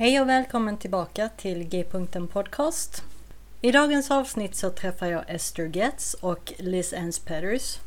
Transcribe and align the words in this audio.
Hej 0.00 0.20
och 0.20 0.28
välkommen 0.28 0.76
tillbaka 0.76 1.28
till 1.28 1.64
G-punkten 1.64 2.28
Podcast. 2.28 3.02
I 3.60 3.72
dagens 3.72 4.10
avsnitt 4.10 4.56
så 4.56 4.70
träffar 4.70 5.06
jag 5.06 5.24
Esther 5.28 5.64
Getz 5.76 6.14
och 6.14 6.52
Liz 6.58 6.92
Ans 6.92 7.18
Petters. 7.18 7.78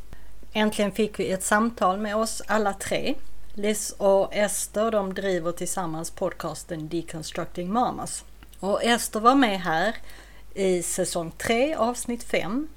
Äntligen 0.54 0.92
fick 0.92 1.20
vi 1.20 1.32
ett 1.32 1.44
samtal 1.44 2.00
med 2.00 2.16
oss 2.16 2.42
alla 2.48 2.74
tre. 2.74 3.16
Liz 3.54 3.96
och 3.98 4.36
Esther 4.36 4.92
de 4.92 5.14
driver 5.14 5.52
tillsammans 5.52 6.12
podcasten 6.12 6.88
Deconstructing 6.88 7.74
Mamas. 7.74 8.26
Och 8.60 8.84
Esther 8.84 9.20
var 9.20 9.36
med 9.36 9.62
här 9.62 9.96
i 10.54 10.84
säsong 10.84 11.32
3 11.38 11.76
avsnitt 11.76 12.24
5 12.24 12.68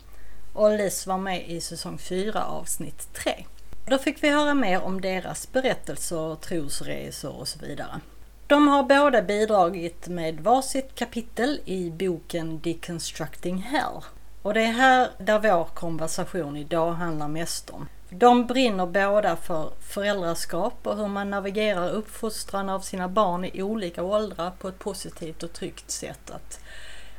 och 0.52 0.70
Liz 0.70 1.06
var 1.06 1.18
med 1.18 1.48
i 1.48 1.60
säsong 1.60 1.98
4 1.98 2.44
avsnitt 2.44 3.08
3. 3.14 3.44
Då 3.86 3.98
fick 3.98 4.22
vi 4.22 4.28
höra 4.30 4.54
mer 4.54 4.82
om 4.82 5.00
deras 5.00 5.52
berättelser, 5.52 6.36
trosresor 6.36 7.36
och 7.36 7.48
så 7.48 7.58
vidare. 7.58 8.00
De 8.46 8.68
har 8.68 8.82
båda 8.82 9.22
bidragit 9.22 10.08
med 10.08 10.40
varsitt 10.40 10.94
kapitel 10.94 11.60
i 11.64 11.90
boken 11.90 12.60
Deconstructing 12.60 13.58
Hell. 13.58 14.02
Och 14.42 14.54
det 14.54 14.62
är 14.62 14.72
här 14.72 15.10
där 15.18 15.38
vår 15.38 15.64
konversation 15.64 16.56
idag 16.56 16.92
handlar 16.92 17.28
mest 17.28 17.70
om. 17.70 17.88
De 18.10 18.46
brinner 18.46 18.86
båda 18.86 19.36
för 19.36 19.72
föräldraskap 19.80 20.86
och 20.86 20.96
hur 20.96 21.08
man 21.08 21.30
navigerar 21.30 21.90
uppfostran 21.90 22.68
av 22.68 22.80
sina 22.80 23.08
barn 23.08 23.44
i 23.44 23.62
olika 23.62 24.02
åldrar 24.02 24.50
på 24.50 24.68
ett 24.68 24.78
positivt 24.78 25.42
och 25.42 25.52
tryggt 25.52 25.90
sätt. 25.90 26.30
Att, 26.30 26.60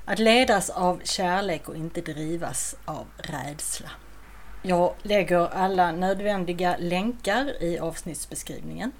att 0.05 0.19
ledas 0.19 0.69
av 0.69 1.01
kärlek 1.03 1.69
och 1.69 1.75
inte 1.75 2.01
drivas 2.01 2.75
av 2.85 3.05
rädsla. 3.17 3.89
Jag 4.61 4.93
lägger 5.01 5.47
alla 5.53 5.91
nödvändiga 5.91 6.75
länkar 6.79 7.63
i 7.63 7.79
avsnittsbeskrivningen. 7.79 8.91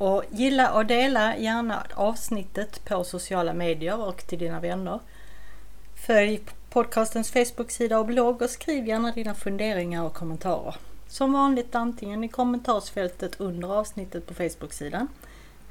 Och 0.00 0.24
gilla 0.30 0.72
och 0.72 0.86
dela 0.86 1.36
gärna 1.36 1.86
avsnittet 1.94 2.84
på 2.84 3.04
sociala 3.04 3.52
medier 3.52 4.00
och 4.00 4.26
till 4.26 4.38
dina 4.38 4.60
vänner. 4.60 5.00
Följ 6.06 6.40
podcastens 6.70 7.30
Facebook-sida 7.30 7.98
och 7.98 8.06
blogg 8.06 8.42
och 8.42 8.50
skriv 8.50 8.86
gärna 8.86 9.12
dina 9.12 9.34
funderingar 9.34 10.04
och 10.04 10.14
kommentarer. 10.14 10.74
Som 11.08 11.32
vanligt 11.32 11.74
antingen 11.74 12.24
i 12.24 12.28
kommentarsfältet 12.28 13.40
under 13.40 13.68
avsnittet 13.78 14.26
på 14.26 14.34
Facebook-sidan 14.34 15.08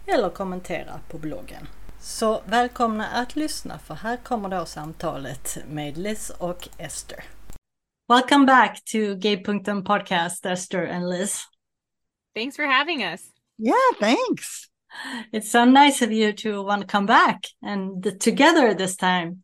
eller 0.05 0.29
kommentera 0.29 0.99
på 1.09 1.17
bloggen. 1.17 1.67
Så 1.99 2.41
välkomna 2.45 3.07
att 3.07 3.35
lyssna 3.35 3.79
för 3.79 3.93
här 3.93 4.17
kommer 4.17 4.49
då 4.49 4.65
samtalet 4.65 5.57
med 5.67 5.97
Liz 5.97 6.29
och 6.29 6.69
Esther. 6.77 7.23
Welcome 8.07 8.45
back 8.45 8.83
to 8.85 8.97
Gay.en 9.15 9.83
podcast, 9.83 10.45
Esther 10.45 10.87
and 10.87 11.09
Liz. 11.09 11.47
Thanks 12.35 12.55
for 12.55 12.65
having 12.65 13.03
us. 13.03 13.38
Yeah, 13.59 13.73
thanks. 13.99 14.69
It's 15.33 15.51
so 15.51 15.65
nice 15.65 16.01
of 16.01 16.11
you 16.13 16.31
to 16.33 16.63
want 16.63 16.81
to 16.81 16.87
come 16.87 17.05
back 17.05 17.43
and 17.61 18.01
the, 18.01 18.13
together 18.13 18.73
this 18.73 18.95
time. 18.95 19.43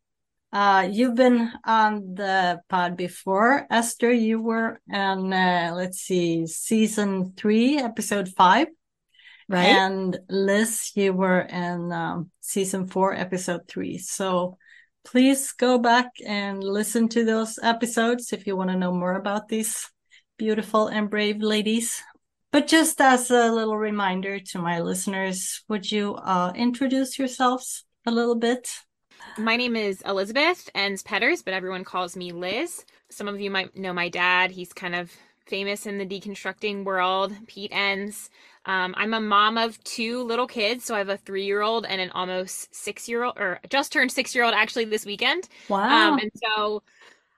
Uh, 0.54 0.88
you've 0.90 1.16
been 1.16 1.52
on 1.66 2.16
the 2.16 2.62
pod 2.70 2.96
before, 2.96 3.68
Esther. 3.70 4.12
You 4.12 4.42
were 4.42 4.80
on, 4.92 5.34
uh, 5.34 5.74
let's 5.76 6.00
see, 6.00 6.48
season 6.48 7.34
three, 7.36 7.78
episode 7.78 8.30
five. 8.30 8.68
Right. 9.50 9.66
And 9.66 10.18
Liz, 10.30 10.92
you 10.96 11.12
were 11.12 11.42
in 11.42 11.92
um, 11.92 12.32
season 12.40 12.88
four, 12.88 13.14
episode 13.14 13.68
three. 13.68 13.98
So 13.98 14.58
please 15.04 15.52
go 15.52 15.78
back 15.78 16.08
and 16.26 16.64
listen 16.64 17.10
to 17.10 17.26
those 17.26 17.60
episodes 17.62 18.32
if 18.32 18.48
you 18.48 18.56
want 18.56 18.70
to 18.70 18.78
know 18.78 18.94
more 18.94 19.16
about 19.16 19.50
these 19.50 19.92
beautiful 20.38 20.88
and 20.88 21.10
brave 21.10 21.42
ladies. 21.42 22.02
But 22.56 22.68
just 22.68 23.02
as 23.02 23.32
a 23.32 23.52
little 23.52 23.78
reminder 23.78 24.40
to 24.40 24.60
my 24.60 24.80
listeners, 24.80 25.62
would 25.68 25.92
you 25.92 26.16
uh, 26.16 26.54
introduce 26.56 27.20
yourselves 27.20 27.84
a 28.06 28.12
little 28.12 28.36
bit? 28.36 28.72
My 29.38 29.58
name 29.58 29.76
is 29.76 30.02
Elizabeth 30.04 30.70
Enns 30.74 31.04
Petters, 31.04 31.42
but 31.42 31.54
everyone 31.54 31.84
calls 31.84 32.16
me 32.16 32.32
Liz. 32.32 32.86
Some 33.12 33.28
of 33.28 33.42
you 33.42 33.52
might 33.52 33.76
know 33.76 33.92
my 33.92 34.08
dad. 34.08 34.52
He's 34.52 34.72
kind 34.72 34.96
of 34.96 35.12
famous 35.46 35.86
in 35.86 35.98
the 35.98 36.06
deconstructing 36.06 36.86
world, 36.86 37.34
Pete 37.46 37.74
Enns. 37.74 38.30
Um, 38.66 38.96
I'm 38.98 39.14
a 39.14 39.20
mom 39.20 39.58
of 39.58 39.84
two 39.84 40.24
little 40.24 40.48
kids, 40.48 40.86
so 40.86 40.96
I 40.96 41.00
have 41.00 41.10
a 41.10 41.18
three 41.18 41.44
year 41.44 41.62
old 41.62 41.86
and 41.86 42.00
an 42.00 42.12
almost 42.12 42.74
six 42.74 43.10
year 43.10 43.24
old, 43.24 43.38
or 43.38 43.60
just 43.70 43.92
turned 43.92 44.14
six 44.14 44.34
year 44.34 44.46
old 44.46 44.54
actually 44.54 44.86
this 44.86 45.06
weekend. 45.06 45.50
Wow. 45.68 46.14
Um, 46.14 46.20
and 46.20 46.32
so 46.34 46.84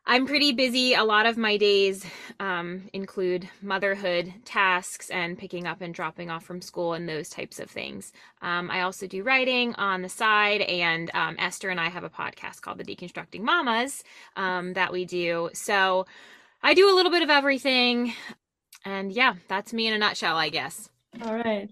I'm 0.10 0.26
pretty 0.26 0.54
busy. 0.54 0.94
A 0.94 1.04
lot 1.04 1.26
of 1.26 1.36
my 1.36 1.58
days 1.58 2.06
um, 2.40 2.90
include 2.94 3.50
motherhood 3.62 4.34
tasks 4.46 5.10
and 5.10 5.38
picking 5.38 5.68
up 5.68 5.82
and 5.82 5.94
dropping 5.94 6.30
off 6.30 6.46
from 6.46 6.62
school 6.62 6.94
and 6.94 7.10
those 7.10 7.28
types 7.28 7.60
of 7.60 7.70
things. 7.70 8.14
Um, 8.42 8.72
I 8.72 8.82
also 8.82 9.06
do 9.06 9.22
writing 9.22 9.76
on 9.76 10.04
the 10.04 10.10
side, 10.10 10.62
and 10.62 11.12
um, 11.14 11.36
Esther 11.38 11.70
and 11.70 11.80
I 11.80 11.90
have 11.90 12.06
a 12.06 12.10
podcast 12.10 12.62
called 12.62 12.78
The 12.78 12.86
Deconstructing 12.86 13.42
Mamas 13.42 14.06
um, 14.38 14.72
that 14.74 14.94
we 14.94 15.04
do. 15.04 15.50
So 15.52 16.06
I 16.64 16.74
do 16.74 16.90
a 16.90 16.96
little 16.96 17.12
bit 17.12 17.22
of 17.22 17.30
everything. 17.30 18.14
And 18.86 19.12
yeah, 19.12 19.36
that's 19.50 19.74
me 19.74 19.88
in 19.88 19.94
a 19.94 19.98
nutshell, 19.98 20.38
I 20.38 20.48
guess. 20.48 20.90
All 21.22 21.36
right. 21.36 21.70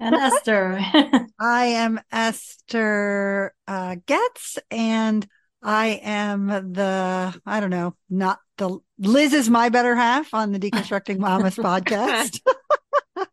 And 0.00 0.16
Esther. 0.16 0.80
I 1.38 1.66
am 1.66 2.00
Esther 2.10 3.54
uh, 3.68 3.94
Goetz, 4.04 4.58
and 4.68 5.24
I 5.62 6.00
am 6.02 6.46
the, 6.46 7.40
I 7.46 7.60
don't 7.60 7.70
know, 7.70 7.94
not 8.10 8.38
the, 8.58 8.78
Liz 8.98 9.32
is 9.32 9.48
my 9.48 9.68
better 9.68 9.94
half 9.94 10.34
on 10.34 10.52
the 10.52 10.58
Deconstructing 10.58 11.18
Mamas 11.18 11.56
podcast. 11.56 12.40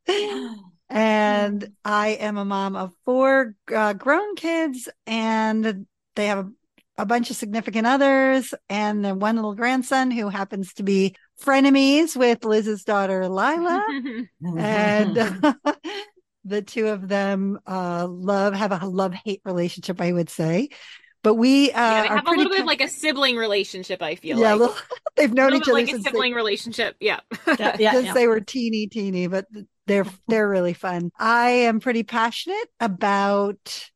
and 0.90 1.72
I 1.84 2.10
am 2.10 2.38
a 2.38 2.46
mom 2.46 2.76
of 2.76 2.92
four 3.06 3.56
uh, 3.74 3.94
grown 3.94 4.36
kids, 4.36 4.90
and 5.08 5.88
they 6.16 6.28
have 6.28 6.46
a, 6.46 6.52
a 7.00 7.06
bunch 7.06 7.30
of 7.30 7.36
significant 7.36 7.88
others, 7.88 8.54
and 8.70 9.04
then 9.04 9.20
one 9.20 9.36
little 9.36 9.56
grandson 9.56 10.12
who 10.12 10.30
happens 10.30 10.74
to 10.74 10.84
be 10.84 11.16
frenemies 11.42 12.16
with 12.16 12.44
Liz's 12.44 12.84
daughter, 12.84 13.28
Lila. 13.28 13.86
and 14.58 15.16
the 16.44 16.62
two 16.62 16.88
of 16.88 17.08
them 17.08 17.60
uh, 17.66 18.08
love 18.08 18.54
have 18.54 18.72
a 18.72 18.86
love 18.86 19.14
hate 19.14 19.42
relationship, 19.46 20.02
I 20.02 20.12
would 20.12 20.30
say. 20.30 20.70
But 21.22 21.36
we 21.36 21.72
uh, 21.72 21.80
yeah, 21.80 22.02
they 22.02 22.08
are 22.08 22.16
have 22.16 22.24
a 22.24 22.28
pretty 22.28 22.44
little 22.44 22.54
bit 22.54 22.62
of 22.62 22.68
like 22.68 22.82
a 22.82 22.88
sibling 22.88 23.36
relationship. 23.36 24.02
I 24.02 24.16
feel 24.16 24.40
yeah, 24.40 24.54
like 24.54 24.60
little- 24.60 24.76
they've 25.18 25.34
known 25.34 25.52
little 25.52 25.62
each 25.62 25.64
other 25.64 25.74
like 25.74 25.92
a 25.92 26.02
sibling 26.02 26.32
they, 26.32 26.36
relationship. 26.36 26.96
Yeah. 27.00 27.20
yeah, 27.60 27.76
yeah, 27.80 27.92
since 27.92 28.06
yeah. 28.08 28.14
they 28.14 28.28
were 28.28 28.40
teeny 28.40 28.88
teeny, 28.88 29.28
but 29.28 29.46
they're 29.86 30.06
they're 30.28 30.48
really 30.48 30.74
fun. 30.74 31.12
I 31.20 31.50
am 31.50 31.82
pretty 31.82 32.04
passionate 32.04 32.70
about 32.80 33.90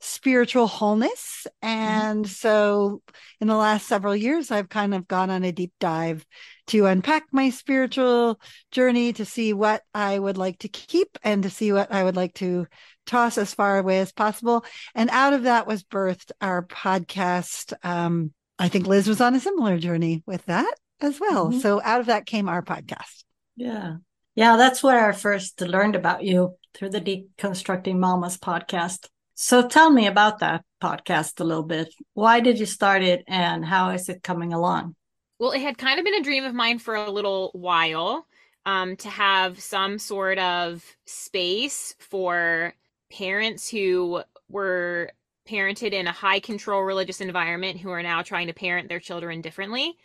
spiritual 0.00 0.66
wholeness, 0.66 1.46
and 1.62 2.26
so 2.28 3.02
in 3.40 3.48
the 3.48 3.56
last 3.56 3.86
several 3.86 4.16
years, 4.16 4.50
I've 4.50 4.68
kind 4.68 4.94
of 4.94 5.06
gone 5.06 5.30
on 5.30 5.44
a 5.44 5.52
deep 5.52 5.72
dive 5.78 6.26
to 6.68 6.86
unpack 6.86 7.24
my 7.32 7.50
spiritual 7.50 8.40
journey 8.70 9.12
to 9.14 9.24
see 9.24 9.52
what 9.52 9.82
I 9.94 10.18
would 10.18 10.38
like 10.38 10.58
to 10.60 10.68
keep 10.68 11.18
and 11.22 11.42
to 11.42 11.50
see 11.50 11.72
what 11.72 11.92
I 11.92 12.02
would 12.04 12.16
like 12.16 12.34
to 12.34 12.66
toss 13.06 13.38
as 13.38 13.52
far 13.54 13.78
away 13.78 14.00
as 14.00 14.12
possible. 14.12 14.64
And 14.94 15.10
out 15.10 15.32
of 15.32 15.42
that 15.44 15.66
was 15.66 15.82
birthed 15.84 16.30
our 16.40 16.64
podcast. 16.64 17.72
Um, 17.82 18.32
I 18.58 18.68
think 18.68 18.86
Liz 18.86 19.08
was 19.08 19.20
on 19.20 19.34
a 19.34 19.40
similar 19.40 19.78
journey 19.78 20.22
with 20.26 20.44
that. 20.46 20.72
as 21.02 21.18
well. 21.18 21.50
Mhm. 21.50 21.62
So 21.62 21.80
out 21.82 22.00
of 22.00 22.06
that 22.06 22.26
came 22.26 22.46
our 22.46 22.60
podcast. 22.60 23.24
Yeah. 23.56 23.94
Yeah, 24.34 24.58
that's 24.58 24.82
where 24.82 25.08
I 25.08 25.12
first 25.12 25.58
learned 25.62 25.96
about 25.96 26.22
you 26.22 26.56
through 26.74 26.90
the 26.90 27.00
Deconstructing 27.00 27.96
Mamas 27.98 28.36
podcast. 28.36 29.06
So 29.42 29.66
tell 29.66 29.88
me 29.88 30.06
about 30.06 30.40
that 30.40 30.66
podcast 30.82 31.40
a 31.40 31.44
little 31.44 31.62
bit. 31.62 31.94
Why 32.12 32.40
did 32.40 32.58
you 32.58 32.66
start 32.66 33.02
it 33.02 33.24
and 33.26 33.64
how 33.64 33.88
is 33.88 34.10
it 34.10 34.22
coming 34.22 34.52
along? 34.52 34.96
Well, 35.38 35.52
it 35.52 35.62
had 35.62 35.78
kind 35.78 35.98
of 35.98 36.04
been 36.04 36.16
a 36.16 36.22
dream 36.22 36.44
of 36.44 36.52
mine 36.52 36.78
for 36.78 36.94
a 36.94 37.10
little 37.10 37.48
while 37.54 38.26
um, 38.66 38.96
to 38.96 39.08
have 39.08 39.58
some 39.58 39.98
sort 39.98 40.38
of 40.38 40.84
space 41.06 41.94
for 41.98 42.74
parents 43.10 43.70
who 43.70 44.22
were 44.50 45.10
parented 45.48 45.92
in 45.92 46.06
a 46.06 46.12
high 46.12 46.40
control 46.40 46.82
religious 46.82 47.22
environment 47.22 47.80
who 47.80 47.88
are 47.88 48.02
now 48.02 48.20
trying 48.20 48.48
to 48.48 48.52
parent 48.52 48.90
their 48.90 49.00
children 49.00 49.40
differently. 49.40 49.96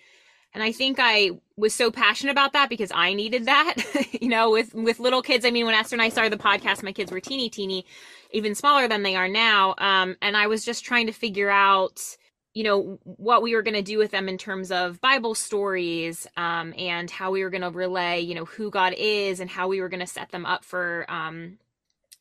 And 0.55 0.63
I 0.63 0.71
think 0.71 0.97
I 1.01 1.31
was 1.57 1.73
so 1.73 1.91
passionate 1.91 2.31
about 2.31 2.53
that 2.53 2.69
because 2.69 2.89
I 2.95 3.13
needed 3.13 3.45
that, 3.45 3.75
you 4.21 4.29
know, 4.29 4.49
with 4.49 4.73
with 4.73 5.01
little 5.01 5.21
kids. 5.21 5.45
I 5.45 5.51
mean, 5.51 5.65
when 5.65 5.75
Esther 5.75 5.95
and 5.95 6.01
I 6.01 6.09
started 6.09 6.31
the 6.31 6.41
podcast, 6.41 6.81
my 6.81 6.93
kids 6.93 7.11
were 7.11 7.19
teeny 7.19 7.49
teeny, 7.49 7.85
even 8.31 8.55
smaller 8.55 8.87
than 8.87 9.03
they 9.03 9.17
are 9.17 9.27
now. 9.27 9.75
Um, 9.77 10.15
and 10.21 10.37
I 10.37 10.47
was 10.47 10.63
just 10.63 10.85
trying 10.85 11.07
to 11.07 11.11
figure 11.11 11.49
out 11.49 12.17
you 12.53 12.63
know 12.63 12.97
what 13.03 13.43
we 13.43 13.53
were 13.53 13.61
going 13.61 13.75
to 13.75 13.81
do 13.81 13.97
with 13.97 14.11
them 14.11 14.29
in 14.29 14.37
terms 14.37 14.71
of 14.71 15.01
bible 15.01 15.35
stories 15.35 16.25
um, 16.37 16.73
and 16.77 17.11
how 17.11 17.29
we 17.29 17.43
were 17.43 17.49
going 17.49 17.61
to 17.61 17.69
relay 17.69 18.21
you 18.21 18.33
know 18.33 18.45
who 18.45 18.71
god 18.71 18.93
is 18.97 19.41
and 19.41 19.49
how 19.49 19.67
we 19.67 19.81
were 19.81 19.89
going 19.89 19.99
to 19.99 20.07
set 20.07 20.31
them 20.31 20.45
up 20.45 20.63
for 20.63 21.05
um, 21.09 21.57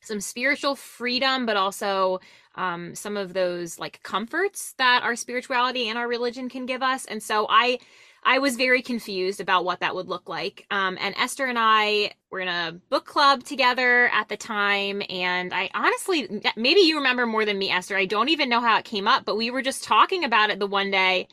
some 0.01 0.19
spiritual 0.19 0.75
freedom 0.75 1.45
but 1.45 1.55
also 1.55 2.19
um, 2.55 2.93
some 2.95 3.15
of 3.15 3.33
those 3.33 3.79
like 3.79 4.03
comforts 4.03 4.73
that 4.77 5.03
our 5.03 5.15
spirituality 5.15 5.87
and 5.87 5.97
our 5.97 6.07
religion 6.07 6.49
can 6.49 6.65
give 6.65 6.83
us 6.83 7.05
and 7.05 7.23
so 7.23 7.47
i 7.49 7.79
I 8.25 8.39
was 8.39 8.55
very 8.55 8.81
confused 8.81 9.39
about 9.39 9.65
what 9.65 9.79
that 9.81 9.93
would 9.93 10.07
look 10.07 10.27
like. 10.27 10.65
Um, 10.71 10.97
and 10.99 11.13
Esther 11.15 11.45
and 11.45 11.57
I 11.59 12.11
were 12.31 12.39
in 12.39 12.47
a 12.47 12.79
book 12.89 13.05
club 13.05 13.43
together 13.43 14.07
at 14.07 14.29
the 14.29 14.35
time. 14.35 15.03
And 15.09 15.53
I 15.53 15.69
honestly, 15.75 16.41
maybe 16.55 16.81
you 16.81 16.97
remember 16.97 17.27
more 17.27 17.45
than 17.45 17.59
me, 17.59 17.69
Esther. 17.69 17.95
I 17.95 18.05
don't 18.05 18.29
even 18.29 18.49
know 18.49 18.61
how 18.61 18.77
it 18.79 18.85
came 18.85 19.07
up, 19.07 19.25
but 19.25 19.37
we 19.37 19.51
were 19.51 19.61
just 19.61 19.83
talking 19.83 20.23
about 20.23 20.49
it 20.49 20.57
the 20.57 20.67
one 20.67 20.89
day. 20.89 21.27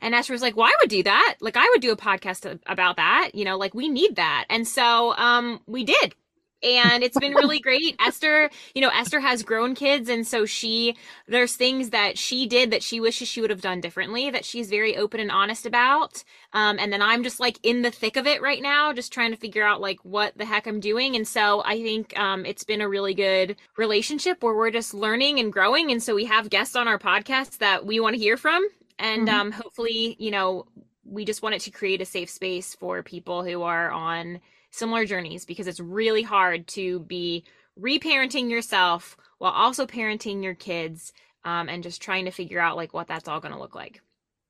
And 0.00 0.14
Esther 0.14 0.32
was 0.32 0.42
like, 0.42 0.56
well, 0.56 0.66
I 0.66 0.76
would 0.80 0.90
do 0.90 1.02
that. 1.02 1.36
Like, 1.40 1.56
I 1.56 1.68
would 1.70 1.82
do 1.82 1.92
a 1.92 1.96
podcast 1.96 2.58
about 2.66 2.96
that. 2.96 3.30
You 3.34 3.44
know, 3.44 3.58
like 3.58 3.74
we 3.74 3.88
need 3.88 4.16
that. 4.16 4.46
And 4.48 4.66
so 4.66 5.14
um, 5.16 5.60
we 5.66 5.84
did 5.84 6.14
and 6.62 7.02
it's 7.02 7.18
been 7.18 7.34
really 7.34 7.60
great. 7.60 7.96
Esther, 8.00 8.50
you 8.74 8.80
know, 8.82 8.90
Esther 8.90 9.20
has 9.20 9.42
grown 9.42 9.74
kids, 9.74 10.08
and 10.08 10.26
so 10.26 10.44
she 10.46 10.96
there's 11.26 11.54
things 11.56 11.90
that 11.90 12.18
she 12.18 12.46
did 12.46 12.70
that 12.70 12.82
she 12.82 13.00
wishes 13.00 13.28
she 13.28 13.40
would 13.40 13.50
have 13.50 13.60
done 13.60 13.80
differently 13.80 14.30
that 14.30 14.44
she's 14.44 14.70
very 14.70 14.96
open 14.96 15.20
and 15.20 15.30
honest 15.30 15.66
about. 15.66 16.24
Um, 16.52 16.78
and 16.78 16.92
then 16.92 17.02
I'm 17.02 17.22
just 17.22 17.40
like 17.40 17.58
in 17.62 17.82
the 17.82 17.90
thick 17.90 18.16
of 18.16 18.26
it 18.26 18.40
right 18.42 18.62
now, 18.62 18.92
just 18.92 19.12
trying 19.12 19.30
to 19.30 19.36
figure 19.36 19.62
out 19.64 19.80
like 19.80 19.98
what 20.04 20.36
the 20.36 20.44
heck 20.44 20.66
I'm 20.66 20.80
doing. 20.80 21.14
And 21.16 21.26
so 21.28 21.62
I 21.64 21.82
think 21.82 22.18
um, 22.18 22.46
it's 22.46 22.64
been 22.64 22.80
a 22.80 22.88
really 22.88 23.14
good 23.14 23.56
relationship 23.76 24.42
where 24.42 24.54
we're 24.54 24.70
just 24.70 24.94
learning 24.94 25.38
and 25.40 25.52
growing. 25.52 25.90
And 25.90 26.02
so 26.02 26.14
we 26.14 26.24
have 26.26 26.50
guests 26.50 26.74
on 26.76 26.88
our 26.88 26.98
podcast 26.98 27.58
that 27.58 27.84
we 27.86 28.00
want 28.00 28.14
to 28.14 28.20
hear 28.20 28.36
from, 28.36 28.66
and 28.98 29.28
Mhm. 29.28 29.32
um, 29.32 29.52
hopefully, 29.52 30.16
you 30.18 30.30
know, 30.30 30.66
we 31.04 31.24
just 31.24 31.42
wanted 31.42 31.60
to 31.62 31.70
create 31.70 32.00
a 32.00 32.04
safe 32.04 32.28
space 32.30 32.74
for 32.74 33.02
people 33.02 33.44
who 33.44 33.62
are 33.62 33.90
on 33.90 34.40
similar 34.70 35.04
journeys 35.04 35.44
because 35.44 35.66
it's 35.66 35.80
really 35.80 36.22
hard 36.22 36.66
to 36.68 37.00
be 37.00 37.44
reparenting 37.80 38.50
yourself 38.50 39.16
while 39.38 39.52
also 39.52 39.86
parenting 39.86 40.42
your 40.42 40.54
kids 40.54 41.12
um, 41.44 41.68
and 41.68 41.82
just 41.82 42.02
trying 42.02 42.24
to 42.24 42.30
figure 42.30 42.60
out 42.60 42.76
like 42.76 42.92
what 42.92 43.06
that's 43.06 43.28
all 43.28 43.40
going 43.40 43.54
to 43.54 43.60
look 43.60 43.74
like 43.74 44.00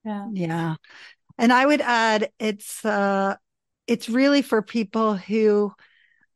Yeah. 0.04 0.28
Yeah. 0.32 0.74
And 1.38 1.52
I 1.52 1.66
would 1.66 1.80
add 1.80 2.30
it's 2.38 2.84
uh 2.84 3.36
it's 3.86 4.08
really 4.08 4.42
for 4.42 4.62
people 4.62 5.16
who 5.16 5.72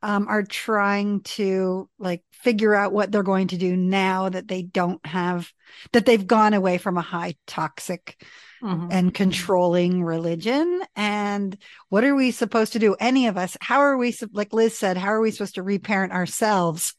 um 0.02 0.28
are 0.28 0.42
trying 0.44 1.22
to 1.22 1.88
like 1.98 2.22
figure 2.42 2.74
out 2.74 2.92
what 2.92 3.10
they're 3.10 3.22
going 3.22 3.48
to 3.48 3.56
do 3.56 3.76
now 3.76 4.28
that 4.28 4.48
they 4.48 4.62
don't 4.62 5.04
have 5.06 5.50
that 5.92 6.06
they've 6.06 6.26
gone 6.26 6.54
away 6.54 6.78
from 6.78 6.96
a 6.98 7.02
high 7.02 7.34
toxic 7.46 8.24
Mhm. 8.62 8.88
and 8.92 9.14
controlling 9.14 10.04
religion 10.04 10.82
and 10.94 11.56
what 11.88 12.04
are 12.04 12.14
we 12.14 12.30
supposed 12.30 12.74
to 12.74 12.78
do 12.78 12.94
any 13.00 13.26
of 13.26 13.36
us 13.36 13.56
how 13.60 13.80
are 13.80 13.96
we 13.96 14.14
like 14.32 14.52
Liz 14.52 14.78
said 14.78 14.96
how 14.96 15.08
are 15.08 15.20
we 15.20 15.32
supposed 15.32 15.56
to 15.56 15.62
reparent 15.62 16.12
ourselves 16.12 16.94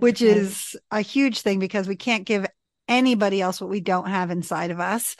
which 0.00 0.20
is 0.22 0.76
a 0.90 1.00
huge 1.00 1.40
thing 1.40 1.58
because 1.58 1.88
we 1.88 1.96
can't 1.96 2.26
give 2.26 2.46
anybody 2.88 3.40
else 3.40 3.60
what 3.60 3.70
we 3.70 3.80
don't 3.80 4.08
have 4.08 4.30
inside 4.30 4.70
of 4.70 4.80
us. 4.80 5.16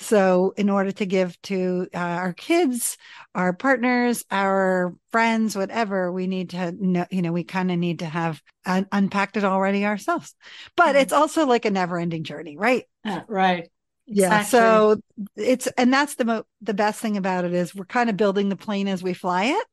So, 0.00 0.54
in 0.56 0.70
order 0.70 0.92
to 0.92 1.04
give 1.06 1.40
to 1.42 1.86
uh, 1.94 1.98
our 1.98 2.32
kids, 2.32 2.96
our 3.34 3.52
partners, 3.52 4.24
our 4.30 4.94
friends, 5.12 5.54
whatever, 5.54 6.10
we 6.10 6.26
need 6.26 6.50
to 6.50 6.72
know, 6.72 7.06
you 7.10 7.20
know, 7.20 7.32
we 7.32 7.44
kind 7.44 7.70
of 7.70 7.78
need 7.78 7.98
to 7.98 8.06
have 8.06 8.40
un- 8.64 8.88
unpacked 8.92 9.36
it 9.36 9.44
already 9.44 9.84
ourselves. 9.84 10.34
But 10.74 10.96
Mhm. 10.96 11.02
it's 11.02 11.12
also 11.12 11.46
like 11.46 11.66
a 11.66 11.70
never 11.70 11.98
ending 11.98 12.24
journey, 12.24 12.56
right? 12.56 12.84
Yeah, 13.04 13.24
right. 13.28 13.68
Yeah. 14.06 14.38
Exactly. 14.38 14.58
So 14.58 15.00
it's, 15.36 15.66
and 15.76 15.92
that's 15.92 16.14
the 16.14 16.24
mo- 16.24 16.46
the 16.62 16.74
best 16.74 17.00
thing 17.00 17.18
about 17.18 17.44
it 17.44 17.52
is 17.52 17.74
we're 17.74 17.84
kind 17.84 18.08
of 18.10 18.16
building 18.16 18.48
the 18.48 18.56
plane 18.56 18.88
as 18.88 19.02
we 19.02 19.12
fly 19.12 19.44
it 19.44 19.66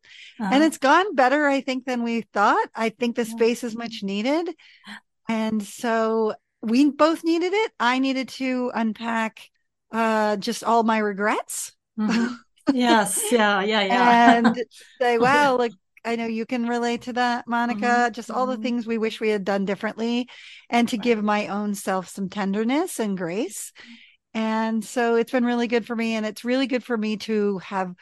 and 0.51 0.63
Uh-huh. 0.63 0.63
it's 0.63 0.77
gone 0.77 1.15
better 1.15 1.47
i 1.47 1.61
think 1.61 1.85
than 1.85 2.03
we 2.03 2.21
thought 2.33 2.67
i 2.75 2.89
think 2.89 3.15
the 3.15 3.25
space 3.25 3.63
is 3.63 3.75
much 3.75 4.03
needed 4.03 4.49
and 5.27 5.63
so 5.63 6.33
we 6.61 6.89
both 6.89 7.23
needed 7.23 7.53
it 7.53 7.71
i 7.79 7.99
needed 7.99 8.27
to 8.29 8.71
unpack 8.75 9.49
uh 9.91 10.35
just 10.37 10.63
all 10.63 10.83
my 10.83 10.97
regrets 10.97 11.73
Mhm. 11.99 12.35
yes. 12.73 13.31
Yeah. 13.31 13.61
Yeah. 13.63 13.81
Yeah. 13.83 14.33
and 14.37 14.63
say 15.01 15.17
wow 15.17 15.57
like 15.57 15.71
i 16.05 16.15
know 16.15 16.25
you 16.25 16.45
can 16.45 16.67
relate 16.67 17.03
to 17.03 17.13
that 17.13 17.47
monica 17.47 18.11
just 18.13 18.29
all 18.29 18.45
the 18.45 18.57
mhm. 18.57 18.61
things 18.63 18.85
we 18.87 18.97
wish 18.97 19.19
we 19.19 19.29
had 19.29 19.43
done 19.45 19.65
differently 19.65 20.27
and 20.69 20.89
to 20.89 20.97
Right. 20.97 21.03
give 21.03 21.23
my 21.23 21.47
own 21.47 21.73
self 21.75 22.07
some 22.09 22.29
tenderness 22.29 22.99
and 22.99 23.17
grace 23.17 23.71
and 24.33 24.83
so 24.83 25.15
it's 25.15 25.31
been 25.31 25.45
really 25.45 25.67
good 25.67 25.85
for 25.87 25.95
me 25.95 26.15
and 26.15 26.25
it's 26.25 26.43
really 26.45 26.67
good 26.67 26.83
for 26.83 26.97
me 26.97 27.17
to 27.17 27.57
have 27.59 27.93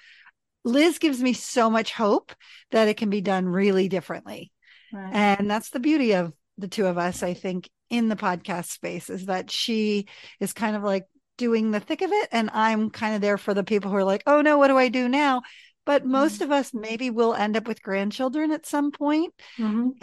Liz 0.63 0.97
gives 0.97 1.21
me 1.21 1.33
so 1.33 1.69
much 1.69 1.93
hope 1.93 2.33
that 2.71 2.87
it 2.87 2.97
can 2.97 3.09
be 3.09 3.21
done 3.21 3.47
really 3.47 3.87
differently. 3.87 4.51
Right. 4.91 5.13
And 5.13 5.49
that's 5.49 5.69
the 5.69 5.79
beauty 5.79 6.13
of 6.15 6.33
the 6.57 6.67
two 6.67 6.87
of 6.87 6.97
us, 6.97 7.21
I 7.21 7.33
think, 7.35 7.69
in 7.89 8.09
the 8.09 8.15
podcast 8.15 8.69
space 8.71 9.09
is 9.09 9.27
that 9.27 9.51
she 9.51 10.07
is 10.39 10.53
kind 10.53 10.75
of 10.75 10.83
like 10.83 11.05
doing 11.37 11.71
the 11.71 11.79
thick 11.79 12.01
of 12.01 12.11
it. 12.11 12.29
And 12.31 12.49
I'm 12.53 12.89
kind 12.89 13.15
of 13.15 13.21
there 13.21 13.37
for 13.37 13.53
the 13.53 13.63
people 13.63 13.91
who 13.91 13.97
are 13.97 14.03
like, 14.03 14.23
oh 14.27 14.41
no, 14.41 14.57
what 14.57 14.67
do 14.67 14.77
I 14.77 14.89
do 14.89 15.09
now? 15.09 15.41
But 15.85 16.05
most 16.05 16.41
of 16.41 16.51
us 16.51 16.73
maybe 16.73 17.09
will 17.11 17.33
end 17.33 17.55
up 17.55 17.67
with 17.67 17.81
grandchildren 17.83 18.51
at 18.51 18.65
some 18.65 18.91
point. 18.91 19.33
Mhm. 19.57 19.93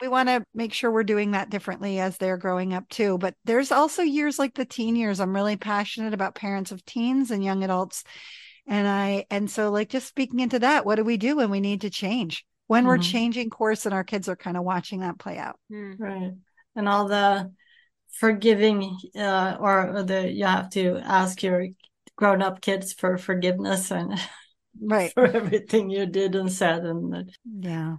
We 0.00 0.08
want 0.08 0.28
to 0.28 0.44
make 0.54 0.72
sure 0.72 0.90
we're 0.90 1.04
doing 1.04 1.30
that 1.30 1.50
differently 1.50 2.00
as 2.00 2.18
they're 2.18 2.36
growing 2.36 2.74
up 2.74 2.88
too. 2.88 3.16
But 3.16 3.34
there's 3.44 3.72
also 3.72 4.02
years 4.02 4.38
like 4.38 4.54
the 4.54 4.64
teen 4.64 4.96
years. 4.96 5.20
I'm 5.20 5.34
really 5.34 5.56
passionate 5.56 6.12
about 6.14 6.34
parents 6.34 6.72
of 6.72 6.84
teens 6.84 7.30
and 7.30 7.44
young 7.44 7.62
adults. 7.62 8.04
And 8.66 8.88
I, 8.88 9.24
and 9.30 9.50
so 9.50 9.70
like 9.70 9.90
just 9.90 10.08
speaking 10.08 10.40
into 10.40 10.58
that, 10.58 10.84
what 10.84 10.96
do 10.96 11.04
we 11.04 11.16
do 11.16 11.36
when 11.36 11.50
we 11.50 11.60
need 11.60 11.82
to 11.82 11.90
change? 11.90 12.44
When 12.66 12.86
we're 12.86 12.98
Mhm. 12.98 13.10
changing 13.12 13.50
course 13.50 13.86
and 13.86 13.94
our 13.94 14.04
kids 14.04 14.28
are 14.28 14.36
kind 14.36 14.56
of 14.56 14.64
watching 14.64 15.00
that 15.00 15.18
play 15.18 15.38
out. 15.38 15.58
Hmm. 15.70 15.92
Right. 15.98 16.32
And 16.74 16.88
all 16.88 17.06
the 17.06 17.52
forgiving, 18.18 18.98
uh, 19.16 19.56
or 19.60 20.02
the 20.04 20.30
you 20.30 20.44
have 20.44 20.70
to 20.70 20.98
ask 20.98 21.42
your 21.42 21.66
grown-up 22.16 22.60
kids 22.60 22.92
for 22.92 23.18
forgiveness 23.18 23.90
and 23.90 24.18
Right. 24.80 25.12
for 25.12 25.26
everything 25.26 25.90
you 25.90 26.06
did 26.06 26.34
and 26.34 26.52
said. 26.52 26.84
And 26.84 27.30
Yeah. 27.44 27.96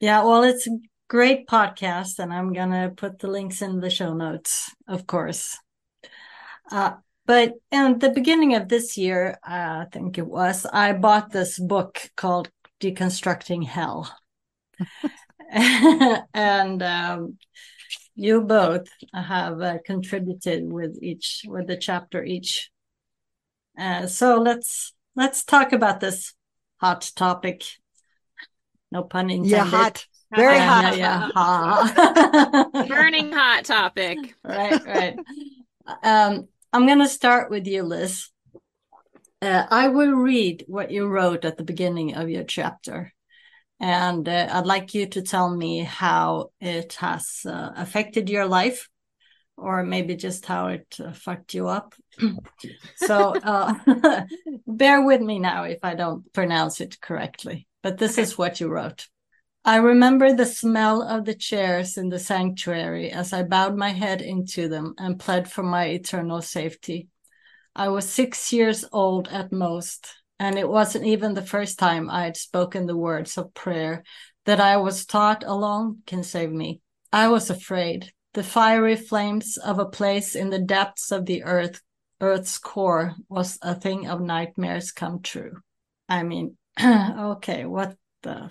yeah, 0.00 0.22
well, 0.24 0.42
it's 0.42 0.66
a 0.66 0.78
great 1.08 1.46
podcast, 1.46 2.18
and 2.18 2.32
I'm 2.32 2.52
gonna 2.52 2.92
put 2.94 3.18
the 3.18 3.28
links 3.28 3.62
in 3.62 3.80
the 3.80 3.90
show 3.90 4.14
notes, 4.14 4.70
of 4.88 5.06
course. 5.06 5.58
Uh, 6.70 6.92
but 7.26 7.54
in 7.70 7.98
the 7.98 8.10
beginning 8.10 8.54
of 8.54 8.68
this 8.68 8.96
year, 8.96 9.38
I 9.44 9.86
think 9.92 10.18
it 10.18 10.26
was, 10.26 10.66
I 10.66 10.92
bought 10.92 11.30
this 11.30 11.58
book 11.58 12.10
called 12.16 12.50
Deconstructing 12.80 13.64
Hell. 13.66 14.12
and 15.52 16.82
um, 16.82 17.38
you 18.20 18.42
both 18.42 18.86
have 19.14 19.62
uh, 19.62 19.78
contributed 19.84 20.70
with 20.70 20.98
each 21.02 21.42
with 21.48 21.66
the 21.66 21.76
chapter 21.76 22.22
each. 22.22 22.70
Uh, 23.78 24.06
so 24.06 24.38
let's 24.38 24.92
let's 25.16 25.42
talk 25.42 25.72
about 25.72 26.00
this 26.00 26.34
hot 26.80 27.10
topic. 27.16 27.64
No 28.92 29.04
pun 29.04 29.30
intended. 29.30 29.50
Yeah. 29.50 29.64
Hot. 29.64 30.06
Very 30.36 30.56
Yeah, 30.56 30.68
hot. 30.82 30.98
Yeah, 30.98 30.98
yeah, 30.98 31.30
hot. 31.34 32.88
burning 32.88 33.32
hot 33.32 33.64
topic 33.64 34.18
right, 34.44 34.84
right. 34.86 35.18
Um, 36.02 36.46
I'm 36.72 36.86
going 36.86 36.98
to 37.00 37.08
start 37.08 37.50
with 37.50 37.66
you, 37.66 37.82
Liz. 37.82 38.28
Uh, 39.42 39.64
I 39.70 39.88
will 39.88 40.12
read 40.12 40.64
what 40.68 40.90
you 40.90 41.06
wrote 41.08 41.44
at 41.46 41.56
the 41.56 41.64
beginning 41.64 42.14
of 42.14 42.28
your 42.28 42.44
chapter. 42.44 43.12
And 43.80 44.28
uh, 44.28 44.48
I'd 44.52 44.66
like 44.66 44.94
you 44.94 45.06
to 45.06 45.22
tell 45.22 45.48
me 45.48 45.80
how 45.80 46.50
it 46.60 46.94
has 46.94 47.40
uh, 47.46 47.70
affected 47.76 48.28
your 48.28 48.46
life 48.46 48.88
or 49.56 49.82
maybe 49.82 50.16
just 50.16 50.46
how 50.46 50.68
it 50.68 50.96
uh, 51.02 51.12
fucked 51.12 51.54
you 51.54 51.68
up. 51.68 51.94
so 52.96 53.34
uh, 53.42 53.74
bear 54.66 55.02
with 55.02 55.20
me 55.20 55.38
now 55.38 55.64
if 55.64 55.78
I 55.82 55.94
don't 55.94 56.30
pronounce 56.32 56.80
it 56.80 57.00
correctly. 57.00 57.66
But 57.82 57.98
this 57.98 58.18
is 58.18 58.36
what 58.36 58.60
you 58.60 58.68
wrote. 58.68 59.08
I 59.64 59.76
remember 59.76 60.32
the 60.32 60.46
smell 60.46 61.02
of 61.02 61.26
the 61.26 61.34
chairs 61.34 61.98
in 61.98 62.08
the 62.08 62.18
sanctuary 62.18 63.10
as 63.10 63.32
I 63.32 63.42
bowed 63.42 63.76
my 63.76 63.90
head 63.90 64.22
into 64.22 64.68
them 64.68 64.94
and 64.96 65.20
pled 65.20 65.50
for 65.50 65.62
my 65.62 65.86
eternal 65.86 66.40
safety. 66.40 67.08
I 67.74 67.88
was 67.90 68.08
six 68.08 68.52
years 68.52 68.84
old 68.90 69.28
at 69.28 69.52
most, 69.52 70.08
and 70.40 70.58
it 70.58 70.68
wasn't 70.68 71.04
even 71.04 71.34
the 71.34 71.46
first 71.46 71.78
time 71.78 72.08
I 72.08 72.24
had 72.24 72.36
spoken 72.36 72.86
the 72.86 72.96
words 72.96 73.36
of 73.36 73.52
prayer 73.52 74.02
that 74.46 74.58
I 74.58 74.78
was 74.78 75.04
taught 75.04 75.44
alone 75.44 75.98
can 76.06 76.22
save 76.24 76.50
me. 76.50 76.80
I 77.12 77.28
was 77.28 77.50
afraid. 77.50 78.10
The 78.32 78.42
fiery 78.42 78.96
flames 78.96 79.58
of 79.58 79.78
a 79.78 79.84
place 79.84 80.34
in 80.34 80.48
the 80.48 80.58
depths 80.58 81.12
of 81.12 81.26
the 81.26 81.44
earth, 81.44 81.82
earth's 82.22 82.56
core 82.56 83.14
was 83.28 83.58
a 83.60 83.74
thing 83.74 84.08
of 84.08 84.22
nightmares 84.22 84.92
come 84.92 85.20
true. 85.20 85.58
I 86.08 86.22
mean, 86.22 86.56
okay, 86.82 87.66
what 87.66 87.96
the 88.22 88.50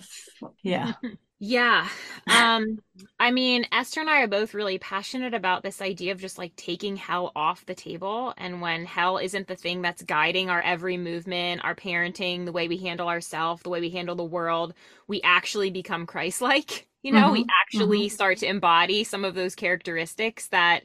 yeah. 0.62 0.92
Yeah. 1.42 1.88
Um 2.30 2.80
I 3.18 3.30
mean 3.30 3.64
Esther 3.72 4.00
and 4.00 4.10
I 4.10 4.20
are 4.20 4.28
both 4.28 4.52
really 4.52 4.78
passionate 4.78 5.32
about 5.32 5.62
this 5.62 5.80
idea 5.80 6.12
of 6.12 6.20
just 6.20 6.36
like 6.36 6.54
taking 6.54 6.96
hell 6.96 7.32
off 7.34 7.64
the 7.64 7.74
table 7.74 8.34
and 8.36 8.60
when 8.60 8.84
hell 8.84 9.16
isn't 9.16 9.48
the 9.48 9.56
thing 9.56 9.80
that's 9.80 10.02
guiding 10.02 10.50
our 10.50 10.60
every 10.60 10.98
movement, 10.98 11.64
our 11.64 11.74
parenting, 11.74 12.44
the 12.44 12.52
way 12.52 12.68
we 12.68 12.76
handle 12.76 13.08
ourselves, 13.08 13.62
the 13.62 13.70
way 13.70 13.80
we 13.80 13.88
handle 13.88 14.14
the 14.14 14.22
world, 14.22 14.74
we 15.08 15.22
actually 15.22 15.70
become 15.70 16.06
Christ-like. 16.06 16.86
You 17.02 17.12
know, 17.12 17.28
mm-hmm. 17.28 17.32
we 17.32 17.46
actually 17.62 18.00
mm-hmm. 18.00 18.14
start 18.14 18.36
to 18.38 18.46
embody 18.46 19.04
some 19.04 19.24
of 19.24 19.34
those 19.34 19.54
characteristics 19.54 20.48
that 20.48 20.82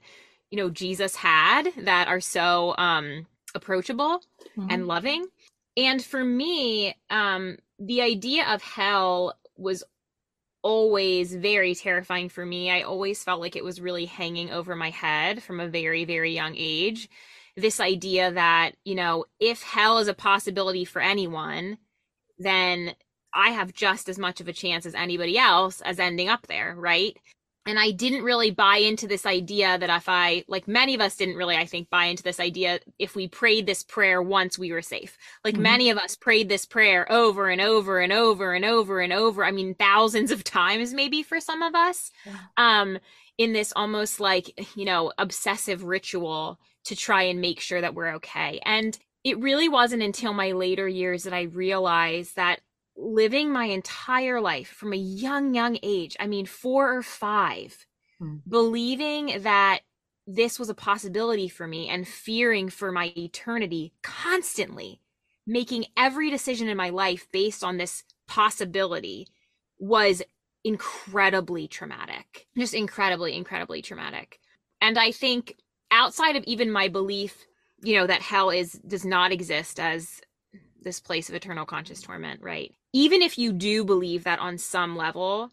you 0.49 0.57
know 0.57 0.69
Jesus 0.69 1.13
had 1.13 1.67
that 1.79 2.07
are 2.07 2.21
so 2.21 2.73
um 2.77 3.27
approachable 3.53 4.21
mm-hmm. 4.57 4.67
and 4.69 4.87
loving. 4.87 5.25
And 5.75 6.01
for 6.01 6.23
me, 6.23 6.95
um 7.09 7.57
the 7.79 8.01
idea 8.01 8.45
of 8.47 8.61
hell 8.61 9.33
was 9.57 9.83
always 10.65 11.35
very 11.35 11.75
terrifying 11.75 12.27
for 12.27 12.43
me. 12.43 12.71
I 12.71 12.81
always 12.81 13.23
felt 13.23 13.39
like 13.39 13.55
it 13.55 13.63
was 13.63 13.79
really 13.79 14.05
hanging 14.05 14.49
over 14.49 14.75
my 14.75 14.89
head 14.89 15.43
from 15.43 15.59
a 15.59 15.67
very, 15.67 16.05
very 16.05 16.33
young 16.33 16.55
age. 16.57 17.07
This 17.55 17.79
idea 17.79 18.31
that, 18.31 18.71
you 18.83 18.95
know, 18.95 19.25
if 19.39 19.61
hell 19.61 19.99
is 19.99 20.07
a 20.07 20.15
possibility 20.15 20.83
for 20.83 21.03
anyone, 21.03 21.77
then 22.39 22.95
I 23.31 23.51
have 23.51 23.75
just 23.75 24.09
as 24.09 24.17
much 24.17 24.41
of 24.41 24.47
a 24.47 24.53
chance 24.53 24.87
as 24.87 24.95
anybody 24.95 25.37
else 25.37 25.81
as 25.81 25.99
ending 25.99 26.29
up 26.29 26.47
there, 26.47 26.73
right? 26.75 27.15
And 27.65 27.79
I 27.79 27.91
didn't 27.91 28.23
really 28.23 28.51
buy 28.51 28.77
into 28.77 29.07
this 29.07 29.25
idea 29.25 29.77
that 29.77 29.89
if 29.89 30.07
I, 30.07 30.43
like 30.47 30.67
many 30.67 30.93
of 30.93 31.01
us 31.01 31.15
didn't 31.15 31.35
really, 31.35 31.55
I 31.55 31.65
think, 31.65 31.89
buy 31.89 32.05
into 32.05 32.21
this 32.21 32.39
idea 32.39 32.79
if 32.99 33.15
we 33.15 33.27
prayed 33.27 33.65
this 33.65 33.83
prayer 33.83 34.21
once 34.21 34.59
we 34.59 34.71
were 34.71 34.83
safe. 34.83 35.17
Like 35.43 35.55
mm-hmm. 35.55 35.63
many 35.63 35.89
of 35.89 35.97
us 35.97 36.15
prayed 36.15 36.47
this 36.47 36.65
prayer 36.65 37.11
over 37.11 37.49
and 37.49 37.61
over 37.61 37.99
and 37.99 38.13
over 38.13 38.53
and 38.53 38.63
over 38.63 38.99
and 38.99 39.11
over. 39.11 39.43
I 39.43 39.51
mean, 39.51 39.73
thousands 39.73 40.31
of 40.31 40.43
times 40.43 40.93
maybe 40.93 41.23
for 41.23 41.39
some 41.39 41.63
of 41.63 41.73
us. 41.73 42.11
Yeah. 42.25 42.33
Um, 42.57 42.99
in 43.37 43.51
this 43.51 43.73
almost 43.75 44.19
like, 44.19 44.77
you 44.77 44.85
know, 44.85 45.11
obsessive 45.17 45.83
ritual 45.83 46.57
to 46.85 46.95
try 46.95 47.23
and 47.23 47.41
make 47.41 47.59
sure 47.59 47.81
that 47.81 47.93
we're 47.93 48.15
okay. 48.15 48.61
And 48.63 48.97
it 49.25 49.39
really 49.39 49.67
wasn't 49.67 50.03
until 50.03 50.33
my 50.33 50.51
later 50.51 50.87
years 50.87 51.23
that 51.23 51.33
I 51.33 51.41
realized 51.43 52.35
that 52.35 52.61
living 52.97 53.51
my 53.51 53.65
entire 53.65 54.39
life 54.39 54.69
from 54.69 54.93
a 54.93 54.97
young, 54.97 55.53
young 55.53 55.77
age, 55.83 56.15
I 56.19 56.27
mean, 56.27 56.45
four 56.45 56.95
or 56.95 57.01
five, 57.01 57.85
hmm. 58.19 58.37
believing 58.47 59.41
that 59.41 59.79
this 60.27 60.57
was 60.57 60.69
a 60.69 60.75
possibility 60.75 61.47
for 61.47 61.67
me 61.67 61.87
and 61.89 62.07
fearing 62.07 62.69
for 62.69 62.91
my 62.91 63.13
eternity 63.15 63.93
constantly, 64.01 65.01
making 65.45 65.85
every 65.95 66.31
decision 66.31 66.67
in 66.67 66.77
my 66.77 66.89
life 66.89 67.27
based 67.31 67.63
on 67.63 67.77
this 67.77 68.03
possibility 68.27 69.27
was 69.77 70.23
incredibly 70.63 71.67
traumatic. 71.67 72.47
Just 72.57 72.73
incredibly, 72.73 73.35
incredibly 73.35 73.81
traumatic. 73.81 74.39
And 74.81 74.97
I 74.97 75.11
think 75.11 75.55
outside 75.91 76.35
of 76.35 76.43
even 76.45 76.71
my 76.71 76.87
belief, 76.87 77.45
you 77.83 77.95
know, 77.95 78.07
that 78.07 78.21
hell 78.21 78.49
is 78.49 78.73
does 78.87 79.05
not 79.05 79.31
exist 79.31 79.79
as 79.79 80.21
this 80.81 80.99
place 80.99 81.29
of 81.29 81.35
eternal 81.35 81.65
conscious 81.65 82.01
torment, 82.01 82.41
right? 82.41 82.73
Even 82.95 83.21
if 83.21 83.37
you 83.37 83.51
do 83.51 83.83
believe 83.83 84.23
that 84.23 84.39
on 84.39 84.57
some 84.57 84.95
level, 84.95 85.51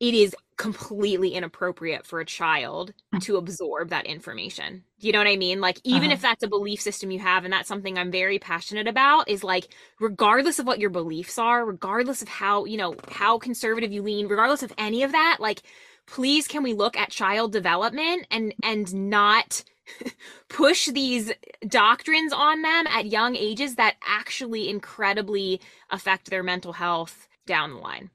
it 0.00 0.14
is 0.14 0.34
completely 0.56 1.34
inappropriate 1.34 2.06
for 2.06 2.20
a 2.20 2.24
child 2.24 2.94
mm. 3.14 3.22
to 3.22 3.36
absorb 3.36 3.90
that 3.90 4.06
information. 4.06 4.82
Do 4.98 5.06
you 5.06 5.12
know 5.12 5.18
what 5.18 5.26
I 5.26 5.36
mean? 5.36 5.60
Like, 5.60 5.78
even 5.84 6.04
uh-huh. 6.04 6.14
if 6.14 6.22
that's 6.22 6.42
a 6.42 6.48
belief 6.48 6.80
system 6.80 7.10
you 7.10 7.18
have, 7.18 7.44
and 7.44 7.52
that's 7.52 7.68
something 7.68 7.98
I'm 7.98 8.10
very 8.10 8.38
passionate 8.38 8.88
about, 8.88 9.28
is 9.28 9.44
like, 9.44 9.68
regardless 10.00 10.58
of 10.58 10.66
what 10.66 10.80
your 10.80 10.88
beliefs 10.88 11.38
are, 11.38 11.66
regardless 11.66 12.22
of 12.22 12.28
how, 12.28 12.64
you 12.64 12.78
know, 12.78 12.94
how 13.08 13.38
conservative 13.38 13.92
you 13.92 14.00
lean, 14.00 14.26
regardless 14.26 14.62
of 14.62 14.72
any 14.78 15.02
of 15.02 15.12
that, 15.12 15.36
like, 15.38 15.62
please 16.06 16.48
can 16.48 16.62
we 16.62 16.72
look 16.72 16.96
at 16.96 17.10
child 17.10 17.52
development 17.52 18.26
and 18.30 18.54
and 18.62 18.94
not 18.94 19.62
push 20.48 20.86
these 20.86 21.32
doctrines 21.66 22.32
on 22.32 22.62
them 22.62 22.86
at 22.86 23.06
young 23.06 23.36
ages 23.36 23.76
that 23.76 23.96
actually 24.06 24.68
incredibly 24.68 25.60
affect 25.90 26.30
their 26.30 26.42
mental 26.42 26.72
health 26.72 27.28
down 27.46 27.70
the 27.70 27.78
line. 27.78 28.10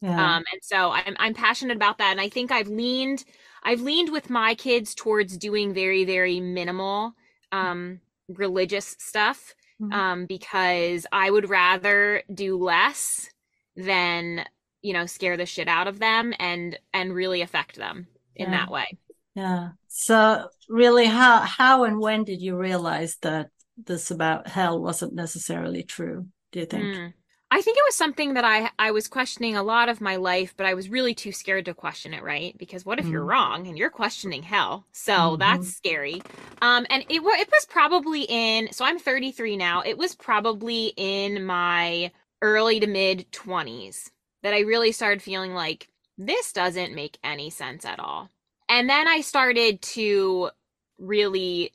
Yeah. 0.00 0.36
Um, 0.36 0.44
and 0.52 0.62
so 0.62 0.90
I'm 0.92 1.16
I'm 1.18 1.34
passionate 1.34 1.76
about 1.76 1.98
that, 1.98 2.12
and 2.12 2.20
I 2.20 2.28
think 2.28 2.52
I've 2.52 2.68
leaned 2.68 3.24
I've 3.64 3.80
leaned 3.80 4.12
with 4.12 4.30
my 4.30 4.54
kids 4.54 4.94
towards 4.94 5.36
doing 5.36 5.74
very 5.74 6.04
very 6.04 6.40
minimal 6.40 7.14
um, 7.50 8.00
religious 8.28 8.94
stuff 8.98 9.54
mm-hmm. 9.80 9.92
um, 9.92 10.26
because 10.26 11.06
I 11.10 11.30
would 11.30 11.50
rather 11.50 12.22
do 12.32 12.56
less 12.56 13.28
than 13.76 14.44
you 14.82 14.92
know 14.92 15.06
scare 15.06 15.36
the 15.36 15.46
shit 15.46 15.66
out 15.66 15.88
of 15.88 15.98
them 15.98 16.32
and 16.38 16.78
and 16.94 17.12
really 17.12 17.42
affect 17.42 17.76
them 17.76 18.06
in 18.36 18.50
yeah. 18.50 18.58
that 18.58 18.70
way. 18.70 18.98
Yeah. 19.38 19.68
So 19.86 20.48
really 20.68 21.06
how 21.06 21.40
how 21.42 21.84
and 21.84 22.00
when 22.00 22.24
did 22.24 22.42
you 22.42 22.56
realize 22.56 23.16
that 23.22 23.50
this 23.76 24.10
about 24.10 24.48
hell 24.48 24.82
wasn't 24.82 25.14
necessarily 25.14 25.84
true, 25.84 26.26
do 26.50 26.58
you 26.58 26.66
think? 26.66 26.84
Mm. 26.84 27.12
I 27.50 27.62
think 27.62 27.78
it 27.78 27.84
was 27.86 27.94
something 27.94 28.34
that 28.34 28.44
I 28.44 28.70
I 28.80 28.90
was 28.90 29.06
questioning 29.06 29.56
a 29.56 29.62
lot 29.62 29.88
of 29.88 30.00
my 30.00 30.16
life, 30.16 30.54
but 30.56 30.66
I 30.66 30.74
was 30.74 30.88
really 30.88 31.14
too 31.14 31.30
scared 31.30 31.66
to 31.66 31.74
question 31.74 32.14
it, 32.14 32.24
right? 32.24 32.58
Because 32.58 32.84
what 32.84 32.98
if 32.98 33.06
mm. 33.06 33.12
you're 33.12 33.24
wrong 33.24 33.68
and 33.68 33.78
you're 33.78 33.90
questioning 33.90 34.42
hell? 34.42 34.86
So 34.90 35.12
mm-hmm. 35.12 35.38
that's 35.38 35.72
scary. 35.72 36.20
Um, 36.60 36.84
and 36.90 37.04
it 37.08 37.22
was 37.22 37.40
it 37.40 37.48
was 37.48 37.64
probably 37.66 38.22
in 38.22 38.72
so 38.72 38.84
I'm 38.84 38.98
33 38.98 39.56
now. 39.56 39.82
It 39.82 39.96
was 39.96 40.16
probably 40.16 40.92
in 40.96 41.44
my 41.44 42.10
early 42.42 42.80
to 42.80 42.88
mid 42.88 43.30
20s 43.30 44.10
that 44.42 44.52
I 44.52 44.60
really 44.60 44.90
started 44.90 45.22
feeling 45.22 45.54
like 45.54 45.88
this 46.16 46.52
doesn't 46.52 46.92
make 46.92 47.18
any 47.22 47.50
sense 47.50 47.84
at 47.84 48.00
all. 48.00 48.30
And 48.68 48.88
then 48.88 49.08
I 49.08 49.22
started 49.22 49.80
to 49.82 50.50
really 50.98 51.72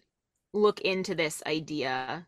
look 0.53 0.81
into 0.81 1.15
this 1.15 1.41
idea 1.45 2.27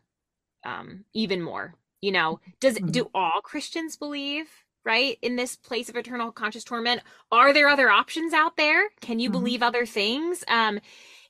um, 0.64 1.04
even 1.14 1.40
more. 1.42 1.74
You 2.00 2.12
know, 2.12 2.40
does 2.60 2.74
mm-hmm. 2.74 2.90
do 2.90 3.10
all 3.14 3.40
Christians 3.42 3.96
believe 3.96 4.48
right 4.84 5.18
in 5.22 5.36
this 5.36 5.56
place 5.56 5.88
of 5.88 5.96
eternal 5.96 6.32
conscious 6.32 6.64
torment? 6.64 7.02
Are 7.32 7.52
there 7.52 7.68
other 7.68 7.90
options 7.90 8.32
out 8.32 8.56
there? 8.56 8.90
Can 9.00 9.18
you 9.18 9.28
mm-hmm. 9.28 9.38
believe 9.38 9.62
other 9.62 9.86
things? 9.86 10.44
Um, 10.48 10.80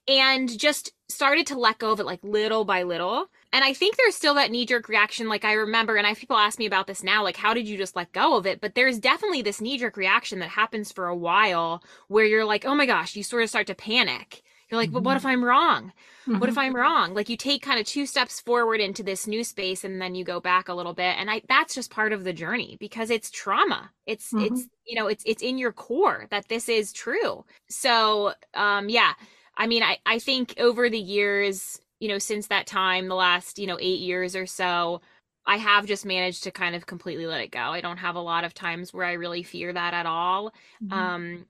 and 0.08 0.58
just 0.58 0.92
started 1.08 1.46
to 1.48 1.58
let 1.58 1.78
go 1.78 1.92
of 1.92 2.00
it 2.00 2.06
like 2.06 2.20
little 2.22 2.64
by 2.64 2.82
little. 2.84 3.26
And 3.52 3.64
I 3.64 3.72
think 3.72 3.96
there's 3.96 4.14
still 4.14 4.34
that 4.34 4.50
knee 4.50 4.66
jerk 4.66 4.88
reaction. 4.88 5.28
Like 5.28 5.44
I 5.44 5.52
remember, 5.52 5.96
and 5.96 6.06
I 6.06 6.14
people 6.14 6.36
ask 6.36 6.58
me 6.58 6.66
about 6.66 6.86
this 6.86 7.02
now, 7.02 7.22
like, 7.22 7.36
how 7.36 7.54
did 7.54 7.68
you 7.68 7.76
just 7.76 7.96
let 7.96 8.12
go 8.12 8.36
of 8.36 8.46
it? 8.46 8.60
But 8.60 8.74
there's 8.74 8.98
definitely 8.98 9.42
this 9.42 9.60
knee 9.60 9.78
jerk 9.78 9.96
reaction 9.96 10.40
that 10.40 10.50
happens 10.50 10.92
for 10.92 11.06
a 11.06 11.16
while 11.16 11.82
where 12.08 12.26
you're 12.26 12.44
like, 12.44 12.64
oh 12.64 12.74
my 12.74 12.86
gosh, 12.86 13.16
you 13.16 13.22
sort 13.22 13.42
of 13.42 13.48
start 13.48 13.66
to 13.68 13.74
panic. 13.74 14.42
You're 14.68 14.80
like, 14.80 14.88
mm-hmm. 14.88 14.94
but 14.94 15.04
what 15.04 15.16
if 15.16 15.24
I'm 15.24 15.44
wrong? 15.44 15.92
Mm-hmm. 16.26 16.40
What 16.40 16.48
if 16.48 16.58
I'm 16.58 16.74
wrong? 16.74 17.14
Like 17.14 17.28
you 17.28 17.36
take 17.36 17.62
kind 17.62 17.78
of 17.78 17.86
two 17.86 18.04
steps 18.04 18.40
forward 18.40 18.80
into 18.80 19.04
this 19.04 19.26
new 19.26 19.44
space 19.44 19.84
and 19.84 20.02
then 20.02 20.16
you 20.16 20.24
go 20.24 20.40
back 20.40 20.68
a 20.68 20.74
little 20.74 20.94
bit. 20.94 21.16
And 21.18 21.30
I 21.30 21.42
that's 21.48 21.74
just 21.74 21.90
part 21.90 22.12
of 22.12 22.24
the 22.24 22.32
journey 22.32 22.76
because 22.80 23.10
it's 23.10 23.30
trauma. 23.30 23.92
It's 24.06 24.32
mm-hmm. 24.32 24.54
it's 24.54 24.66
you 24.84 24.96
know, 24.96 25.06
it's 25.06 25.22
it's 25.24 25.42
in 25.42 25.56
your 25.56 25.72
core 25.72 26.26
that 26.30 26.48
this 26.48 26.68
is 26.68 26.92
true. 26.92 27.44
So 27.68 28.32
um 28.54 28.88
yeah, 28.88 29.12
I 29.56 29.66
mean, 29.66 29.82
I, 29.82 29.98
I 30.04 30.18
think 30.18 30.54
over 30.58 30.90
the 30.90 30.98
years, 30.98 31.80
you 32.00 32.08
know, 32.08 32.18
since 32.18 32.48
that 32.48 32.66
time, 32.66 33.08
the 33.08 33.14
last, 33.14 33.58
you 33.58 33.66
know, 33.66 33.78
eight 33.80 34.00
years 34.00 34.36
or 34.36 34.46
so, 34.46 35.00
I 35.46 35.56
have 35.58 35.86
just 35.86 36.04
managed 36.04 36.42
to 36.44 36.50
kind 36.50 36.74
of 36.74 36.86
completely 36.86 37.26
let 37.26 37.40
it 37.40 37.50
go. 37.52 37.60
I 37.60 37.80
don't 37.80 37.98
have 37.98 38.16
a 38.16 38.20
lot 38.20 38.44
of 38.44 38.52
times 38.54 38.92
where 38.92 39.06
I 39.06 39.12
really 39.14 39.42
fear 39.42 39.72
that 39.72 39.94
at 39.94 40.06
all. 40.06 40.52
Mm-hmm. 40.82 40.92
Um, 40.92 41.46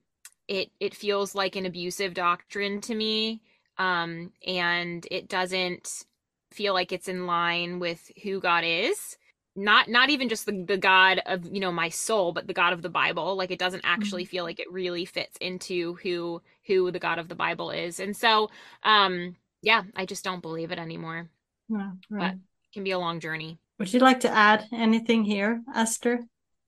it 0.49 0.71
it 0.81 0.95
feels 0.95 1.35
like 1.35 1.57
an 1.57 1.67
abusive 1.67 2.15
doctrine 2.15 2.81
to 2.83 2.95
me, 2.95 3.41
um, 3.79 4.33
and 4.47 5.07
it 5.11 5.29
doesn't 5.29 6.05
feel 6.53 6.75
like 6.75 6.93
it's 6.93 7.09
in 7.09 7.27
line 7.27 7.81
with 7.81 8.11
who 8.23 8.41
God 8.41 8.65
is. 8.65 9.17
not 9.57 9.89
not 9.89 10.11
even 10.11 10.29
just 10.29 10.47
the, 10.47 10.65
the 10.69 10.77
god 10.77 11.21
of 11.27 11.47
you 11.53 11.61
know 11.61 11.73
my 11.73 11.89
soul 11.89 12.33
but 12.33 12.47
the 12.47 12.53
god 12.53 12.73
of 12.73 12.83
the 12.83 12.91
bible 12.91 13.37
like 13.37 13.51
it 13.51 13.59
doesn't 13.59 13.85
actually 13.85 14.23
mm-hmm. 14.25 14.31
feel 14.31 14.45
like 14.45 14.61
it 14.61 14.71
really 14.71 15.05
fits 15.07 15.37
into 15.41 15.95
who 16.03 16.41
who 16.67 16.91
the 16.91 16.99
god 16.99 17.19
of 17.19 17.29
the 17.29 17.35
bible 17.35 17.71
is 17.71 17.99
and 17.99 18.17
so 18.17 18.51
um 18.85 19.35
yeah 19.63 19.83
i 19.95 20.05
just 20.07 20.25
don't 20.25 20.43
believe 20.43 20.71
it 20.71 20.79
anymore. 20.79 21.31
Yeah, 21.69 21.91
right. 22.11 22.21
but 22.21 22.35
it 22.35 22.73
can 22.73 22.85
be 22.85 22.93
a 22.93 22.99
long 22.99 23.21
journey. 23.21 23.59
Would 23.79 23.93
you 23.93 24.01
like 24.01 24.21
to 24.21 24.31
add 24.31 24.65
anything 24.73 25.25
here 25.25 25.63
esther 25.75 26.21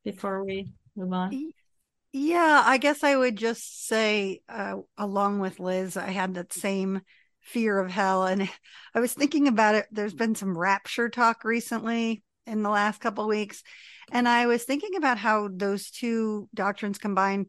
before 0.04 0.45
we 0.45 0.68
move 0.97 1.12
on? 1.12 1.52
Yeah 2.12 2.62
i 2.64 2.78
guess 2.78 3.04
i 3.04 3.14
would 3.14 3.37
just 3.37 3.87
say 3.87 4.40
uh, 4.49 4.76
along 4.97 5.40
with 5.40 5.61
liz 5.61 5.97
i 5.97 6.11
had 6.11 6.35
that 6.35 6.52
same 6.52 7.02
fear 7.40 7.78
of 7.78 7.90
hell 7.90 8.25
and 8.25 8.49
i 8.95 9.00
was 9.00 9.12
thinking 9.12 9.49
about 9.49 9.75
it. 9.75 9.87
There's 9.90 10.14
been 10.14 10.35
some 10.35 10.57
rapture 10.57 11.09
talk 11.09 11.45
recently 11.45 12.23
in 12.47 12.62
the 12.62 12.71
last 12.71 13.00
couple 13.00 13.25
of 13.25 13.30
weeks 13.30 13.62
and 14.11 14.26
i 14.26 14.47
was 14.47 14.64
thinking 14.64 14.97
about 14.97 15.18
how 15.18 15.49
those 15.52 15.90
two 15.90 16.49
doctrines 16.54 16.99
combined 16.99 17.47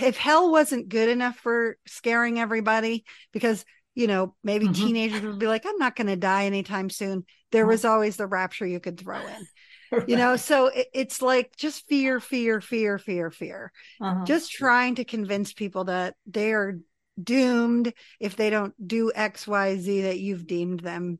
if 0.00 0.16
hell 0.16 0.50
wasn't 0.50 0.88
good 0.88 1.08
enough 1.08 1.36
for 1.36 1.78
scaring 1.86 2.38
everybody 2.38 3.04
because 3.32 3.64
you 3.96 4.06
know 4.06 4.36
maybe 4.44 4.66
mm-hmm. 4.66 4.86
teenagers 4.86 5.22
would 5.22 5.40
be 5.40 5.48
like 5.48 5.66
i'm 5.66 5.78
not 5.78 5.96
going 5.96 6.06
to 6.06 6.16
die 6.16 6.44
anytime 6.44 6.88
soon. 6.90 7.24
There 7.50 7.66
was 7.66 7.84
always 7.84 8.16
the 8.16 8.26
rapture 8.26 8.66
you 8.66 8.78
could 8.78 9.00
throw 9.00 9.18
in 9.18 9.46
right. 9.92 10.08
you 10.08 10.16
know? 10.16 10.36
So 10.36 10.66
it, 10.66 10.88
it's 10.92 11.22
like 11.22 11.56
just 11.56 11.86
fear 11.88 12.20
fear 12.20 12.60
fear 12.60 12.98
fear 12.98 13.30
fear. 13.30 13.72
Uh-huh. 14.00 14.24
just 14.24 14.52
trying 14.52 14.96
to 14.96 15.04
convince 15.04 15.52
people 15.52 15.84
that 15.84 16.14
they 16.26 16.52
are 16.52 16.78
doomed 17.20 17.92
if 18.20 18.36
they 18.36 18.50
don't 18.50 18.74
do 18.86 19.10
x 19.14 19.46
y 19.46 19.76
z 19.76 20.02
that 20.02 20.20
you've 20.20 20.46
deemed 20.46 20.80
them. 20.80 21.18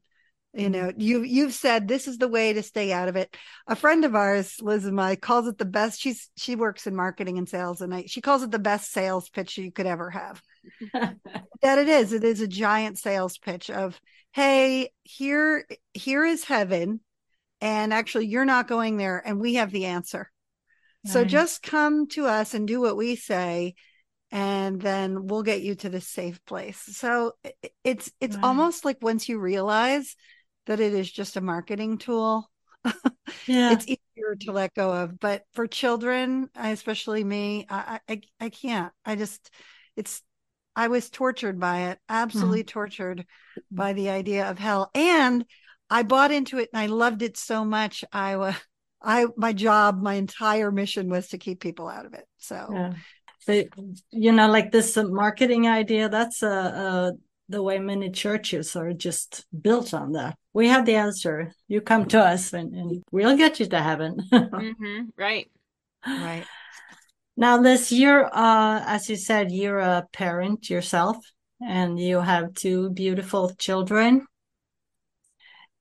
You 0.52 0.70
know 0.70 0.90
you 0.96 1.22
you've 1.22 1.52
said 1.52 1.86
this 1.86 2.08
is 2.08 2.16
the 2.16 2.28
way 2.28 2.54
to 2.54 2.62
stay 2.62 2.90
out 2.90 3.08
of 3.08 3.16
it. 3.16 3.34
A 3.66 3.76
friend 3.76 4.04
of 4.04 4.14
ours 4.14 4.56
liz 4.60 4.86
and 4.86 4.98
I 4.98 5.16
calls 5.16 5.46
it 5.46 5.58
the 5.58 5.66
best 5.66 6.00
she's 6.00 6.30
she 6.36 6.56
works 6.56 6.86
in 6.86 6.96
marketing 6.96 7.36
and 7.36 7.48
sales 7.48 7.82
and 7.82 7.94
I, 7.94 8.04
she 8.06 8.22
calls 8.22 8.42
it 8.42 8.50
the 8.50 8.58
best 8.58 8.90
sales 8.90 9.28
pitch 9.28 9.58
you 9.58 9.70
could 9.70 9.86
ever 9.86 10.10
have 10.10 10.42
that 10.92 11.78
it 11.78 11.88
is 11.88 12.12
it 12.12 12.24
is 12.24 12.40
a 12.40 12.48
giant 12.48 12.98
sales 12.98 13.38
pitch 13.38 13.70
of 13.70 14.00
hey 14.32 14.90
here 15.02 15.66
here 15.94 16.24
is 16.24 16.44
heaven 16.44 17.00
and 17.60 17.92
actually 17.92 18.26
you're 18.26 18.44
not 18.44 18.68
going 18.68 18.96
there 18.96 19.22
and 19.24 19.40
we 19.40 19.54
have 19.54 19.70
the 19.72 19.86
answer 19.86 20.30
right. 21.04 21.12
so 21.12 21.24
just 21.24 21.62
come 21.62 22.06
to 22.08 22.26
us 22.26 22.54
and 22.54 22.68
do 22.68 22.80
what 22.80 22.96
we 22.96 23.16
say 23.16 23.74
and 24.32 24.80
then 24.80 25.26
we'll 25.26 25.42
get 25.42 25.62
you 25.62 25.74
to 25.74 25.88
the 25.88 26.00
safe 26.00 26.44
place 26.44 26.82
so 26.96 27.32
it's 27.84 28.10
it's 28.20 28.36
almost 28.42 28.84
like 28.84 28.98
once 29.00 29.28
you 29.28 29.38
realize 29.38 30.16
that 30.66 30.80
it 30.80 30.92
is 30.92 31.10
just 31.10 31.36
a 31.36 31.40
marketing 31.40 31.98
tool. 31.98 32.50
yeah. 33.46 33.72
it's 33.72 33.86
easier 33.86 34.36
to 34.40 34.52
let 34.52 34.74
go 34.74 34.92
of. 34.92 35.18
But 35.18 35.42
for 35.52 35.66
children, 35.66 36.48
especially 36.54 37.24
me, 37.24 37.66
I, 37.68 38.00
I, 38.08 38.20
I 38.40 38.48
can't. 38.50 38.92
I 39.04 39.16
just, 39.16 39.50
it's, 39.96 40.22
I 40.76 40.88
was 40.88 41.08
tortured 41.08 41.58
by 41.58 41.88
it, 41.88 41.98
absolutely 42.08 42.60
mm-hmm. 42.60 42.78
tortured 42.78 43.26
by 43.70 43.94
the 43.94 44.10
idea 44.10 44.50
of 44.50 44.58
hell. 44.58 44.90
And 44.94 45.44
I 45.88 46.02
bought 46.02 46.30
into 46.30 46.58
it 46.58 46.68
and 46.72 46.80
I 46.80 46.86
loved 46.86 47.22
it 47.22 47.38
so 47.38 47.64
much. 47.64 48.04
I 48.12 48.36
was, 48.36 48.54
I, 49.02 49.26
my 49.36 49.54
job, 49.54 50.02
my 50.02 50.14
entire 50.14 50.70
mission 50.70 51.08
was 51.08 51.28
to 51.28 51.38
keep 51.38 51.60
people 51.60 51.88
out 51.88 52.04
of 52.04 52.12
it. 52.12 52.26
So, 52.36 52.68
yeah. 52.70 52.92
But, 53.46 53.68
you 54.10 54.32
know, 54.32 54.48
like 54.50 54.72
this 54.72 54.96
marketing 54.96 55.68
idea, 55.68 56.08
that's 56.08 56.42
a, 56.42 56.48
a 56.48 57.12
the 57.48 57.62
way 57.62 57.78
many 57.78 58.10
churches 58.10 58.74
are 58.74 58.92
just 58.92 59.46
built 59.62 59.94
on 59.94 60.12
that. 60.12 60.36
We 60.52 60.68
have 60.68 60.84
the 60.84 60.96
answer. 60.96 61.52
You 61.68 61.80
come 61.80 62.06
to 62.06 62.20
us 62.20 62.52
and, 62.52 62.74
and 62.74 63.02
we'll 63.12 63.36
get 63.36 63.60
you 63.60 63.66
to 63.66 63.80
heaven. 63.80 64.18
mm-hmm. 64.32 65.02
Right. 65.16 65.48
Right. 66.04 66.44
Now, 67.36 67.60
Liz, 67.60 67.92
you're, 67.92 68.26
uh, 68.26 68.82
as 68.86 69.10
you 69.10 69.16
said, 69.16 69.52
you're 69.52 69.78
a 69.78 70.06
parent 70.12 70.70
yourself 70.70 71.18
and 71.60 71.98
you 71.98 72.20
have 72.20 72.54
two 72.54 72.90
beautiful 72.90 73.54
children. 73.58 74.26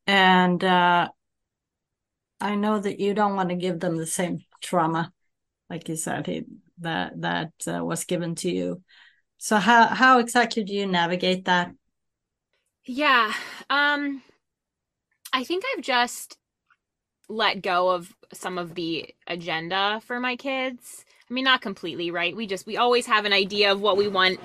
And 0.05 0.63
uh, 0.63 1.09
I 2.41 2.55
know 2.55 2.79
that 2.79 2.99
you 2.99 3.13
don't 3.13 3.35
want 3.35 3.49
to 3.49 3.55
give 3.55 3.79
them 3.79 3.97
the 3.97 4.05
same 4.05 4.39
trauma, 4.61 5.11
like 5.69 5.87
you 5.87 5.95
said, 5.95 6.27
he, 6.27 6.43
that 6.79 7.19
that 7.21 7.51
uh, 7.67 7.83
was 7.83 8.03
given 8.03 8.35
to 8.35 8.51
you. 8.51 8.81
So 9.37 9.57
how 9.57 9.87
how 9.87 10.19
exactly 10.19 10.63
do 10.63 10.73
you 10.73 10.85
navigate 10.87 11.45
that? 11.45 11.71
Yeah. 12.85 13.33
Um 13.69 14.21
I 15.31 15.43
think 15.43 15.63
I've 15.73 15.83
just 15.83 16.37
let 17.27 17.61
go 17.61 17.89
of 17.89 18.13
some 18.33 18.57
of 18.57 18.75
the 18.75 19.13
agenda 19.27 20.01
for 20.05 20.19
my 20.19 20.35
kids. 20.35 21.05
I 21.29 21.33
mean, 21.33 21.43
not 21.43 21.61
completely, 21.61 22.11
right? 22.11 22.35
We 22.35 22.45
just 22.45 22.67
we 22.67 22.77
always 22.77 23.07
have 23.07 23.25
an 23.25 23.33
idea 23.33 23.71
of 23.71 23.81
what 23.81 23.97
we 23.97 24.07
want 24.07 24.39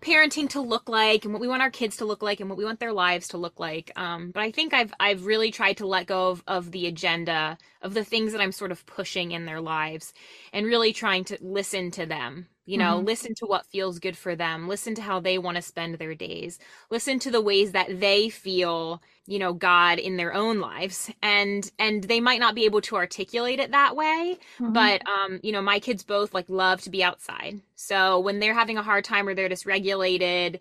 parenting 0.00 0.48
to 0.50 0.60
look 0.60 0.88
like 0.88 1.24
and 1.24 1.32
what 1.32 1.40
we 1.40 1.48
want 1.48 1.62
our 1.62 1.70
kids 1.70 1.96
to 1.98 2.04
look 2.04 2.22
like 2.22 2.40
and 2.40 2.48
what 2.50 2.58
we 2.58 2.64
want 2.64 2.80
their 2.80 2.92
lives 2.92 3.28
to 3.28 3.38
look 3.38 3.58
like. 3.60 3.92
Um, 3.96 4.32
but 4.32 4.42
I 4.42 4.50
think 4.50 4.74
I've 4.74 4.92
I've 4.98 5.26
really 5.26 5.50
tried 5.50 5.76
to 5.78 5.86
let 5.86 6.06
go 6.06 6.30
of, 6.30 6.42
of 6.46 6.72
the 6.72 6.86
agenda 6.86 7.56
of 7.82 7.94
the 7.94 8.04
things 8.04 8.32
that 8.32 8.40
I'm 8.40 8.52
sort 8.52 8.72
of 8.72 8.84
pushing 8.86 9.30
in 9.30 9.46
their 9.46 9.60
lives 9.60 10.12
and 10.52 10.66
really 10.66 10.92
trying 10.92 11.24
to 11.24 11.38
listen 11.40 11.90
to 11.92 12.06
them 12.06 12.48
you 12.66 12.78
know 12.78 12.96
mm-hmm. 12.96 13.06
listen 13.06 13.34
to 13.34 13.46
what 13.46 13.66
feels 13.66 13.98
good 13.98 14.16
for 14.16 14.34
them 14.34 14.68
listen 14.68 14.94
to 14.94 15.02
how 15.02 15.20
they 15.20 15.38
want 15.38 15.56
to 15.56 15.62
spend 15.62 15.94
their 15.96 16.14
days 16.14 16.58
listen 16.90 17.18
to 17.18 17.30
the 17.30 17.40
ways 17.40 17.72
that 17.72 18.00
they 18.00 18.28
feel 18.28 19.02
you 19.26 19.38
know 19.38 19.52
god 19.52 19.98
in 19.98 20.16
their 20.16 20.32
own 20.32 20.60
lives 20.60 21.10
and 21.22 21.70
and 21.78 22.04
they 22.04 22.20
might 22.20 22.40
not 22.40 22.54
be 22.54 22.64
able 22.64 22.80
to 22.80 22.96
articulate 22.96 23.60
it 23.60 23.70
that 23.70 23.96
way 23.96 24.38
mm-hmm. 24.58 24.72
but 24.72 25.02
um 25.06 25.40
you 25.42 25.52
know 25.52 25.62
my 25.62 25.78
kids 25.78 26.02
both 26.02 26.34
like 26.34 26.48
love 26.48 26.80
to 26.80 26.90
be 26.90 27.02
outside 27.02 27.60
so 27.74 28.18
when 28.20 28.38
they're 28.38 28.54
having 28.54 28.78
a 28.78 28.82
hard 28.82 29.04
time 29.04 29.28
or 29.28 29.34
they're 29.34 29.48
dysregulated 29.48 30.60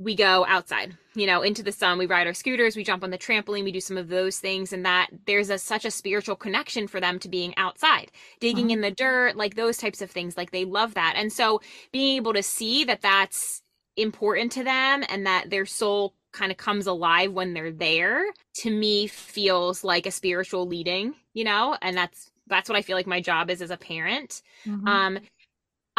we 0.00 0.14
go 0.16 0.46
outside, 0.48 0.96
you 1.14 1.26
know, 1.26 1.42
into 1.42 1.62
the 1.62 1.72
sun. 1.72 1.98
We 1.98 2.06
ride 2.06 2.26
our 2.26 2.32
scooters, 2.32 2.74
we 2.74 2.84
jump 2.84 3.04
on 3.04 3.10
the 3.10 3.18
trampoline, 3.18 3.64
we 3.64 3.72
do 3.72 3.80
some 3.80 3.98
of 3.98 4.08
those 4.08 4.38
things, 4.38 4.72
and 4.72 4.84
that 4.86 5.08
there's 5.26 5.50
a 5.50 5.58
such 5.58 5.84
a 5.84 5.90
spiritual 5.90 6.36
connection 6.36 6.88
for 6.88 7.00
them 7.00 7.18
to 7.18 7.28
being 7.28 7.54
outside, 7.58 8.10
digging 8.40 8.66
uh-huh. 8.66 8.74
in 8.74 8.80
the 8.80 8.90
dirt, 8.90 9.36
like 9.36 9.56
those 9.56 9.76
types 9.76 10.00
of 10.00 10.10
things. 10.10 10.38
Like 10.38 10.52
they 10.52 10.64
love 10.64 10.94
that, 10.94 11.14
and 11.16 11.30
so 11.30 11.60
being 11.92 12.16
able 12.16 12.32
to 12.32 12.42
see 12.42 12.84
that 12.84 13.02
that's 13.02 13.62
important 13.96 14.52
to 14.52 14.64
them 14.64 15.04
and 15.08 15.26
that 15.26 15.50
their 15.50 15.66
soul 15.66 16.14
kind 16.32 16.50
of 16.50 16.56
comes 16.56 16.86
alive 16.86 17.32
when 17.32 17.52
they're 17.52 17.72
there 17.72 18.24
to 18.54 18.70
me 18.70 19.06
feels 19.06 19.82
like 19.84 20.06
a 20.06 20.10
spiritual 20.12 20.64
leading 20.64 21.12
you 21.34 21.42
know 21.42 21.76
and 21.82 21.96
that's 21.96 22.30
that's 22.46 22.68
what 22.68 22.78
i 22.78 22.82
feel 22.82 22.96
like 22.96 23.06
my 23.06 23.20
job 23.20 23.50
is 23.50 23.60
as 23.60 23.70
a 23.70 23.76
parent 23.76 24.42
mm-hmm. 24.64 24.86
um 24.86 25.18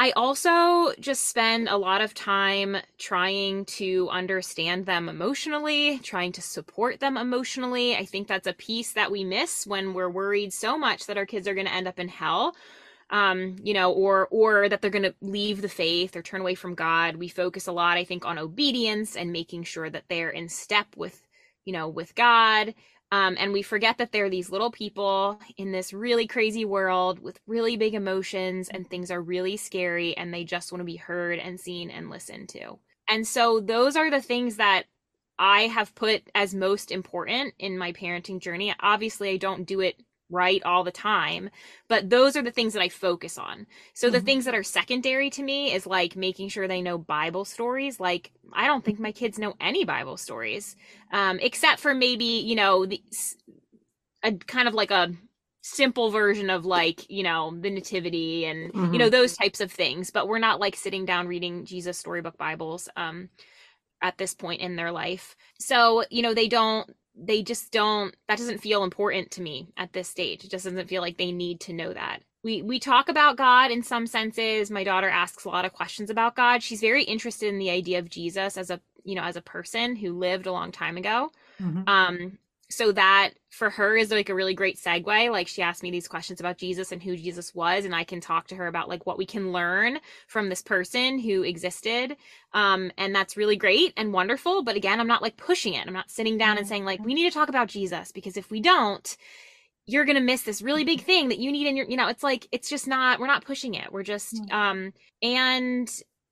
I 0.01 0.09
also 0.15 0.93
just 0.99 1.27
spend 1.27 1.69
a 1.69 1.77
lot 1.77 2.01
of 2.01 2.15
time 2.15 2.77
trying 2.97 3.65
to 3.65 4.09
understand 4.09 4.87
them 4.87 5.07
emotionally, 5.07 5.99
trying 5.99 6.31
to 6.31 6.41
support 6.41 6.99
them 6.99 7.17
emotionally. 7.17 7.95
I 7.95 8.05
think 8.05 8.27
that's 8.27 8.47
a 8.47 8.53
piece 8.53 8.93
that 8.93 9.11
we 9.11 9.23
miss 9.23 9.67
when 9.67 9.93
we're 9.93 10.09
worried 10.09 10.53
so 10.53 10.75
much 10.75 11.05
that 11.05 11.17
our 11.17 11.27
kids 11.27 11.47
are 11.47 11.53
going 11.53 11.67
to 11.67 11.73
end 11.73 11.87
up 11.87 11.99
in 11.99 12.07
hell. 12.07 12.55
Um, 13.11 13.57
you 13.61 13.75
know, 13.75 13.91
or 13.91 14.27
or 14.31 14.69
that 14.69 14.81
they're 14.81 14.89
going 14.89 15.03
to 15.03 15.13
leave 15.21 15.61
the 15.61 15.69
faith 15.69 16.15
or 16.15 16.23
turn 16.23 16.41
away 16.41 16.55
from 16.55 16.73
God. 16.73 17.17
We 17.17 17.27
focus 17.27 17.67
a 17.67 17.71
lot, 17.71 17.97
I 17.97 18.03
think, 18.03 18.25
on 18.25 18.39
obedience 18.39 19.15
and 19.15 19.31
making 19.31 19.65
sure 19.65 19.91
that 19.91 20.05
they're 20.09 20.31
in 20.31 20.49
step 20.49 20.87
with, 20.97 21.21
you 21.63 21.73
know, 21.73 21.87
with 21.87 22.15
God. 22.15 22.73
Um, 23.12 23.36
and 23.38 23.52
we 23.52 23.62
forget 23.62 23.97
that 23.97 24.13
there 24.13 24.26
are 24.26 24.30
these 24.30 24.52
little 24.52 24.71
people 24.71 25.39
in 25.58 25.74
this 25.74 25.91
really 25.91 26.28
crazy 26.28 26.63
world 26.63 27.19
with 27.19 27.39
really 27.45 27.76
big 27.76 27.93
emotions 27.93 28.69
and 28.69 28.89
things 28.89 29.12
are 29.12 29.21
really 29.21 29.58
scary 29.58 30.15
and 30.15 30.34
they 30.34 30.45
just 30.45 30.71
want 30.71 30.80
to 30.80 30.86
be 30.86 30.95
heard 30.95 31.38
and 31.38 31.60
seen 31.60 31.89
and 31.89 32.10
listened 32.10 32.47
to. 32.50 32.80
And 33.10 33.28
so 33.28 33.60
those 33.60 33.97
are 33.97 34.10
the 34.10 34.21
things 34.21 34.56
that 34.56 34.86
I 35.38 35.63
have 35.63 35.93
put 35.95 36.30
as 36.34 36.54
most 36.54 36.91
important 36.91 37.54
in 37.60 37.78
my 37.78 37.91
parenting 37.91 38.39
journey. 38.39 38.74
Obviously, 38.80 39.32
I 39.32 39.38
don't 39.38 39.65
do 39.65 39.82
it 39.82 40.02
right 40.31 40.63
all 40.63 40.83
the 40.83 40.91
time 40.91 41.49
but 41.87 42.09
those 42.09 42.35
are 42.35 42.41
the 42.41 42.51
things 42.51 42.73
that 42.73 42.81
i 42.81 42.89
focus 42.89 43.37
on 43.37 43.67
so 43.93 44.07
mm-hmm. 44.07 44.13
the 44.13 44.21
things 44.21 44.45
that 44.45 44.55
are 44.55 44.63
secondary 44.63 45.29
to 45.29 45.43
me 45.43 45.73
is 45.73 45.85
like 45.85 46.15
making 46.15 46.49
sure 46.49 46.67
they 46.67 46.81
know 46.81 46.97
bible 46.97 47.45
stories 47.45 47.99
like 47.99 48.31
i 48.53 48.65
don't 48.65 48.83
think 48.83 48.99
my 48.99 49.11
kids 49.11 49.37
know 49.37 49.53
any 49.59 49.83
bible 49.83 50.17
stories 50.17 50.75
um, 51.11 51.39
except 51.39 51.79
for 51.79 51.93
maybe 51.93 52.25
you 52.25 52.55
know 52.55 52.85
the, 52.85 53.01
a 54.23 54.31
kind 54.33 54.67
of 54.67 54.73
like 54.73 54.91
a 54.91 55.11
simple 55.61 56.09
version 56.09 56.49
of 56.49 56.65
like 56.65 57.07
you 57.09 57.21
know 57.21 57.55
the 57.59 57.69
nativity 57.69 58.45
and 58.45 58.73
mm-hmm. 58.73 58.93
you 58.93 58.99
know 58.99 59.09
those 59.09 59.37
types 59.37 59.61
of 59.61 59.71
things 59.71 60.09
but 60.09 60.27
we're 60.27 60.39
not 60.39 60.59
like 60.59 60.75
sitting 60.75 61.05
down 61.05 61.27
reading 61.27 61.65
jesus 61.65 61.97
storybook 61.99 62.35
bibles 62.37 62.89
um 62.95 63.29
at 64.01 64.17
this 64.17 64.33
point 64.33 64.59
in 64.59 64.75
their 64.75 64.91
life 64.91 65.35
so 65.59 66.03
you 66.09 66.23
know 66.23 66.33
they 66.33 66.47
don't 66.47 66.89
they 67.15 67.43
just 67.43 67.71
don't 67.71 68.15
that 68.28 68.38
doesn't 68.38 68.60
feel 68.60 68.84
important 68.84 69.32
to 69.32 69.41
me 69.41 69.69
at 69.78 69.93
this 69.93 70.08
stage. 70.08 70.43
It 70.43 70.52
just 70.52 70.65
doesn't 70.65 70.88
feel 70.88 71.02
like 71.02 71.17
they 71.17 71.32
need 71.32 71.60
to 71.62 71.74
know 71.74 71.93
that. 71.93 72.19
We 72.43 72.62
we 72.62 72.80
talk 72.80 73.10
about 73.10 73.38
god 73.38 73.71
in 73.71 73.84
some 73.84 74.08
senses. 74.08 74.71
My 74.71 74.84
daughter 74.84 75.10
asks 75.10 75.45
a 75.45 75.50
lot 75.50 75.65
of 75.65 75.74
questions 75.74 76.10
about 76.10 76.36
god. 76.36 76.63
She's 76.63 76.82
very 76.82 77.04
interested 77.04 77.50
in 77.50 77.60
the 77.60 77.69
idea 77.69 78.00
of 78.00 78.10
jesus 78.10 78.58
as 78.58 78.69
a 78.69 78.80
you 79.04 79.15
know 79.15 79.24
as 79.24 79.36
a 79.36 79.41
person 79.41 79.95
who 79.95 80.17
lived 80.17 80.45
a 80.45 80.52
long 80.52 80.71
time 80.71 80.97
ago. 80.97 81.32
Mm-hmm. 81.62 81.84
um 81.88 82.38
so 82.71 82.91
that 82.93 83.31
for 83.49 83.69
her 83.69 83.97
is 83.97 84.12
like 84.12 84.29
a 84.29 84.36
really 84.36 84.53
great 84.55 84.77
segue. 84.79 85.31
Like 85.31 85.47
she 85.47 85.62
asked 85.62 85.84
me 85.84 85.91
these 85.91 86.07
questions 86.07 86.39
about 86.39 86.57
jesus 86.57 86.91
and 86.91 87.03
who 87.03 87.17
jesus 87.17 87.53
was 87.55 87.86
and 87.86 87.95
i 87.95 88.03
can 88.03 88.21
talk 88.21 88.47
to 88.47 88.55
her 88.55 88.67
about 88.67 88.89
like 88.89 89.05
what 89.05 89.17
we 89.17 89.25
can 89.25 89.51
learn 89.51 89.99
from 90.27 90.49
this 90.49 90.62
person 90.62 91.19
who 91.19 91.43
existed. 91.43 92.17
Um 92.53 92.91
and 92.97 93.13
that's 93.15 93.38
really 93.38 93.57
great 93.57 93.93
and 93.97 94.13
wonderful 94.13 94.63
but 94.63 94.75
again 94.75 94.99
i'm 94.99 95.07
not 95.07 95.21
like 95.21 95.38
pushing 95.38 95.73
it. 95.75 95.88
I'm 95.88 95.93
not 95.93 96.12
sitting 96.12 96.38
down 96.38 96.57
and 96.57 96.67
saying 96.67 96.86
like 96.86 97.03
we 97.03 97.13
need 97.13 97.29
to 97.29 97.38
talk 97.38 97.49
about 97.49 97.67
jesus 97.69 98.12
because 98.12 98.38
if 98.38 98.51
we 98.51 98.62
don't 98.62 99.17
you're 99.88 100.05
going 100.05 100.15
to 100.17 100.21
miss 100.23 100.43
this 100.43 100.62
really 100.62 100.84
big 100.84 101.01
thing 101.01 101.29
that 101.29 101.39
you 101.39 101.51
need 101.51 101.67
in 101.67 101.75
your 101.75 101.88
you 101.88 101.97
know 101.97 102.07
it's 102.07 102.23
like 102.23 102.47
it's 102.51 102.69
just 102.69 102.88
not 102.88 103.19
we're 103.19 103.27
not 103.27 103.45
pushing 103.45 103.73
it. 103.75 103.91
We're 103.91 104.03
just 104.03 104.41
um 104.51 104.93
and 105.21 105.89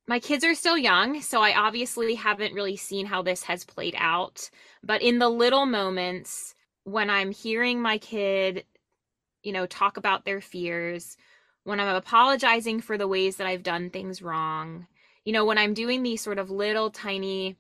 my 0.10 0.19
kids 0.19 0.43
are 0.43 0.56
still 0.56 0.78
young 0.78 1.22
so 1.22 1.39
i 1.39 1.54
obviously 1.56 2.15
haven't 2.15 2.54
really 2.54 2.76
seen 2.76 3.06
how 3.06 3.22
this 3.22 3.43
has 3.43 3.63
played 3.63 3.95
out 3.98 4.50
but 4.84 5.04
in 5.04 5.19
the 5.19 5.30
little 5.30 5.67
moments 5.67 6.56
when 6.84 7.10
i'm 7.10 7.32
hearing 7.32 7.80
my 7.80 7.98
kid 8.00 8.65
you 9.43 9.54
know 9.54 9.67
talk 9.67 9.98
about 9.98 10.26
their 10.26 10.41
fears 10.41 11.15
when 11.63 11.80
i'm 11.80 11.95
apologizing 11.95 12.82
for 12.82 12.98
the 12.98 13.08
ways 13.08 13.36
that 13.36 13.48
i've 13.48 13.63
done 13.63 13.91
things 13.91 14.22
wrong 14.22 14.88
you 15.26 15.32
know 15.32 15.45
when 15.45 15.60
i'm 15.60 15.76
doing 15.76 16.02
these 16.02 16.22
sort 16.22 16.39
of 16.39 16.50
little 16.50 16.89
tiny 16.89 17.56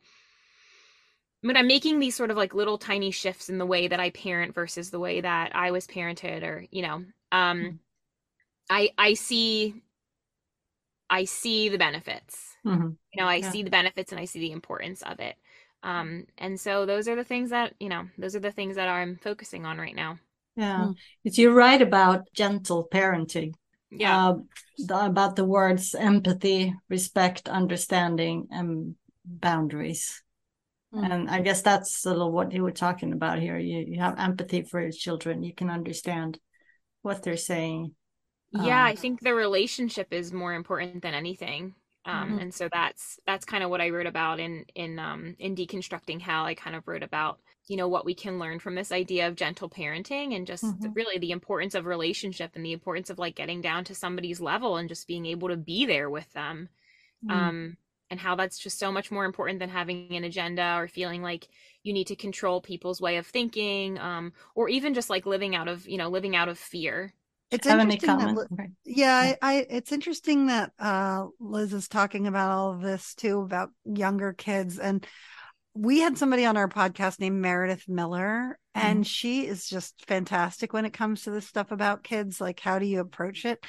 when 1.41 1.55
I'm 1.55 1.67
making 1.67 1.99
these 1.99 2.17
sort 2.17 2.31
of 2.31 2.35
like 2.35 2.53
little 2.53 2.77
tiny 2.77 3.11
shifts 3.11 3.47
in 3.47 3.59
the 3.59 3.65
way 3.65 3.87
that 3.87 3.99
I 4.01 4.09
parent 4.09 4.53
versus 4.53 4.89
the 4.89 4.99
way 4.99 5.21
that 5.21 5.55
I 5.55 5.71
was 5.71 5.87
parented 5.87 6.43
or 6.43 6.65
you 6.69 6.81
know 6.81 6.95
um 6.95 7.13
mm-hmm. 7.31 7.75
I 8.69 8.89
I 8.97 9.13
see 9.13 9.81
I 11.09 11.25
see 11.25 11.69
the 11.69 11.77
benefits. 11.77 12.55
Mm-hmm. 12.65 12.89
You 13.13 13.21
know, 13.21 13.27
I 13.27 13.35
yeah. 13.35 13.51
see 13.51 13.63
the 13.63 13.69
benefits 13.69 14.11
and 14.11 14.19
I 14.19 14.25
see 14.25 14.39
the 14.39 14.51
importance 14.51 15.01
of 15.01 15.19
it. 15.19 15.35
Um 15.83 16.25
and 16.37 16.59
so 16.59 16.85
those 16.85 17.07
are 17.07 17.15
the 17.15 17.23
things 17.23 17.51
that, 17.51 17.73
you 17.79 17.89
know, 17.89 18.07
those 18.17 18.35
are 18.35 18.41
the 18.41 18.51
things 18.51 18.75
that 18.75 18.89
I'm 18.89 19.17
focusing 19.17 19.65
on 19.65 19.77
right 19.77 19.95
now. 19.95 20.19
Yeah. 20.55 20.79
Mm. 20.79 20.95
It's 21.23 21.37
you're 21.37 21.53
right 21.53 21.81
about 21.81 22.27
gentle 22.33 22.87
parenting. 22.91 23.53
Yeah. 23.91 24.29
Uh, 24.29 24.35
the, 24.77 25.05
about 25.05 25.35
the 25.35 25.45
words 25.45 25.95
empathy, 25.95 26.75
respect, 26.89 27.49
understanding 27.49 28.47
and 28.51 28.95
boundaries 29.25 30.21
Mm. 30.93 31.11
And 31.11 31.29
I 31.29 31.41
guess 31.41 31.61
that's 31.61 32.05
a 32.05 32.09
little 32.09 32.31
what 32.31 32.51
you 32.51 32.63
were 32.63 32.71
talking 32.71 33.13
about 33.13 33.39
here. 33.39 33.57
You 33.57 33.85
you 33.87 33.99
have 33.99 34.19
empathy 34.19 34.63
for 34.63 34.81
your 34.81 34.91
children. 34.91 35.43
You 35.43 35.53
can 35.53 35.69
understand 35.69 36.39
what 37.01 37.21
they're 37.21 37.37
saying. 37.37 37.93
Yeah, 38.51 38.81
um, 38.81 38.87
I 38.87 38.95
think 38.95 39.21
the 39.21 39.33
relationship 39.33 40.11
is 40.11 40.33
more 40.33 40.53
important 40.53 41.01
than 41.01 41.13
anything. 41.13 41.75
Um, 42.05 42.29
mm-hmm. 42.29 42.39
and 42.39 42.53
so 42.53 42.69
that's 42.71 43.19
that's 43.27 43.45
kind 43.45 43.63
of 43.63 43.69
what 43.69 43.81
I 43.81 43.89
wrote 43.89 44.07
about 44.07 44.39
in 44.39 44.65
in 44.73 44.97
um 44.99 45.35
in 45.39 45.55
deconstructing 45.55 46.19
hell. 46.21 46.45
I 46.45 46.55
kind 46.55 46.75
of 46.75 46.87
wrote 46.87 47.03
about 47.03 47.39
you 47.67 47.77
know 47.77 47.87
what 47.87 48.05
we 48.05 48.15
can 48.15 48.39
learn 48.39 48.59
from 48.59 48.73
this 48.73 48.91
idea 48.91 49.27
of 49.27 49.35
gentle 49.35 49.69
parenting 49.69 50.35
and 50.35 50.47
just 50.47 50.63
mm-hmm. 50.63 50.91
really 50.93 51.19
the 51.19 51.31
importance 51.31 51.75
of 51.75 51.85
relationship 51.85 52.51
and 52.55 52.65
the 52.65 52.73
importance 52.73 53.09
of 53.09 53.19
like 53.19 53.35
getting 53.35 53.61
down 53.61 53.83
to 53.85 53.95
somebody's 53.95 54.41
level 54.41 54.77
and 54.77 54.89
just 54.89 55.07
being 55.07 55.25
able 55.25 55.49
to 55.49 55.57
be 55.57 55.85
there 55.85 56.09
with 56.09 56.31
them. 56.33 56.69
Mm. 57.25 57.31
Um 57.31 57.77
and 58.09 58.19
how 58.19 58.35
that's 58.35 58.57
just 58.57 58.79
so 58.79 58.91
much 58.91 59.11
more 59.11 59.25
important 59.25 59.59
than 59.59 59.69
having 59.69 60.15
an 60.15 60.23
agenda 60.23 60.75
or 60.77 60.87
feeling 60.87 61.21
like 61.21 61.47
you 61.83 61.93
need 61.93 62.07
to 62.07 62.15
control 62.15 62.59
people's 62.59 62.99
way 62.99 63.17
of 63.17 63.27
thinking 63.27 63.99
um, 63.99 64.33
or 64.55 64.67
even 64.67 64.93
just 64.93 65.09
like 65.09 65.25
living 65.25 65.55
out 65.55 65.67
of 65.67 65.87
you 65.87 65.97
know 65.97 66.09
living 66.09 66.35
out 66.35 66.49
of 66.49 66.57
fear 66.57 67.13
it's 67.51 67.65
interesting 67.67 68.17
that, 68.17 68.69
yeah 68.85 69.15
I, 69.15 69.37
I, 69.41 69.65
it's 69.69 69.91
interesting 69.91 70.47
that 70.47 70.71
uh, 70.79 71.25
liz 71.39 71.73
is 71.73 71.87
talking 71.87 72.27
about 72.27 72.51
all 72.51 72.73
of 72.73 72.81
this 72.81 73.15
too 73.15 73.39
about 73.41 73.69
younger 73.85 74.33
kids 74.33 74.79
and 74.79 75.05
we 75.73 75.99
had 75.99 76.17
somebody 76.17 76.45
on 76.45 76.57
our 76.57 76.67
podcast 76.67 77.19
named 77.19 77.41
Meredith 77.41 77.87
Miller, 77.87 78.57
and 78.73 79.03
mm. 79.03 79.07
she 79.07 79.45
is 79.45 79.67
just 79.67 80.05
fantastic 80.07 80.73
when 80.73 80.83
it 80.83 80.93
comes 80.93 81.23
to 81.23 81.31
this 81.31 81.47
stuff 81.47 81.71
about 81.71 82.03
kids. 82.03 82.41
Like, 82.41 82.59
how 82.59 82.79
do 82.79 82.85
you 82.85 82.99
approach 82.99 83.45
it? 83.45 83.63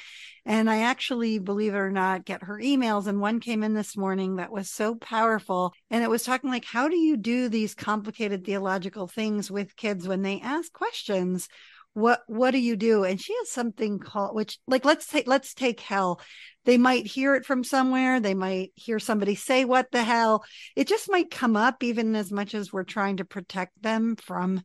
And 0.45 0.69
I 0.69 0.81
actually, 0.81 1.39
believe 1.39 1.73
it 1.73 1.77
or 1.77 1.91
not, 1.91 2.25
get 2.25 2.43
her 2.43 2.57
emails. 2.57 3.07
And 3.07 3.21
one 3.21 3.39
came 3.39 3.63
in 3.63 3.75
this 3.75 3.95
morning 3.95 4.37
that 4.37 4.51
was 4.51 4.69
so 4.69 4.95
powerful. 4.95 5.73
And 5.89 6.03
it 6.03 6.09
was 6.09 6.23
talking 6.23 6.49
like, 6.49 6.65
how 6.65 6.89
do 6.89 6.97
you 6.97 7.17
do 7.17 7.47
these 7.47 7.75
complicated 7.75 8.45
theological 8.45 9.07
things 9.07 9.51
with 9.51 9.75
kids 9.75 10.07
when 10.07 10.23
they 10.23 10.41
ask 10.41 10.73
questions? 10.73 11.47
What 11.93 12.21
what 12.27 12.51
do 12.51 12.59
you 12.59 12.75
do? 12.75 13.03
And 13.03 13.19
she 13.19 13.33
has 13.39 13.49
something 13.49 13.99
called 13.99 14.35
which 14.35 14.59
like 14.67 14.85
let's 14.85 15.07
take 15.07 15.27
let's 15.27 15.53
take 15.53 15.79
hell. 15.79 16.21
They 16.63 16.77
might 16.77 17.07
hear 17.07 17.35
it 17.35 17.45
from 17.45 17.63
somewhere. 17.63 18.19
They 18.19 18.33
might 18.33 18.71
hear 18.75 18.99
somebody 18.99 19.35
say 19.35 19.65
what 19.65 19.91
the 19.91 20.03
hell? 20.03 20.43
It 20.75 20.87
just 20.87 21.09
might 21.09 21.31
come 21.31 21.55
up 21.55 21.83
even 21.83 22.15
as 22.15 22.31
much 22.31 22.53
as 22.53 22.71
we're 22.71 22.83
trying 22.83 23.17
to 23.17 23.25
protect 23.25 23.81
them 23.81 24.15
from 24.15 24.61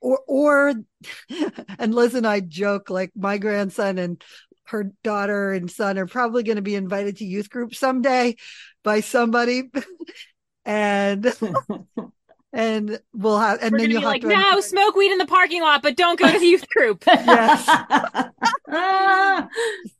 or 0.00 0.20
or 0.26 0.74
and 1.78 1.94
liz 1.94 2.14
and 2.16 2.26
i 2.26 2.40
joke 2.40 2.90
like 2.90 3.12
my 3.14 3.38
grandson 3.38 3.98
and 3.98 4.22
her 4.64 4.90
daughter 5.04 5.52
and 5.52 5.70
son 5.70 5.98
are 5.98 6.06
probably 6.06 6.42
going 6.42 6.56
to 6.56 6.62
be 6.62 6.74
invited 6.74 7.18
to 7.18 7.24
youth 7.24 7.50
group 7.50 7.74
someday 7.74 8.36
by 8.82 9.00
somebody. 9.00 9.70
And 10.64 11.24
and 12.52 13.00
we'll 13.14 13.38
have 13.38 13.58
and 13.62 13.72
We're 13.72 13.78
then 13.78 13.90
you'll 13.90 14.00
have 14.02 14.10
like, 14.10 14.22
to 14.22 14.28
no 14.28 14.60
smoke 14.60 14.94
weed 14.94 15.12
in 15.12 15.18
the 15.18 15.26
parking 15.26 15.62
lot 15.62 15.82
but 15.82 15.96
don't 15.96 16.18
go 16.18 16.30
to 16.30 16.38
the 16.38 16.46
youth 16.46 16.68
group. 16.68 17.04
Yes. 17.12 17.68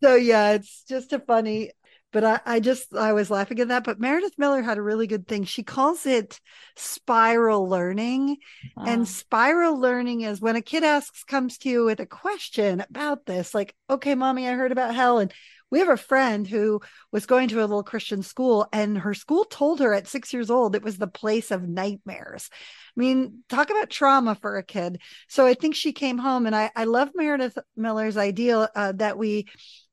So 0.02 0.14
yeah 0.14 0.52
it's 0.52 0.84
just 0.84 1.12
a 1.12 1.18
funny 1.18 1.70
but 2.12 2.24
I, 2.24 2.40
I 2.44 2.60
just 2.60 2.94
i 2.94 3.12
was 3.12 3.30
laughing 3.30 3.60
at 3.60 3.68
that 3.68 3.84
but 3.84 4.00
meredith 4.00 4.34
miller 4.38 4.62
had 4.62 4.78
a 4.78 4.82
really 4.82 5.06
good 5.06 5.26
thing. 5.26 5.44
She 5.44 5.62
calls 5.62 6.06
it 6.06 6.40
spiral 6.76 7.68
learning 7.68 8.38
and 8.76 9.02
uh-huh. 9.02 9.04
spiral 9.04 9.78
learning 9.78 10.22
is 10.22 10.40
when 10.40 10.56
a 10.56 10.62
kid 10.62 10.84
asks 10.84 11.24
comes 11.24 11.58
to 11.58 11.68
you 11.68 11.84
with 11.84 12.00
a 12.00 12.06
question 12.06 12.80
about 12.80 13.26
this 13.26 13.54
like 13.54 13.74
okay 13.90 14.14
mommy 14.14 14.48
i 14.48 14.52
heard 14.52 14.72
about 14.72 14.94
hell 14.94 15.18
and 15.18 15.32
we 15.72 15.78
have 15.78 15.88
a 15.88 15.96
friend 15.96 16.46
who 16.46 16.82
was 17.12 17.24
going 17.24 17.48
to 17.48 17.60
a 17.60 17.62
little 17.62 17.82
Christian 17.82 18.22
school, 18.22 18.68
and 18.74 18.98
her 18.98 19.14
school 19.14 19.46
told 19.46 19.80
her 19.80 19.94
at 19.94 20.06
six 20.06 20.32
years 20.32 20.50
old 20.50 20.76
it 20.76 20.82
was 20.84 20.98
the 20.98 21.06
place 21.06 21.50
of 21.50 21.66
nightmares. 21.66 22.50
I 22.52 23.00
mean, 23.00 23.42
talk 23.48 23.70
about 23.70 23.88
trauma 23.88 24.34
for 24.34 24.58
a 24.58 24.62
kid. 24.62 25.00
So 25.28 25.46
I 25.46 25.54
think 25.54 25.74
she 25.74 25.92
came 25.92 26.18
home, 26.18 26.44
and 26.44 26.54
I, 26.54 26.70
I 26.76 26.84
love 26.84 27.08
Meredith 27.14 27.56
Miller's 27.74 28.18
idea 28.18 28.68
uh, 28.76 28.92
that 28.92 29.16
we 29.16 29.48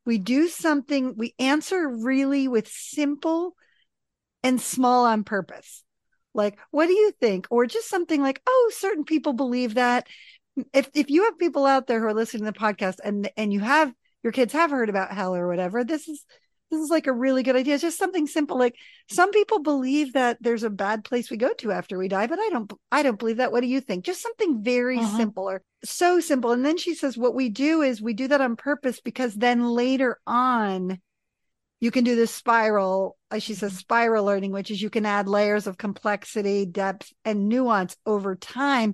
we 0.05 0.17
do 0.17 0.49
something, 0.49 1.15
we 1.15 1.33
answer 1.39 1.87
really 1.87 2.49
with 2.49 2.67
simple 2.67 3.55
and 4.43 4.59
small 4.59 5.05
on 5.05 5.23
purpose. 5.23 5.83
Like, 6.33 6.59
what 6.71 6.87
do 6.87 6.93
you 6.93 7.13
think? 7.21 7.47
Or 7.49 7.65
just 7.65 7.87
something 7.89 8.21
like, 8.21 8.41
oh, 8.45 8.71
certain 8.75 9.05
people 9.05 9.31
believe 9.31 9.75
that. 9.75 10.07
If 10.73 10.89
if 10.93 11.09
you 11.09 11.23
have 11.23 11.39
people 11.39 11.65
out 11.65 11.87
there 11.87 12.01
who 12.01 12.07
are 12.07 12.13
listening 12.13 12.43
to 12.43 12.51
the 12.51 12.59
podcast 12.59 12.95
and 13.01 13.31
and 13.37 13.53
you 13.53 13.61
have 13.61 13.93
your 14.23 14.33
kids 14.33 14.53
have 14.53 14.71
heard 14.71 14.89
about 14.89 15.11
hell 15.11 15.35
or 15.35 15.47
whatever 15.47 15.83
this 15.83 16.07
is 16.07 16.25
this 16.71 16.81
is 16.81 16.89
like 16.89 17.07
a 17.07 17.13
really 17.13 17.43
good 17.43 17.55
idea 17.55 17.73
it's 17.73 17.81
just 17.81 17.97
something 17.97 18.27
simple 18.27 18.57
like 18.57 18.75
some 19.09 19.31
people 19.31 19.59
believe 19.59 20.13
that 20.13 20.37
there's 20.41 20.63
a 20.63 20.69
bad 20.69 21.03
place 21.03 21.29
we 21.29 21.37
go 21.37 21.53
to 21.53 21.71
after 21.71 21.97
we 21.97 22.07
die 22.07 22.27
but 22.27 22.39
i 22.39 22.49
don't 22.49 22.71
i 22.91 23.01
don't 23.01 23.19
believe 23.19 23.37
that 23.37 23.51
what 23.51 23.61
do 23.61 23.67
you 23.67 23.81
think 23.81 24.05
just 24.05 24.21
something 24.21 24.63
very 24.63 24.99
uh-huh. 24.99 25.17
simple 25.17 25.49
or 25.49 25.61
so 25.83 26.19
simple 26.19 26.51
and 26.51 26.65
then 26.65 26.77
she 26.77 26.93
says 26.93 27.17
what 27.17 27.35
we 27.35 27.49
do 27.49 27.81
is 27.81 28.01
we 28.01 28.13
do 28.13 28.27
that 28.27 28.41
on 28.41 28.55
purpose 28.55 28.99
because 29.01 29.33
then 29.33 29.63
later 29.69 30.19
on 30.27 30.99
you 31.81 31.91
can 31.91 32.03
do 32.03 32.15
this 32.15 32.33
spiral 32.33 33.17
as 33.31 33.41
she 33.41 33.53
says 33.53 33.71
mm-hmm. 33.71 33.79
spiral 33.79 34.25
learning 34.25 34.51
which 34.51 34.71
is 34.71 34.81
you 34.81 34.89
can 34.89 35.05
add 35.05 35.27
layers 35.27 35.67
of 35.67 35.77
complexity 35.77 36.65
depth 36.65 37.11
and 37.25 37.47
nuance 37.47 37.95
over 38.05 38.35
time 38.35 38.93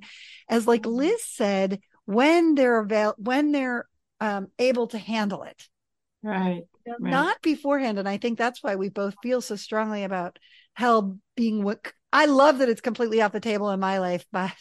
as 0.50 0.68
like 0.68 0.84
mm-hmm. 0.84 0.98
liz 0.98 1.26
said 1.26 1.80
when 2.06 2.56
they're 2.56 2.80
avail 2.80 3.16
when 3.18 3.52
they're 3.52 3.88
um, 4.20 4.48
able 4.60 4.88
to 4.88 4.98
handle 4.98 5.44
it. 5.44 5.68
Right. 6.24 6.64
right. 6.88 7.00
Not 7.00 7.42
beforehand. 7.42 8.00
And 8.00 8.10
I 8.10 8.18
think 8.18 8.38
that's 8.38 8.64
why 8.64 8.76
we 8.76 8.90
both 8.90 9.16
feel 9.22 9.42
so 9.42 9.56
strongly 9.56 10.04
about 10.04 10.40
hell 10.74 11.18
being 11.36 11.64
what 11.64 11.92
I 12.12 12.26
love 12.26 12.60
that 12.60 12.70
it's 12.70 12.82
completely 12.82 13.22
off 13.22 13.32
the 13.32 13.40
table 13.40 13.70
in 13.72 13.80
my 13.80 14.00
life, 14.00 14.26
but 14.32 14.54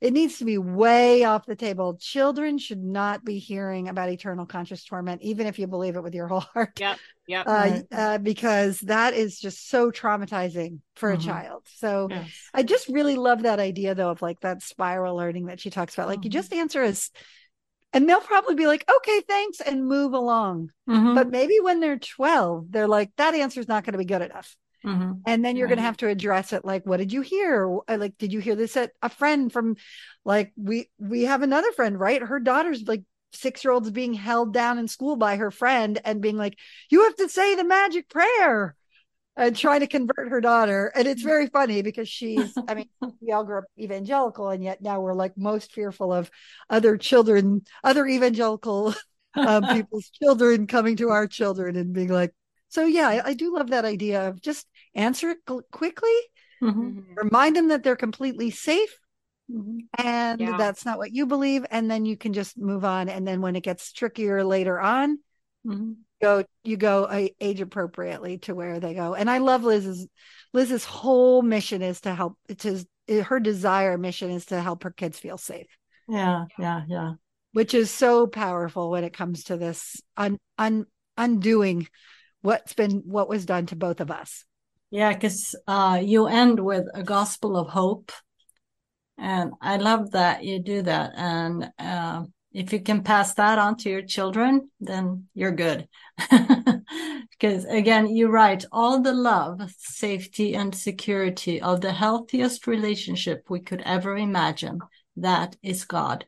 it 0.00 0.12
needs 0.12 0.38
to 0.38 0.44
be 0.44 0.58
way 0.58 1.24
off 1.24 1.46
the 1.46 1.56
table. 1.56 1.96
Children 1.98 2.58
should 2.58 2.82
not 2.82 3.24
be 3.24 3.38
hearing 3.38 3.88
about 3.88 4.10
eternal 4.10 4.44
conscious 4.44 4.84
torment, 4.84 5.22
even 5.22 5.46
if 5.46 5.58
you 5.58 5.66
believe 5.66 5.96
it 5.96 6.02
with 6.02 6.14
your 6.14 6.28
whole 6.28 6.40
heart. 6.40 6.78
Yep. 6.78 6.98
Yep. 7.26 7.46
Uh, 7.46 7.50
right. 7.50 7.84
uh, 7.92 8.18
because 8.18 8.80
that 8.80 9.14
is 9.14 9.38
just 9.38 9.70
so 9.70 9.90
traumatizing 9.90 10.80
for 10.96 11.10
mm-hmm. 11.10 11.20
a 11.20 11.24
child. 11.24 11.62
So 11.76 12.08
yes. 12.10 12.30
I 12.52 12.64
just 12.64 12.88
really 12.88 13.16
love 13.16 13.44
that 13.44 13.60
idea, 13.60 13.94
though, 13.94 14.10
of 14.10 14.20
like 14.20 14.40
that 14.40 14.62
spiral 14.62 15.16
learning 15.16 15.46
that 15.46 15.60
she 15.60 15.70
talks 15.70 15.94
about. 15.94 16.08
Like 16.08 16.18
mm-hmm. 16.18 16.24
you 16.24 16.30
just 16.30 16.52
answer 16.52 16.82
as 16.82 17.10
and 17.94 18.08
they'll 18.08 18.20
probably 18.20 18.56
be 18.56 18.66
like, 18.66 18.84
okay, 18.96 19.22
thanks, 19.26 19.60
and 19.60 19.86
move 19.86 20.12
along. 20.12 20.70
Mm-hmm. 20.88 21.14
But 21.14 21.30
maybe 21.30 21.58
when 21.62 21.80
they're 21.80 21.98
12, 21.98 22.66
they're 22.70 22.88
like, 22.88 23.12
that 23.16 23.34
answer 23.34 23.60
is 23.60 23.68
not 23.68 23.84
going 23.84 23.92
to 23.92 23.98
be 23.98 24.04
good 24.04 24.20
enough. 24.20 24.56
Mm-hmm. 24.84 25.12
And 25.26 25.44
then 25.44 25.56
you're 25.56 25.66
right. 25.66 25.70
going 25.70 25.78
to 25.78 25.86
have 25.86 25.96
to 25.98 26.08
address 26.08 26.52
it 26.52 26.64
like, 26.64 26.84
what 26.84 26.98
did 26.98 27.12
you 27.12 27.22
hear? 27.22 27.78
Uh, 27.88 27.96
like, 27.98 28.18
did 28.18 28.32
you 28.32 28.40
hear 28.40 28.56
this 28.56 28.76
at 28.76 28.90
a 29.00 29.08
friend 29.08 29.50
from 29.50 29.76
like, 30.24 30.52
we, 30.56 30.90
we 30.98 31.22
have 31.22 31.42
another 31.42 31.72
friend, 31.72 31.98
right? 31.98 32.20
Her 32.20 32.40
daughter's 32.40 32.82
like 32.82 33.04
six 33.32 33.64
year 33.64 33.72
olds 33.72 33.90
being 33.90 34.12
held 34.12 34.52
down 34.52 34.78
in 34.78 34.88
school 34.88 35.16
by 35.16 35.36
her 35.36 35.50
friend 35.50 36.00
and 36.04 36.20
being 36.20 36.36
like, 36.36 36.58
you 36.90 37.04
have 37.04 37.16
to 37.16 37.28
say 37.28 37.54
the 37.54 37.64
magic 37.64 38.10
prayer. 38.10 38.74
And 39.36 39.56
trying 39.56 39.80
to 39.80 39.86
convert 39.86 40.28
her 40.28 40.40
daughter. 40.40 40.92
And 40.94 41.08
it's 41.08 41.22
very 41.22 41.48
funny 41.48 41.82
because 41.82 42.08
she's, 42.08 42.56
I 42.68 42.74
mean, 42.74 42.88
we 43.20 43.32
all 43.32 43.44
grew 43.44 43.58
up 43.58 43.64
evangelical, 43.78 44.48
and 44.48 44.62
yet 44.62 44.82
now 44.82 45.00
we're 45.00 45.14
like 45.14 45.36
most 45.36 45.72
fearful 45.72 46.12
of 46.12 46.30
other 46.70 46.96
children, 46.96 47.62
other 47.82 48.06
evangelical 48.06 48.94
um, 49.34 49.64
people's 49.72 50.10
children 50.10 50.66
coming 50.66 50.96
to 50.96 51.10
our 51.10 51.26
children 51.26 51.76
and 51.76 51.92
being 51.92 52.08
like, 52.08 52.32
so 52.68 52.84
yeah, 52.84 53.08
I, 53.08 53.28
I 53.28 53.34
do 53.34 53.54
love 53.54 53.70
that 53.70 53.84
idea 53.84 54.28
of 54.28 54.40
just 54.40 54.66
answer 54.94 55.30
it 55.30 55.38
quickly, 55.70 56.16
mm-hmm. 56.62 57.00
remind 57.16 57.56
them 57.56 57.68
that 57.68 57.82
they're 57.82 57.96
completely 57.96 58.50
safe. 58.50 58.98
Mm-hmm. 59.50 59.78
And 59.98 60.40
yeah. 60.40 60.56
that's 60.56 60.86
not 60.86 60.98
what 60.98 61.12
you 61.12 61.26
believe. 61.26 61.66
And 61.70 61.90
then 61.90 62.06
you 62.06 62.16
can 62.16 62.32
just 62.32 62.56
move 62.56 62.84
on. 62.84 63.08
And 63.10 63.28
then 63.28 63.42
when 63.42 63.56
it 63.56 63.62
gets 63.62 63.92
trickier 63.92 64.42
later 64.42 64.80
on, 64.80 65.18
mm-hmm 65.66 65.92
go 66.24 66.44
you 66.62 66.76
go 66.78 67.28
age 67.40 67.60
appropriately 67.60 68.38
to 68.38 68.54
where 68.54 68.80
they 68.80 68.94
go. 68.94 69.14
And 69.14 69.28
i 69.28 69.38
love 69.38 69.62
liz's 69.62 70.06
liz's 70.52 70.84
whole 70.84 71.42
mission 71.42 71.82
is 71.82 72.00
to 72.02 72.14
help 72.14 72.38
it's 72.48 72.64
his, 72.64 72.86
her 73.08 73.40
desire 73.40 73.98
mission 73.98 74.30
is 74.30 74.46
to 74.46 74.60
help 74.60 74.84
her 74.84 74.90
kids 74.90 75.18
feel 75.18 75.36
safe. 75.36 75.66
Yeah 76.08 76.46
yeah 76.58 76.82
yeah. 76.88 77.12
Which 77.52 77.74
is 77.74 77.90
so 77.90 78.26
powerful 78.26 78.90
when 78.90 79.04
it 79.04 79.12
comes 79.12 79.44
to 79.44 79.56
this 79.56 80.00
un, 80.16 80.38
un, 80.58 80.86
undoing 81.16 81.88
what's 82.40 82.72
been 82.72 83.02
what 83.04 83.28
was 83.28 83.44
done 83.44 83.66
to 83.66 83.76
both 83.76 84.00
of 84.00 84.10
us. 84.10 84.44
Yeah 84.90 85.12
because 85.12 85.54
uh, 85.66 86.00
you 86.02 86.26
end 86.26 86.58
with 86.58 86.86
a 86.94 87.02
gospel 87.02 87.56
of 87.56 87.68
hope. 87.68 88.12
And 89.18 89.52
i 89.60 89.76
love 89.76 90.12
that 90.12 90.42
you 90.42 90.58
do 90.60 90.82
that. 90.82 91.12
And 91.16 91.70
uh, 91.78 92.24
if 92.54 92.72
you 92.72 92.80
can 92.80 93.02
pass 93.02 93.34
that 93.34 93.58
on 93.58 93.76
to 93.78 93.90
your 93.90 94.02
children, 94.02 94.70
then 94.80 95.26
you're 95.34 95.52
good. 95.52 95.88
because 96.30 97.64
again, 97.64 98.14
you're 98.14 98.30
right. 98.30 98.64
All 98.70 99.02
the 99.02 99.12
love, 99.12 99.60
safety, 99.76 100.54
and 100.54 100.72
security 100.72 101.60
of 101.60 101.80
the 101.80 101.92
healthiest 101.92 102.68
relationship 102.68 103.44
we 103.50 103.58
could 103.58 103.82
ever 103.84 104.16
imagine, 104.16 104.78
that 105.16 105.56
is 105.62 105.84
God. 105.84 106.26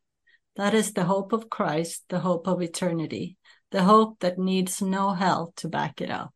That 0.56 0.74
is 0.74 0.92
the 0.92 1.04
hope 1.04 1.32
of 1.32 1.48
Christ, 1.48 2.02
the 2.08 2.18
hope 2.18 2.48
of 2.48 2.60
eternity, 2.60 3.36
the 3.70 3.84
hope 3.84 4.18
that 4.20 4.38
needs 4.38 4.82
no 4.82 5.12
hell 5.12 5.52
to 5.56 5.68
back 5.68 6.00
it 6.00 6.10
up. 6.10 6.34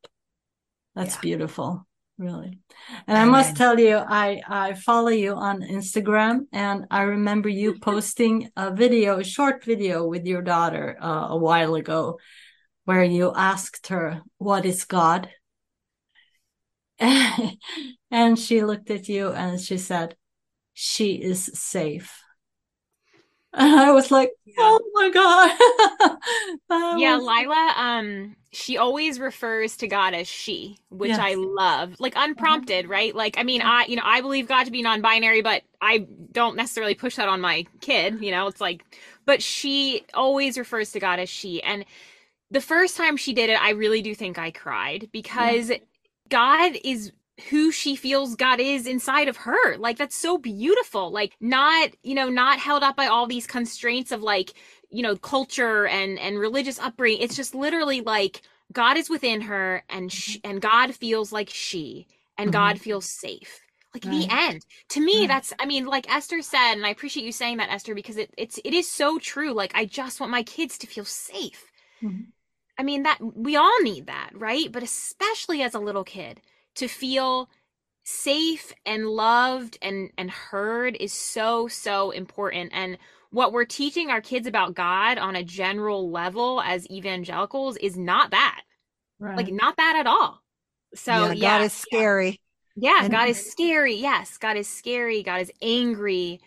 That's 0.95 1.17
yeah. 1.17 1.21
beautiful 1.21 1.87
really. 2.21 2.59
And 3.07 3.17
i 3.17 3.25
must 3.25 3.57
tell 3.57 3.81
you 3.81 3.97
i 3.97 4.41
i 4.47 4.75
follow 4.75 5.09
you 5.09 5.33
on 5.35 5.63
instagram 5.63 6.41
and 6.53 6.87
i 6.91 7.03
remember 7.03 7.49
you 7.49 7.79
posting 7.81 8.51
a 8.57 8.71
video 8.73 9.19
a 9.19 9.25
short 9.25 9.65
video 9.65 10.07
with 10.07 10.27
your 10.27 10.43
daughter 10.43 10.97
uh, 11.01 11.29
a 11.31 11.37
while 11.37 11.75
ago 11.75 12.19
where 12.85 13.03
you 13.03 13.33
asked 13.35 13.89
her 13.89 14.23
what 14.39 14.65
is 14.65 14.85
god? 14.85 15.31
And 18.11 18.39
she 18.39 18.65
looked 18.65 18.91
at 18.91 19.09
you 19.09 19.31
and 19.33 19.61
she 19.61 19.79
said 19.79 20.17
she 20.75 21.15
is 21.15 21.51
safe 21.55 22.21
and 23.53 23.81
I 23.81 23.93
was 23.93 24.11
like, 24.11 24.33
yeah. 24.45 24.55
oh 24.59 24.81
my 24.95 25.11
God. 25.11 26.99
yeah, 27.01 27.17
was... 27.17 27.25
Lila, 27.27 27.75
um, 27.77 28.37
she 28.53 28.77
always 28.77 29.19
refers 29.19 29.77
to 29.79 29.89
God 29.89 30.15
as 30.15 30.29
she, 30.29 30.79
which 30.89 31.11
yes. 31.11 31.19
I 31.21 31.35
love. 31.35 31.97
Like 31.99 32.15
unprompted, 32.17 32.85
mm-hmm. 32.85 32.93
right? 32.93 33.15
Like, 33.15 33.39
I 33.39 33.43
mean, 33.43 33.63
I, 33.63 33.87
you 33.87 33.97
know, 33.97 34.03
I 34.05 34.21
believe 34.21 34.49
God 34.49 34.65
to 34.65 34.71
be 34.71 34.83
non-binary, 34.83 35.43
but 35.43 35.63
I 35.81 36.07
don't 36.33 36.57
necessarily 36.57 36.95
push 36.95 37.17
that 37.17 37.29
on 37.29 37.41
my 37.41 37.67
kid, 37.81 38.23
you 38.23 38.31
know, 38.31 38.47
it's 38.47 38.61
like, 38.61 38.85
but 39.27 39.43
she 39.43 40.05
always 40.15 40.59
refers 40.59 40.93
to 40.93 41.01
God 41.01 41.19
as 41.19 41.29
she. 41.29 41.63
And 41.63 41.85
the 42.51 42.61
first 42.61 42.97
time 42.97 43.17
she 43.17 43.33
did 43.33 43.51
it, 43.51 43.61
I 43.61 43.71
really 43.71 44.03
do 44.03 44.15
think 44.15 44.39
I 44.39 44.51
cried 44.51 45.09
because 45.13 45.71
yeah. 45.71 45.79
God 46.29 46.77
is 46.85 47.13
who 47.49 47.71
she 47.73 47.97
feels 47.97 48.35
God 48.37 48.61
is 48.61 48.87
inside 48.87 49.29
of 49.29 49.39
her. 49.39 49.77
Like 49.77 49.97
that's 49.97 50.17
so 50.17 50.39
beautiful. 50.39 51.11
Like 51.11 51.37
not, 51.41 51.91
you 52.03 52.15
know, 52.15 52.29
not 52.29 52.59
held 52.59 52.83
up 52.83 52.97
by 52.97 53.07
all 53.07 53.27
these 53.27 53.47
constraints 53.47 54.13
of 54.13 54.23
like, 54.23 54.53
you 54.91 55.03
know, 55.03 55.17
culture 55.17 55.87
and 55.87 56.19
and 56.19 56.39
religious 56.39 56.79
upbringing. 56.79 57.23
It's 57.23 57.37
just 57.37 57.55
literally 57.55 58.01
like 58.01 58.43
God 58.73 58.97
is 58.97 59.11
within 59.11 59.43
her 59.43 59.83
and 59.89 60.13
she, 60.13 60.39
mm-hmm. 60.39 60.51
and 60.51 60.61
God 60.61 60.95
feels 60.95 61.33
like 61.33 61.51
she 61.51 62.07
and 62.37 62.49
mm-hmm. 62.49 62.59
God 62.59 62.81
feels 62.81 63.07
safe. 63.07 63.61
Like 63.93 64.05
right. 64.05 64.29
the 64.29 64.33
end. 64.33 64.65
To 64.91 65.01
me, 65.01 65.21
right. 65.21 65.29
that's 65.29 65.53
I 65.59 65.67
mean, 65.67 65.87
like 65.87 66.13
Esther 66.13 66.43
said, 66.43 66.75
and 66.75 66.87
I 66.87 66.91
appreciate 66.91 67.27
you 67.27 67.33
saying 67.33 67.57
that, 67.57 67.71
Esther, 67.71 67.95
because 67.95 68.17
it 68.17 68.33
it's 68.37 68.59
it 68.65 68.73
is 68.73 68.89
so 68.89 69.19
true. 69.19 69.53
Like 69.53 69.73
I 69.75 69.85
just 69.85 70.21
want 70.21 70.31
my 70.31 70.43
kids 70.43 70.79
to 70.79 70.87
feel 70.87 71.05
safe. 71.05 71.65
Mm-hmm. 72.03 72.23
I 72.79 72.83
mean 72.83 73.03
that 73.03 73.19
we 73.21 73.57
all 73.57 73.83
need 73.83 74.07
that, 74.07 74.31
right? 74.35 74.71
But 74.71 74.83
especially 74.83 75.63
as 75.63 75.75
a 75.75 75.81
little 75.81 76.05
kid 76.05 76.41
to 76.77 76.89
feel 76.89 77.49
safe 78.05 78.73
and 78.87 79.07
loved 79.07 79.79
and 79.83 80.11
and 80.17 80.31
heard 80.31 80.97
is 80.99 81.13
so 81.13 81.69
so 81.69 82.11
important 82.11 82.71
and 82.73 82.99
what 83.31 83.53
we're 83.53 83.65
teaching 83.65 84.11
our 84.11 84.21
kids 84.21 84.47
about 84.47 84.75
God 84.75 85.19
on 85.19 85.37
a 85.37 85.45
general 85.45 86.11
level 86.11 86.61
as 86.61 86.91
evangelicals 86.91 87.77
is 87.77 87.97
not 87.97 88.33
that. 88.33 88.63
Right. 89.19 89.37
Like 89.37 89.53
not 89.53 89.77
that 89.77 89.97
at 89.97 90.07
all. 90.07 90.43
So 90.95 91.13
yeah, 91.13 91.33
yeah 91.33 91.59
God 91.59 91.65
is 91.65 91.73
scary. 91.73 92.41
Yeah, 92.77 93.05
and- 93.05 93.11
God 93.11 93.29
is 93.29 93.51
scary. 93.51 93.95
Yes, 93.95 94.39
God 94.39 94.57
is 94.57 94.69
scary. 94.69 95.23
God 95.23 95.43
is 95.43 95.53
angry. 95.63 96.41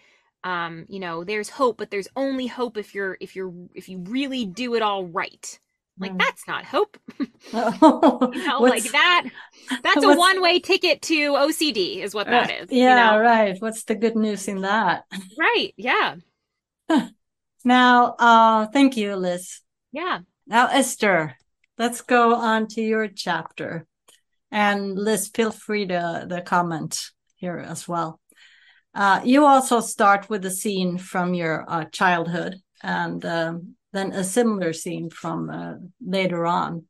Um, 0.43 0.85
you 0.89 0.99
know, 0.99 1.23
there's 1.23 1.49
hope, 1.49 1.77
but 1.77 1.89
there's 1.89 2.09
only 2.17 2.47
hope 2.47 2.77
if 2.77 2.93
you're 2.93 3.17
if 3.21 3.35
you're 3.35 3.53
if 3.73 3.87
you 3.87 3.99
really 3.99 4.45
do 4.45 4.75
it 4.75 4.81
all 4.81 5.05
right. 5.05 5.59
Like 5.99 6.17
that's 6.17 6.47
not 6.47 6.65
hope. 6.65 6.97
Oh, 7.53 8.31
you 8.33 8.47
know, 8.47 8.59
like 8.59 8.83
that. 8.91 9.25
That's 9.83 10.03
a 10.03 10.15
one-way 10.15 10.59
ticket 10.59 11.01
to 11.03 11.33
OCD, 11.33 12.01
is 12.01 12.13
what 12.13 12.27
that 12.27 12.49
is. 12.49 12.67
Yeah, 12.71 13.11
you 13.11 13.17
know? 13.17 13.23
right. 13.23 13.55
What's 13.59 13.83
the 13.83 13.95
good 13.95 14.15
news 14.15 14.47
in 14.47 14.61
that? 14.61 15.03
Right. 15.37 15.73
Yeah. 15.77 16.15
now, 17.63 18.15
uh, 18.17 18.67
thank 18.67 18.97
you, 18.97 19.15
Liz. 19.15 19.61
Yeah. 19.91 20.19
Now, 20.47 20.67
Esther, 20.67 21.35
let's 21.77 22.01
go 22.01 22.35
on 22.35 22.67
to 22.69 22.81
your 22.81 23.07
chapter, 23.07 23.85
and 24.51 24.97
Liz, 24.97 25.29
feel 25.29 25.51
free 25.51 25.85
to 25.87 26.25
the 26.27 26.41
comment 26.41 27.11
here 27.35 27.57
as 27.57 27.87
well. 27.87 28.19
Uh, 28.95 29.21
you 29.23 29.45
also 29.45 29.79
start 29.79 30.29
with 30.29 30.45
a 30.45 30.51
scene 30.51 30.97
from 30.97 31.33
your 31.33 31.65
uh, 31.67 31.85
childhood, 31.85 32.57
and 32.81 33.23
um, 33.25 33.75
then 33.93 34.11
a 34.11 34.23
similar 34.23 34.73
scene 34.73 35.09
from 35.09 35.49
uh, 35.49 35.75
later 36.05 36.45
on 36.45 36.85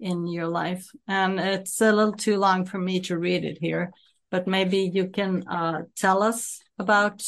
in 0.00 0.26
your 0.26 0.48
life. 0.48 0.88
And 1.06 1.38
it's 1.38 1.80
a 1.80 1.92
little 1.92 2.12
too 2.12 2.38
long 2.38 2.64
for 2.64 2.78
me 2.78 3.00
to 3.00 3.18
read 3.18 3.44
it 3.44 3.58
here, 3.60 3.92
but 4.30 4.46
maybe 4.46 4.90
you 4.92 5.08
can 5.08 5.46
uh, 5.46 5.82
tell 5.96 6.22
us 6.22 6.60
about 6.78 7.22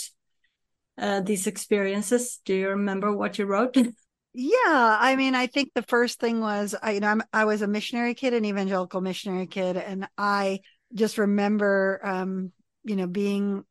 uh, 0.99 1.21
these 1.21 1.47
experiences. 1.47 2.41
Do 2.45 2.55
you 2.55 2.71
remember 2.71 3.14
what 3.14 3.38
you 3.38 3.47
wrote? 3.47 3.77
Yeah, 4.35 4.97
I 5.01 5.17
mean, 5.17 5.35
I 5.35 5.49
think 5.49 5.73
the 5.75 5.83
first 5.83 6.21
thing 6.21 6.41
was, 6.41 6.73
I, 6.81 6.93
you 6.93 7.01
know, 7.01 7.09
I'm, 7.09 7.23
I 7.33 7.45
was 7.45 7.62
a 7.62 7.67
missionary 7.67 8.14
kid, 8.14 8.35
an 8.35 8.45
evangelical 8.45 9.01
missionary 9.01 9.49
kid, 9.49 9.77
and 9.77 10.07
I 10.17 10.61
just 10.95 11.19
remember, 11.19 11.99
um, 12.05 12.53
you 12.85 12.95
know, 12.95 13.09
being 13.09 13.64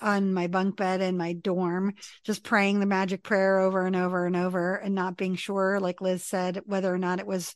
on 0.00 0.32
my 0.32 0.46
bunk 0.46 0.76
bed 0.76 1.00
in 1.00 1.16
my 1.16 1.32
dorm, 1.32 1.94
just 2.24 2.44
praying 2.44 2.80
the 2.80 2.86
magic 2.86 3.22
prayer 3.22 3.58
over 3.58 3.86
and 3.86 3.96
over 3.96 4.26
and 4.26 4.36
over 4.36 4.76
and 4.76 4.94
not 4.94 5.16
being 5.16 5.36
sure, 5.36 5.80
like 5.80 6.00
Liz 6.00 6.24
said, 6.24 6.62
whether 6.66 6.92
or 6.92 6.98
not 6.98 7.20
it 7.20 7.26
was 7.26 7.54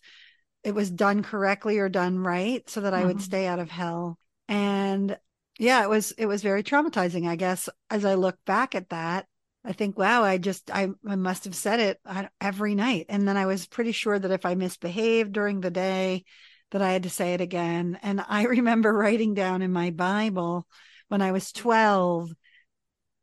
it 0.63 0.75
was 0.75 0.91
done 0.91 1.23
correctly 1.23 1.79
or 1.79 1.89
done 1.89 2.19
right 2.19 2.69
so 2.69 2.81
that 2.81 2.95
I 2.95 3.05
would 3.05 3.17
mm-hmm. 3.17 3.25
stay 3.25 3.47
out 3.47 3.59
of 3.59 3.71
hell. 3.71 4.19
And 4.49 5.17
yeah, 5.59 5.83
it 5.83 5.91
was 5.91 6.13
it 6.13 6.27
was 6.27 6.43
very 6.43 6.63
traumatizing, 6.63 7.29
I 7.29 7.37
guess, 7.37 7.69
as 7.91 8.05
I 8.05 8.15
look 8.15 8.37
back 8.47 8.75
at 8.75 8.89
that. 8.89 9.27
I 9.65 9.73
think, 9.73 9.97
wow, 9.97 10.23
I 10.23 10.39
just 10.39 10.71
I, 10.71 10.89
I 11.07 11.17
must 11.17 11.45
have 11.45 11.55
said 11.55 11.81
it 11.81 12.01
every 12.41 12.75
night. 12.75 13.07
And 13.09 13.27
then 13.27 13.37
I 13.37 13.47
was 13.47 13.67
pretty 13.67 13.93
sure 13.93 14.19
that 14.19 14.31
if 14.31 14.45
I 14.45 14.55
misbehaved 14.55 15.33
during 15.33 15.61
the 15.61 15.71
day, 15.71 16.25
that 16.71 16.83
I 16.83 16.93
had 16.93 17.05
to 17.05 17.11
say 17.11 17.35
it 17.35 17.41
again. 17.41 17.99
And 18.03 18.23
I 18.29 18.43
remember 18.47 18.93
writing 18.93 19.35
down 19.35 19.63
in 19.63 19.73
my 19.73 19.91
Bible 19.91 20.67
when 21.09 21.23
I 21.23 21.33
was 21.33 21.53
12, 21.53 22.31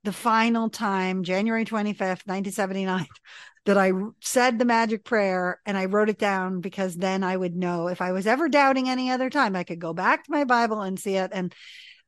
the 0.03 0.13
final 0.13 0.69
time, 0.69 1.23
January 1.23 1.65
25th, 1.65 2.25
1979, 2.25 3.07
that 3.65 3.77
I 3.77 3.91
said 4.21 4.57
the 4.57 4.65
magic 4.65 5.03
prayer 5.03 5.59
and 5.65 5.77
I 5.77 5.85
wrote 5.85 6.09
it 6.09 6.17
down 6.17 6.61
because 6.61 6.95
then 6.95 7.23
I 7.23 7.37
would 7.37 7.55
know 7.55 7.87
if 7.87 8.01
I 8.01 8.11
was 8.11 8.25
ever 8.25 8.49
doubting 8.49 8.89
any 8.89 9.11
other 9.11 9.29
time, 9.29 9.55
I 9.55 9.63
could 9.63 9.79
go 9.79 9.93
back 9.93 10.23
to 10.23 10.31
my 10.31 10.45
Bible 10.45 10.81
and 10.81 10.99
see 10.99 11.15
it. 11.15 11.29
And 11.33 11.53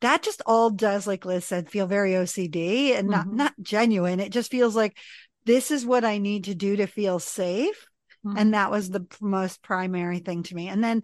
that 0.02 0.24
just 0.24 0.42
all 0.46 0.72
does, 0.72 1.06
like 1.06 1.26
Liz 1.26 1.46
said, 1.46 1.70
feel 1.70 1.86
very 1.86 2.12
OCD 2.12 2.98
and 2.98 3.08
not, 3.08 3.28
mm-hmm. 3.28 3.38
not 3.38 3.54
genuine. 3.62 4.20
It 4.20 4.32
just 4.32 4.50
feels 4.50 4.76
like 4.76 4.98
this 5.46 5.70
is 5.70 5.86
what 5.86 6.04
I 6.04 6.18
need 6.18 6.46
to 6.46 6.56
do 6.56 6.76
to 6.78 6.88
feel 6.88 7.20
safe. 7.20 7.88
Mm-hmm. 8.26 8.38
And 8.38 8.54
that 8.54 8.72
was 8.72 8.90
the 8.90 9.06
most 9.22 9.62
primary 9.62 10.20
thing 10.20 10.44
to 10.44 10.56
me. 10.56 10.70
And 10.70 10.84
then 10.84 11.04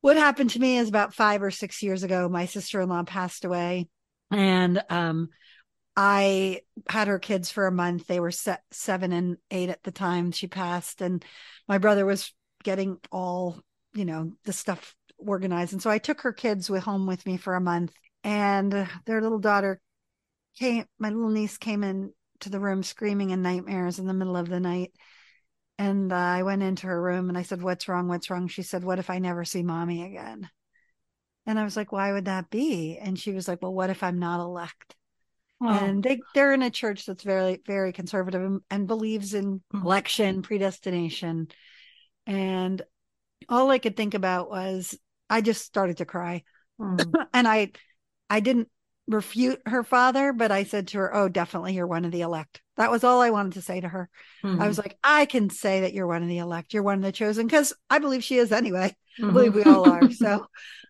what 0.00 0.16
happened 0.16 0.50
to 0.50 0.60
me 0.60 0.78
is 0.78 0.88
about 0.88 1.14
five 1.14 1.42
or 1.42 1.50
six 1.50 1.82
years 1.82 2.02
ago, 2.02 2.28
my 2.28 2.46
sister 2.46 2.80
in 2.80 2.88
law 2.88 3.02
passed 3.02 3.44
away. 3.44 3.88
And 4.30 4.82
um, 4.88 5.28
I 5.96 6.60
had 6.88 7.08
her 7.08 7.18
kids 7.18 7.50
for 7.50 7.66
a 7.66 7.72
month. 7.72 8.06
They 8.06 8.20
were 8.20 8.30
se- 8.30 8.58
seven 8.70 9.12
and 9.12 9.36
eight 9.50 9.68
at 9.68 9.82
the 9.82 9.90
time 9.90 10.32
she 10.32 10.46
passed. 10.46 11.02
And 11.02 11.24
my 11.68 11.78
brother 11.78 12.06
was 12.06 12.32
getting 12.62 12.98
all, 13.10 13.60
you 13.94 14.04
know, 14.04 14.32
the 14.44 14.52
stuff 14.52 14.94
organized. 15.18 15.72
And 15.72 15.82
so 15.82 15.90
I 15.90 15.98
took 15.98 16.22
her 16.22 16.32
kids 16.32 16.70
with 16.70 16.82
home 16.82 17.06
with 17.06 17.26
me 17.26 17.36
for 17.36 17.54
a 17.54 17.60
month 17.60 17.92
and 18.24 18.88
their 19.06 19.20
little 19.20 19.38
daughter 19.38 19.80
came, 20.58 20.84
my 20.98 21.10
little 21.10 21.30
niece 21.30 21.58
came 21.58 21.82
in 21.84 22.12
to 22.40 22.50
the 22.50 22.60
room 22.60 22.82
screaming 22.82 23.30
in 23.30 23.42
nightmares 23.42 23.98
in 23.98 24.06
the 24.06 24.14
middle 24.14 24.36
of 24.36 24.48
the 24.48 24.60
night. 24.60 24.92
And 25.80 26.12
uh, 26.12 26.16
I 26.16 26.42
went 26.42 26.62
into 26.62 26.88
her 26.88 27.00
room 27.00 27.30
and 27.30 27.38
I 27.38 27.42
said, 27.42 27.62
What's 27.62 27.88
wrong? 27.88 28.06
What's 28.06 28.28
wrong? 28.28 28.48
She 28.48 28.62
said, 28.62 28.84
What 28.84 28.98
if 28.98 29.08
I 29.08 29.18
never 29.18 29.46
see 29.46 29.62
mommy 29.62 30.04
again? 30.04 30.50
And 31.46 31.58
I 31.58 31.64
was 31.64 31.74
like, 31.74 31.90
Why 31.90 32.12
would 32.12 32.26
that 32.26 32.50
be? 32.50 32.98
And 33.00 33.18
she 33.18 33.32
was 33.32 33.48
like, 33.48 33.62
Well, 33.62 33.72
what 33.72 33.88
if 33.88 34.02
I'm 34.02 34.18
not 34.18 34.40
elect? 34.40 34.94
Oh. 35.62 35.68
And 35.70 36.02
they, 36.02 36.20
they're 36.34 36.52
in 36.52 36.60
a 36.60 36.68
church 36.68 37.06
that's 37.06 37.22
very, 37.22 37.62
very 37.66 37.94
conservative 37.94 38.42
and, 38.42 38.60
and 38.70 38.86
believes 38.86 39.32
in 39.32 39.62
mm. 39.72 39.82
election, 39.82 40.42
predestination. 40.42 41.48
And 42.26 42.82
all 43.48 43.70
I 43.70 43.78
could 43.78 43.96
think 43.96 44.12
about 44.12 44.50
was 44.50 44.98
I 45.30 45.40
just 45.40 45.64
started 45.64 45.96
to 45.96 46.04
cry. 46.04 46.44
Mm. 46.78 47.10
and 47.32 47.48
I 47.48 47.72
I 48.28 48.40
didn't 48.40 48.68
refute 49.10 49.60
her 49.66 49.82
father, 49.82 50.32
but 50.32 50.50
I 50.50 50.64
said 50.64 50.88
to 50.88 50.98
her, 50.98 51.14
Oh, 51.14 51.28
definitely 51.28 51.74
you're 51.74 51.86
one 51.86 52.04
of 52.04 52.12
the 52.12 52.22
elect. 52.22 52.62
That 52.76 52.90
was 52.90 53.04
all 53.04 53.20
I 53.20 53.30
wanted 53.30 53.54
to 53.54 53.62
say 53.62 53.80
to 53.80 53.88
her. 53.88 54.08
Mm-hmm. 54.42 54.62
I 54.62 54.68
was 54.68 54.78
like, 54.78 54.96
I 55.04 55.26
can 55.26 55.50
say 55.50 55.82
that 55.82 55.92
you're 55.92 56.06
one 56.06 56.22
of 56.22 56.28
the 56.28 56.38
elect, 56.38 56.72
you're 56.72 56.82
one 56.82 56.98
of 56.98 57.02
the 57.02 57.12
chosen, 57.12 57.46
because 57.46 57.74
I 57.90 57.98
believe 57.98 58.24
she 58.24 58.36
is 58.36 58.52
anyway. 58.52 58.94
Mm-hmm. 59.18 59.30
I 59.30 59.32
believe 59.32 59.54
we 59.54 59.64
all 59.64 59.88
are. 59.90 60.10
So 60.10 60.46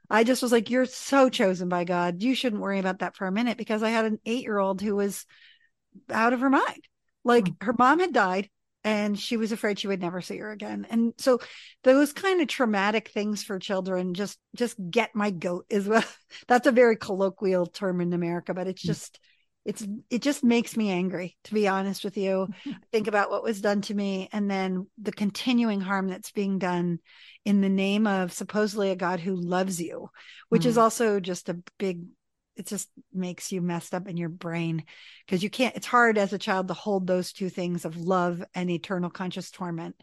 I 0.09 0.25
just 0.25 0.43
was 0.43 0.53
like, 0.53 0.71
You're 0.71 0.87
so 0.87 1.29
chosen 1.29 1.69
by 1.69 1.85
God. 1.85 2.23
You 2.23 2.35
shouldn't 2.35 2.63
worry 2.63 2.79
about 2.79 2.99
that 2.99 3.17
for 3.17 3.27
a 3.27 3.33
minute 3.33 3.57
because 3.57 3.83
I 3.83 3.91
had 3.91 4.05
an 4.05 4.19
eight 4.27 4.43
year 4.43 4.59
old 4.59 4.81
who 4.81 4.97
was 4.97 5.25
out 6.11 6.33
of 6.33 6.41
her 6.41 6.51
mind. 6.51 6.85
Like 7.25 7.45
mm-hmm. 7.45 7.65
her 7.67 7.75
mom 7.79 8.01
had 8.01 8.13
died 8.13 8.51
and 8.85 9.19
she 9.19 9.37
was 9.37 9.53
afraid 9.53 9.79
she 9.79 9.89
would 9.89 10.01
never 10.01 10.21
see 10.21 10.39
her 10.39 10.51
again 10.51 10.87
and 10.91 11.13
so 11.19 11.39
those 11.85 12.13
kind 12.13 12.41
of 12.41 12.49
traumatic 12.49 13.09
things 13.09 13.43
for 13.43 13.59
children 13.59 14.15
just 14.15 14.39
just 14.57 14.77
get 14.91 15.15
my 15.15 15.31
goat 15.31 15.67
is 15.69 15.87
well 15.87 16.05
that's 16.49 16.67
a 16.67 16.73
very 16.73 16.97
colloquial 16.97 17.67
term 17.67 18.01
in 18.01 18.13
america 18.13 18.55
but 18.55 18.67
it's 18.67 18.83
mm. 18.83 18.87
just 18.87 19.21
it's 19.67 19.87
it 20.09 20.23
just 20.23 20.43
makes 20.43 20.77
me 20.77 20.91
angry 20.91 21.37
to 21.45 21.53
be 21.53 21.69
honest 21.69 22.03
with 22.03 22.17
you 22.17 22.49
think 22.93 23.07
about 23.07 23.31
what 23.31 23.43
was 23.43 23.61
done 23.61 23.83
to 23.83 23.95
me 23.95 24.29
and 24.33 24.51
then 24.51 24.87
the 25.01 25.13
continuing 25.13 25.81
harm 25.81 26.09
that's 26.09 26.33
being 26.33 26.59
done 26.59 26.99
in 27.45 27.61
the 27.61 27.69
name 27.69 28.07
of 28.07 28.33
supposedly 28.33 28.91
a 28.91 28.97
god 28.97 29.21
who 29.21 29.37
loves 29.37 29.81
you 29.81 30.09
which 30.49 30.63
mm. 30.63 30.67
is 30.67 30.79
also 30.79 31.21
just 31.21 31.51
a 31.51 31.63
big 31.79 32.03
it 32.61 32.67
just 32.67 32.91
makes 33.13 33.51
you 33.51 33.63
messed 33.63 33.95
up 33.95 34.07
in 34.07 34.19
your 34.19 34.29
brain 34.29 34.85
because 35.25 35.43
you 35.43 35.49
can't 35.49 35.75
it's 35.77 35.87
hard 35.87 36.19
as 36.19 36.35
a 36.35 36.39
child 36.39 36.69
to 36.69 36.75
hold 36.75 37.07
those 37.07 37.33
two 37.33 37.49
things 37.49 37.87
of 37.87 37.97
love 37.97 38.45
and 38.55 38.71
eternal 38.71 39.09
conscious 39.09 39.51
torment 39.51 39.97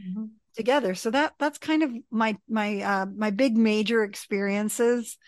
mm-hmm. 0.00 0.26
together. 0.54 0.94
So 0.94 1.10
that 1.10 1.34
that's 1.40 1.58
kind 1.58 1.82
of 1.82 1.92
my 2.12 2.36
my 2.48 2.80
uh 2.82 3.06
my 3.06 3.30
big 3.30 3.56
major 3.56 4.04
experiences. 4.04 5.18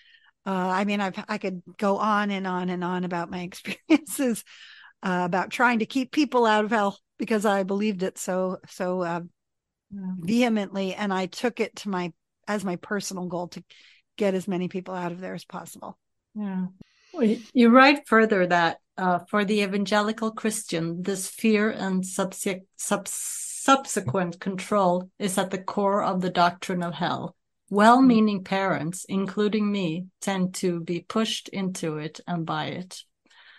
Uh 0.46 0.51
i 0.51 0.85
mean 0.85 1.01
i've 1.01 1.18
i 1.29 1.38
could 1.38 1.61
go 1.77 1.99
on 1.99 2.31
and 2.31 2.46
on 2.46 2.70
and 2.70 2.85
on 2.85 3.03
about 3.03 3.31
my 3.31 3.40
experiences 3.51 4.44
uh, 5.03 5.22
about 5.25 5.51
trying 5.51 5.81
to 5.81 5.87
keep 5.87 6.12
people 6.12 6.46
out 6.46 6.64
of 6.64 6.70
hell 6.70 6.99
because 7.18 7.44
i 7.44 7.64
believed 7.64 8.05
it 8.05 8.16
so 8.16 8.59
so 8.68 9.03
uh, 9.03 9.20
vehemently 9.90 10.94
and 10.94 11.12
i 11.12 11.27
took 11.27 11.59
it 11.59 11.75
to 11.75 11.88
my 11.88 12.12
as 12.46 12.64
my 12.64 12.77
personal 12.77 13.27
goal 13.27 13.49
to 13.49 13.64
get 14.16 14.35
as 14.35 14.46
many 14.46 14.68
people 14.68 14.94
out 14.94 15.11
of 15.11 15.20
there 15.20 15.35
as 15.35 15.44
possible 15.44 15.99
yeah. 16.37 16.66
Well, 17.12 17.37
you 17.55 17.70
write 17.70 18.07
further 18.07 18.46
that 18.46 18.79
uh, 18.99 19.20
for 19.31 19.44
the 19.44 19.62
evangelical 19.62 20.31
Christian, 20.31 21.03
this 21.03 21.29
fear 21.29 21.70
and 21.70 22.03
subse- 22.03 22.66
sub- 22.77 23.09
subsequent 23.09 24.38
control 24.38 25.11
is 25.18 25.38
at 25.38 25.51
the 25.51 25.62
core 25.62 26.03
of 26.03 26.20
the 26.20 26.31
doctrine 26.31 26.83
of 26.83 26.94
hell. 26.94 27.35
Well 27.68 28.01
meaning 28.01 28.44
parents, 28.44 29.05
including 29.09 29.72
me, 29.72 30.07
tend 30.20 30.55
to 30.57 30.81
be 30.81 31.01
pushed 31.01 31.49
into 31.49 31.99
it 31.99 32.20
and 32.27 32.46
by 32.46 32.66
it. 32.66 33.03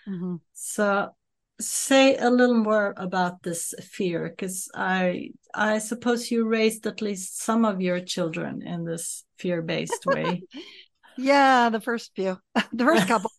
Mm-hmm. 0.08 0.36
So, 0.54 1.10
say 1.60 2.16
a 2.16 2.30
little 2.30 2.56
more 2.56 2.94
about 2.96 3.42
this 3.42 3.74
fear 3.82 4.28
because 4.28 4.70
i 4.76 5.28
i 5.54 5.78
suppose 5.78 6.30
you 6.30 6.46
raised 6.46 6.86
at 6.86 7.02
least 7.02 7.42
some 7.42 7.64
of 7.64 7.80
your 7.80 7.98
children 7.98 8.62
in 8.62 8.84
this 8.84 9.24
fear-based 9.38 10.06
way 10.06 10.40
Yeah, 11.18 11.68
the 11.68 11.80
first 11.80 12.12
few, 12.14 12.38
the 12.72 12.84
first 12.84 13.08
couple. 13.08 13.30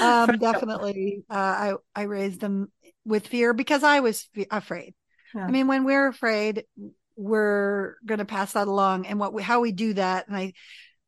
um, 0.00 0.38
definitely, 0.38 1.24
uh, 1.28 1.34
I 1.34 1.74
I 1.94 2.02
raised 2.02 2.40
them 2.40 2.72
with 3.04 3.26
fear 3.26 3.52
because 3.52 3.82
I 3.82 4.00
was 4.00 4.28
afraid. 4.50 4.94
Yeah. 5.34 5.44
I 5.44 5.50
mean, 5.50 5.66
when 5.66 5.84
we're 5.84 6.06
afraid, 6.06 6.64
we're 7.16 7.96
going 8.06 8.18
to 8.18 8.24
pass 8.24 8.52
that 8.52 8.68
along, 8.68 9.06
and 9.06 9.18
what 9.18 9.34
we, 9.34 9.42
how 9.42 9.60
we 9.60 9.72
do 9.72 9.92
that, 9.94 10.28
and 10.28 10.36
I. 10.36 10.52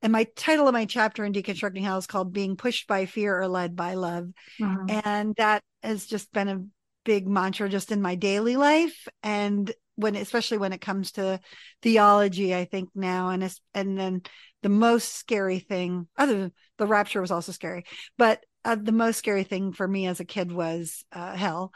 And 0.01 0.13
my 0.13 0.29
title 0.37 0.69
of 0.69 0.75
my 0.75 0.85
chapter 0.85 1.25
in 1.25 1.33
Deconstructing 1.33 1.83
Hell 1.83 1.99
is 1.99 2.07
called 2.07 2.33
Being 2.33 2.55
Pushed 2.55 2.87
by 2.87 3.05
Fear 3.07 3.41
or 3.41 3.49
Led 3.49 3.75
by 3.75 3.95
Love. 3.95 4.29
Mm-hmm. 4.61 5.01
And 5.05 5.35
that 5.39 5.65
has 5.83 6.07
just 6.07 6.33
been 6.33 6.47
a 6.47 6.63
big 7.05 7.27
mantra 7.27 7.69
just 7.69 7.91
in 7.91 8.01
my 8.01 8.15
daily 8.15 8.57
life. 8.57 9.09
And 9.25 9.73
when, 9.97 10.15
especially 10.15 10.59
when 10.59 10.73
it 10.73 10.81
comes 10.81 11.11
to 11.13 11.41
theology, 11.83 12.55
I 12.55 12.65
think 12.65 12.91
now, 12.95 13.31
and, 13.31 13.43
and 13.75 13.99
then 13.99 14.23
the 14.63 14.69
most 14.69 15.15
scary 15.15 15.59
thing 15.59 16.09
other 16.17 16.39
than 16.39 16.53
the 16.79 16.87
rapture 16.87 17.21
was 17.21 17.31
also 17.31 17.53
scary 17.53 17.85
but 18.17 18.41
uh, 18.69 18.75
the 18.75 18.93
most 18.93 19.17
scary 19.17 19.45
thing 19.45 19.73
for 19.73 19.89
me 19.89 20.07
as 20.07 20.21
a 20.21 20.25
kid 20.25 20.53
was 20.53 21.05
uh, 21.13 21.35
hell. 21.35 21.73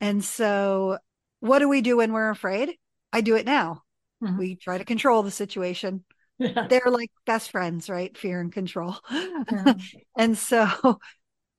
And 0.00 0.24
so 0.24 0.98
what 1.40 1.58
do 1.58 1.68
we 1.68 1.80
do 1.80 1.96
when 1.96 2.12
we're 2.12 2.30
afraid? 2.30 2.74
I 3.12 3.20
do 3.20 3.36
it 3.36 3.46
now. 3.46 3.82
Mm-hmm. 4.22 4.38
we 4.38 4.56
try 4.56 4.78
to 4.78 4.84
control 4.84 5.22
the 5.22 5.30
situation. 5.30 6.04
Yeah. 6.38 6.66
they're 6.68 6.90
like 6.90 7.10
best 7.24 7.50
friends 7.50 7.90
right? 7.90 8.16
Fear 8.16 8.40
and 8.40 8.52
control. 8.52 8.96
Yeah. 9.10 9.74
and 10.18 10.38
so 10.38 10.68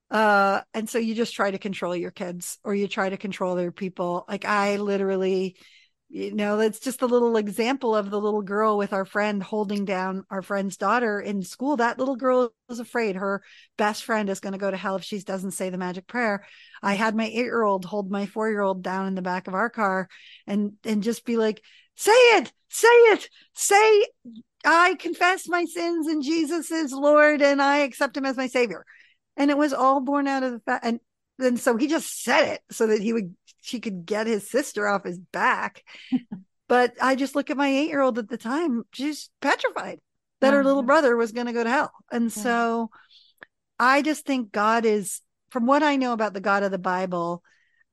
uh 0.10 0.62
and 0.74 0.90
so 0.90 0.98
you 1.00 1.16
just 1.16 1.34
try 1.34 1.52
to 1.52 1.58
control 1.58 1.96
your 1.96 2.12
kids 2.12 2.58
or 2.64 2.74
you 2.74 2.88
try 2.88 3.10
to 3.10 3.18
control 3.18 3.54
other 3.54 3.72
people. 3.72 4.26
Like 4.28 4.46
i 4.46 4.78
literally 4.78 5.58
you 6.10 6.34
know 6.34 6.58
that's 6.58 6.80
just 6.80 7.02
a 7.02 7.06
little 7.06 7.36
example 7.36 7.96
of 7.96 8.10
the 8.10 8.20
little 8.20 8.42
girl 8.42 8.78
with 8.78 8.94
our 8.94 9.04
friend 9.04 9.44
holding 9.44 9.84
down 9.84 10.24
our 10.30 10.42
friend's 10.42 10.78
daughter 10.78 11.20
in 11.20 11.44
school. 11.44 11.78
That 11.78 12.00
little 12.00 12.16
girl 12.16 12.54
is 12.70 12.80
afraid 12.80 13.18
her 13.18 13.44
best 13.78 14.06
friend 14.06 14.30
is 14.30 14.40
going 14.40 14.54
to 14.54 14.60
go 14.60 14.72
to 14.72 14.78
hell 14.78 14.96
if 14.96 15.04
she 15.04 15.20
doesn't 15.20 15.52
say 15.52 15.70
the 15.70 15.78
magic 15.78 16.08
prayer. 16.08 16.46
I 16.82 16.94
had 16.94 17.16
my 17.16 17.26
8 17.26 17.34
year 17.34 17.64
old 17.64 17.84
hold 17.84 18.10
my 18.10 18.26
4 18.26 18.50
year 18.50 18.62
old 18.62 18.84
down 18.84 19.08
in 19.08 19.16
the 19.16 19.22
back 19.22 19.48
of 19.48 19.54
our 19.54 19.70
car 19.70 20.08
and 20.46 20.74
and 20.86 21.04
just 21.04 21.26
be 21.26 21.36
like 21.36 21.62
say 21.96 22.12
it 22.12 22.54
say 22.70 22.88
it 22.88 23.30
say 23.54 24.06
i 24.66 24.96
confess 25.00 25.48
my 25.48 25.66
sins 25.66 26.08
and 26.08 26.24
jesus 26.24 26.70
is 26.72 26.92
lord 26.92 27.42
and 27.42 27.62
i 27.62 27.80
accept 27.80 28.16
him 28.16 28.26
as 28.26 28.38
my 28.38 28.48
savior. 28.48 28.86
And 29.36 29.52
it 29.52 29.58
was 29.58 29.74
all 29.74 30.00
born 30.02 30.28
out 30.28 30.44
of 30.44 30.54
the 30.54 30.60
fact 30.60 30.86
and 30.86 31.00
then 31.38 31.58
so 31.58 31.78
he 31.78 31.88
just 31.88 32.24
said 32.24 32.54
it 32.54 32.62
so 32.72 32.88
that 32.88 33.02
he 33.02 33.14
would 33.14 33.36
she 33.68 33.80
could 33.80 34.06
get 34.06 34.28
his 34.28 34.50
sister 34.50 34.88
off 34.88 35.04
his 35.04 35.20
back. 35.20 35.84
but 36.68 36.94
I 37.02 37.16
just 37.16 37.36
look 37.36 37.50
at 37.50 37.58
my 37.58 37.68
eight 37.68 37.90
year 37.90 38.02
old 38.02 38.18
at 38.18 38.30
the 38.30 38.38
time, 38.38 38.84
she's 38.94 39.30
petrified 39.42 40.00
that 40.40 40.54
her 40.54 40.64
little 40.64 40.84
brother 40.84 41.16
was 41.16 41.32
going 41.32 41.48
to 41.48 41.54
go 41.54 41.64
to 41.64 41.70
hell. 41.70 41.92
And 42.12 42.32
so 42.32 42.90
I 43.80 44.02
just 44.02 44.26
think 44.26 44.52
God 44.52 44.86
is, 44.86 45.22
from 45.50 45.66
what 45.66 45.84
I 45.84 45.96
know 45.96 46.14
about 46.14 46.34
the 46.34 46.42
God 46.42 46.64
of 46.64 46.72
the 46.72 46.78
Bible, 46.78 47.44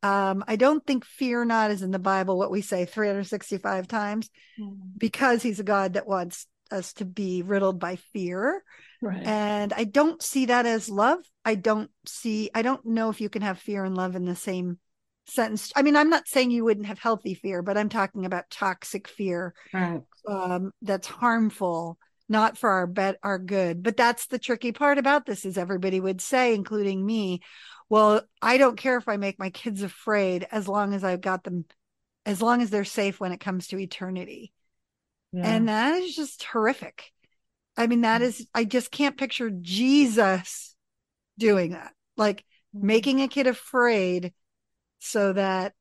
um, 0.03 0.45
I 0.47 0.57
don't 0.57 0.87
think 0.87 1.07
fear 1.07 1.45
not 1.47 1.71
is 1.71 1.83
in 1.83 1.91
the 1.91 1.99
Bible, 1.99 2.37
what 2.37 2.51
we 2.51 2.61
say 2.61 2.85
365 2.85 3.89
times, 3.89 4.29
mm. 4.61 4.77
because 4.99 5.43
he's 5.43 5.61
a 5.61 5.65
God 5.65 5.95
that 5.95 6.07
wants 6.07 6.47
us 6.71 6.93
to 6.95 7.07
be 7.07 7.43
riddled 7.43 7.81
by 7.81 7.97
fear. 8.13 8.63
Right. 9.01 9.27
And 9.27 9.73
I 9.73 9.85
don't 9.85 10.23
see 10.23 10.47
that 10.47 10.67
as 10.67 10.91
love. 10.91 11.21
I 11.45 11.55
don't 11.55 11.91
see, 12.05 12.51
I 12.55 12.61
don't 12.61 12.85
know 12.85 13.09
if 13.09 13.23
you 13.23 13.31
can 13.31 13.43
have 13.43 13.59
fear 13.59 13.85
and 13.85 13.97
love 13.97 14.15
in 14.17 14.27
the 14.27 14.37
same 14.37 14.79
sentence. 15.27 15.73
I 15.75 15.83
mean, 15.83 15.97
I'm 15.97 16.11
not 16.11 16.29
saying 16.29 16.51
you 16.51 16.65
wouldn't 16.65 16.87
have 16.87 16.99
healthy 16.99 17.35
fear, 17.35 17.63
but 17.63 17.79
I'm 17.79 17.89
talking 17.89 18.27
about 18.27 18.51
toxic 18.51 19.09
fear 19.09 19.55
right. 19.73 20.03
um, 20.29 20.73
that's 20.83 21.07
harmful, 21.07 21.99
not 22.29 22.59
for 22.59 22.71
our 22.71 22.87
bet 22.87 23.17
our 23.23 23.39
good. 23.39 23.83
But 23.83 23.97
that's 23.97 24.27
the 24.27 24.39
tricky 24.39 24.73
part 24.73 24.99
about 24.99 25.27
this 25.27 25.45
is 25.45 25.59
everybody 25.59 26.01
would 26.01 26.21
say, 26.21 26.55
including 26.55 27.05
me, 27.05 27.41
well, 27.89 28.23
I 28.41 28.59
don't 28.59 28.77
care 28.77 28.97
if 28.97 29.09
I 29.09 29.17
make 29.17 29.39
my 29.39 29.51
kids 29.51 29.83
afraid 29.83 30.47
as 30.51 30.69
long 30.69 30.95
as 30.95 31.05
I've 31.05 31.21
got 31.21 31.45
them, 31.45 31.65
as 32.27 32.41
long 32.41 32.63
as 32.63 32.71
they're 32.71 32.85
safe 32.85 33.21
when 33.21 33.33
it 33.33 33.41
comes 33.41 33.69
to 33.69 33.79
eternity. 33.79 34.53
Yeah. 35.33 35.47
And 35.47 35.69
that 35.69 36.03
is 36.03 36.15
just 36.15 36.43
horrific. 36.45 37.11
I 37.77 37.87
mean, 37.87 38.03
that 38.03 38.23
is, 38.23 38.47
I 38.55 38.65
just 38.65 38.91
can't 38.91 39.17
picture 39.17 39.51
Jesus 39.51 40.77
doing 41.39 41.73
that. 41.73 41.93
Like 42.17 42.45
mm-hmm. 42.75 42.87
making 42.87 43.21
a 43.21 43.29
kid 43.29 43.47
afraid 43.47 44.33
so 45.05 45.33
that 45.33 45.75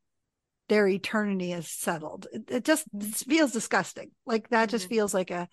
their 0.70 0.88
eternity 0.88 1.54
is 1.54 1.68
settled. 1.68 2.28
It, 2.32 2.50
it 2.50 2.66
just 2.66 2.88
mm-hmm. 2.96 3.10
feels 3.10 3.52
disgusting. 3.52 4.12
Like 4.26 4.50
that 4.50 4.70
just 4.70 4.86
mm-hmm. 4.86 4.96
feels 4.96 5.14
like 5.14 5.32
a 5.32 5.48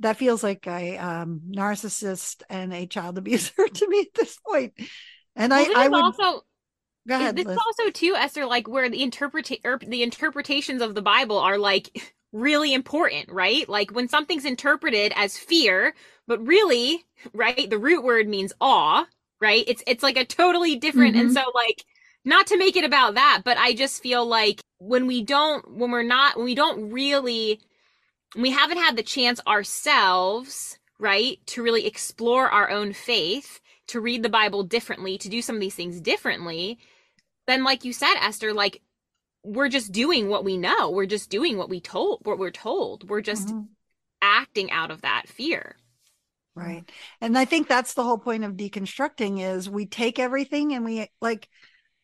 that 0.00 0.16
feels 0.16 0.42
like 0.42 0.66
a 0.66 0.98
um, 0.98 1.42
narcissist 1.50 2.42
and 2.50 2.72
a 2.72 2.86
child 2.86 3.18
abuser 3.18 3.68
to 3.68 3.88
me 3.88 4.00
at 4.00 4.14
this 4.14 4.38
point. 4.46 4.72
And 5.36 5.50
well, 5.50 5.78
I, 5.78 5.84
I 5.84 5.88
would 5.88 6.02
also 6.02 6.42
go 7.06 7.14
ahead. 7.14 7.36
This 7.36 7.46
Lizz. 7.46 7.56
is 7.56 7.62
also 7.66 7.90
too 7.90 8.14
Esther, 8.16 8.46
like 8.46 8.68
where 8.68 8.88
the 8.88 9.02
interpret 9.02 9.50
er, 9.64 9.78
the 9.86 10.02
interpretations 10.02 10.82
of 10.82 10.94
the 10.94 11.02
Bible 11.02 11.38
are 11.38 11.58
like 11.58 12.14
really 12.32 12.72
important, 12.72 13.30
right? 13.30 13.68
Like 13.68 13.90
when 13.90 14.08
something's 14.08 14.44
interpreted 14.44 15.12
as 15.16 15.36
fear, 15.36 15.94
but 16.26 16.44
really, 16.46 17.04
right? 17.32 17.68
The 17.68 17.78
root 17.78 18.02
word 18.02 18.26
means 18.28 18.52
awe, 18.60 19.06
right? 19.40 19.64
It's 19.66 19.82
it's 19.86 20.02
like 20.02 20.16
a 20.16 20.24
totally 20.24 20.76
different 20.76 21.14
mm-hmm. 21.14 21.26
and 21.26 21.34
so 21.34 21.42
like 21.54 21.84
not 22.24 22.46
to 22.48 22.58
make 22.58 22.76
it 22.76 22.84
about 22.84 23.14
that, 23.14 23.42
but 23.44 23.58
I 23.58 23.74
just 23.74 24.02
feel 24.02 24.24
like 24.26 24.60
when 24.78 25.06
we 25.06 25.22
don't 25.22 25.76
when 25.76 25.90
we're 25.90 26.02
not 26.02 26.36
when 26.36 26.44
we 26.44 26.54
don't 26.54 26.90
really 26.90 27.60
we 28.36 28.50
haven't 28.50 28.78
had 28.78 28.96
the 28.96 29.02
chance 29.02 29.40
ourselves, 29.46 30.78
right, 30.98 31.38
to 31.46 31.62
really 31.62 31.86
explore 31.86 32.48
our 32.48 32.70
own 32.70 32.92
faith, 32.92 33.60
to 33.88 34.00
read 34.00 34.22
the 34.22 34.28
Bible 34.28 34.62
differently, 34.62 35.18
to 35.18 35.28
do 35.28 35.42
some 35.42 35.56
of 35.56 35.60
these 35.60 35.74
things 35.74 36.00
differently, 36.00 36.78
then 37.46 37.64
like 37.64 37.84
you 37.84 37.92
said, 37.92 38.14
Esther, 38.20 38.52
like 38.54 38.80
we're 39.44 39.68
just 39.68 39.92
doing 39.92 40.28
what 40.28 40.44
we 40.44 40.56
know. 40.56 40.90
We're 40.90 41.06
just 41.06 41.30
doing 41.30 41.56
what 41.56 41.68
we 41.68 41.80
told 41.80 42.20
what 42.24 42.38
we're 42.38 42.50
told. 42.50 43.08
We're 43.08 43.20
just 43.20 43.48
mm-hmm. 43.48 43.62
acting 44.20 44.70
out 44.70 44.90
of 44.90 45.02
that 45.02 45.28
fear. 45.28 45.76
Right. 46.54 46.84
And 47.20 47.36
I 47.36 47.46
think 47.46 47.66
that's 47.66 47.94
the 47.94 48.04
whole 48.04 48.18
point 48.18 48.44
of 48.44 48.52
deconstructing 48.52 49.42
is 49.42 49.70
we 49.70 49.86
take 49.86 50.18
everything 50.18 50.74
and 50.74 50.84
we 50.84 51.08
like 51.20 51.48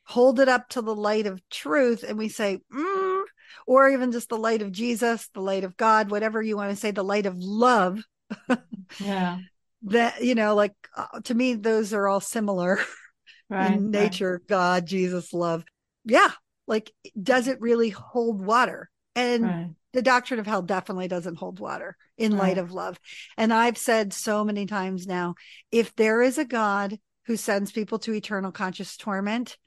hold 0.08 0.40
it 0.40 0.48
up 0.48 0.70
to 0.70 0.80
the 0.80 0.94
light 0.94 1.26
of 1.26 1.46
truth 1.50 2.02
and 2.02 2.16
we 2.16 2.30
say, 2.30 2.58
mm, 2.74 3.22
or 3.66 3.90
even 3.90 4.10
just 4.10 4.30
the 4.30 4.38
light 4.38 4.62
of 4.62 4.72
Jesus, 4.72 5.28
the 5.34 5.42
light 5.42 5.64
of 5.64 5.76
God, 5.76 6.10
whatever 6.10 6.40
you 6.40 6.56
want 6.56 6.70
to 6.70 6.76
say, 6.76 6.90
the 6.90 7.04
light 7.04 7.26
of 7.26 7.36
love. 7.36 8.02
yeah. 8.98 9.38
That, 9.82 10.24
you 10.24 10.34
know, 10.34 10.54
like 10.54 10.72
uh, 10.96 11.20
to 11.24 11.34
me, 11.34 11.54
those 11.54 11.92
are 11.92 12.08
all 12.08 12.20
similar 12.20 12.80
right, 13.50 13.72
in 13.72 13.90
nature 13.90 14.40
right. 14.40 14.48
God, 14.48 14.86
Jesus, 14.86 15.34
love. 15.34 15.62
Yeah. 16.06 16.30
Like, 16.66 16.90
does 17.22 17.46
it 17.46 17.60
really 17.60 17.90
hold 17.90 18.42
water? 18.42 18.88
And 19.14 19.44
right. 19.44 19.68
the 19.92 20.02
doctrine 20.02 20.40
of 20.40 20.46
hell 20.46 20.62
definitely 20.62 21.08
doesn't 21.08 21.36
hold 21.36 21.60
water 21.60 21.96
in 22.16 22.36
light 22.36 22.56
of 22.56 22.72
love. 22.72 22.98
And 23.36 23.52
I've 23.52 23.78
said 23.78 24.14
so 24.14 24.42
many 24.42 24.64
times 24.64 25.06
now 25.06 25.34
if 25.70 25.94
there 25.96 26.22
is 26.22 26.38
a 26.38 26.44
God 26.46 26.98
who 27.26 27.36
sends 27.36 27.72
people 27.72 27.98
to 28.00 28.14
eternal 28.14 28.52
conscious 28.52 28.96
torment, 28.96 29.58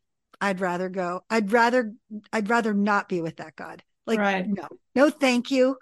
I'd 0.41 0.59
rather 0.59 0.89
go. 0.89 1.23
I'd 1.29 1.51
rather 1.51 1.93
I'd 2.33 2.49
rather 2.49 2.73
not 2.73 3.07
be 3.07 3.21
with 3.21 3.37
that 3.37 3.55
God. 3.55 3.83
Like 4.07 4.19
right. 4.19 4.47
no. 4.47 4.67
No 4.95 5.09
thank 5.11 5.51
you. 5.51 5.77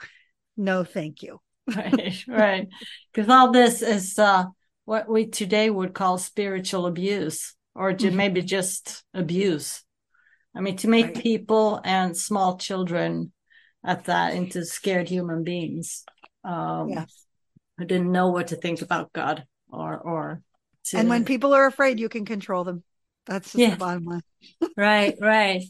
No 0.57 0.83
thank 0.83 1.23
you. 1.23 1.39
right, 1.75 2.23
right. 2.27 2.67
Because 3.11 3.29
all 3.29 3.51
this 3.51 3.81
is 3.81 4.19
uh 4.19 4.45
what 4.83 5.09
we 5.09 5.27
today 5.27 5.69
would 5.69 5.93
call 5.93 6.17
spiritual 6.17 6.85
abuse 6.85 7.55
or 7.73 7.93
to 7.93 8.07
mm-hmm. 8.07 8.17
maybe 8.17 8.41
just 8.41 9.03
abuse. 9.13 9.81
I 10.53 10.59
mean 10.59 10.75
to 10.77 10.89
make 10.89 11.05
right. 11.05 11.23
people 11.23 11.79
and 11.85 12.17
small 12.17 12.57
children 12.57 13.31
at 13.85 14.05
that 14.05 14.33
into 14.33 14.65
scared 14.65 15.07
human 15.07 15.45
beings. 15.45 16.03
Um 16.43 16.89
yes. 16.89 17.25
who 17.77 17.85
didn't 17.85 18.11
know 18.11 18.27
what 18.27 18.47
to 18.47 18.57
think 18.57 18.81
about 18.81 19.13
God 19.13 19.45
or 19.71 19.97
or 19.97 20.41
to... 20.85 20.97
and 20.97 21.07
when 21.07 21.23
people 21.23 21.53
are 21.53 21.65
afraid 21.65 21.97
you 21.97 22.09
can 22.09 22.25
control 22.25 22.65
them 22.65 22.83
that's 23.25 23.55
yeah. 23.55 23.71
the 23.71 23.77
bottom 23.77 24.03
line. 24.05 24.23
right, 24.77 25.15
right. 25.21 25.63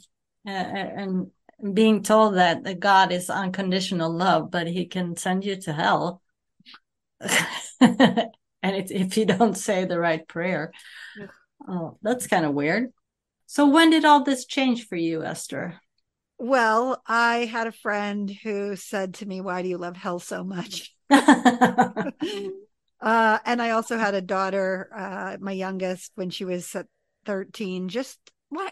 Uh, 0.47 0.51
and 0.51 1.31
being 1.73 2.03
told 2.03 2.35
that 2.35 2.79
God 2.79 3.11
is 3.11 3.29
unconditional 3.29 4.11
love, 4.11 4.49
but 4.51 4.67
he 4.67 4.85
can 4.85 5.15
send 5.15 5.45
you 5.45 5.57
to 5.61 5.73
hell. 5.73 6.21
and 7.19 8.31
it, 8.61 8.91
if 8.91 9.17
you 9.17 9.25
don't 9.25 9.57
say 9.57 9.85
the 9.85 9.99
right 9.99 10.25
prayer. 10.27 10.71
Oh, 11.67 11.97
that's 12.01 12.27
kind 12.27 12.45
of 12.45 12.53
weird. 12.53 12.93
So 13.45 13.67
when 13.67 13.89
did 13.89 14.05
all 14.05 14.23
this 14.23 14.45
change 14.45 14.87
for 14.87 14.95
you, 14.95 15.23
Esther? 15.23 15.79
Well, 16.37 17.01
I 17.05 17.45
had 17.45 17.67
a 17.67 17.71
friend 17.71 18.29
who 18.29 18.75
said 18.77 19.15
to 19.15 19.25
me, 19.25 19.41
Why 19.41 19.61
do 19.61 19.67
you 19.67 19.77
love 19.77 19.97
hell 19.97 20.19
so 20.19 20.43
much? 20.43 20.95
uh, 21.09 22.11
and 23.01 23.61
I 23.61 23.71
also 23.71 23.97
had 23.97 24.13
a 24.13 24.21
daughter, 24.21 24.89
uh, 24.95 25.37
my 25.41 25.51
youngest, 25.51 26.11
when 26.15 26.29
she 26.29 26.45
was 26.45 26.73
13 27.25 27.89
just 27.89 28.17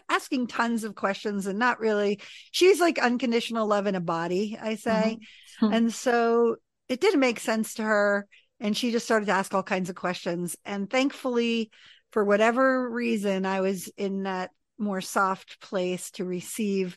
asking 0.08 0.48
tons 0.48 0.82
of 0.82 0.94
questions 0.94 1.46
and 1.46 1.58
not 1.58 1.78
really 1.78 2.20
she's 2.50 2.80
like 2.80 2.98
unconditional 2.98 3.66
love 3.66 3.86
in 3.86 3.94
a 3.94 4.00
body 4.00 4.58
i 4.60 4.74
say. 4.74 5.18
Mm-hmm. 5.60 5.72
and 5.72 5.94
so 5.94 6.56
it 6.88 7.00
didn't 7.00 7.20
make 7.20 7.40
sense 7.40 7.74
to 7.74 7.82
her 7.82 8.26
and 8.60 8.76
she 8.76 8.90
just 8.90 9.04
started 9.04 9.26
to 9.26 9.32
ask 9.32 9.54
all 9.54 9.62
kinds 9.62 9.88
of 9.88 9.94
questions. 9.94 10.56
And 10.64 10.90
thankfully 10.90 11.70
for 12.10 12.24
whatever 12.24 12.90
reason 12.90 13.46
i 13.46 13.60
was 13.60 13.88
in 13.96 14.24
that 14.24 14.50
more 14.78 15.00
soft 15.00 15.60
place 15.60 16.10
to 16.12 16.24
receive 16.24 16.96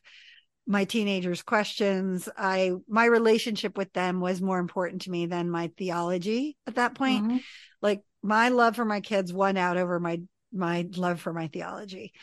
my 0.67 0.85
teenagers 0.85 1.41
questions. 1.41 2.29
I 2.37 2.71
my 2.87 3.05
relationship 3.05 3.77
with 3.77 3.91
them 3.93 4.21
was 4.21 4.41
more 4.41 4.59
important 4.59 5.03
to 5.03 5.11
me 5.11 5.25
than 5.25 5.49
my 5.49 5.71
theology 5.77 6.55
at 6.67 6.75
that 6.75 6.95
point. 6.95 7.25
Mm-hmm. 7.25 7.37
like 7.81 8.01
my 8.23 8.49
love 8.49 8.75
for 8.75 8.85
my 8.85 9.01
kids 9.01 9.33
won 9.33 9.57
out 9.57 9.77
over 9.77 9.99
my 9.99 10.21
my 10.51 10.87
love 10.95 11.19
for 11.19 11.33
my 11.33 11.47
theology. 11.47 12.13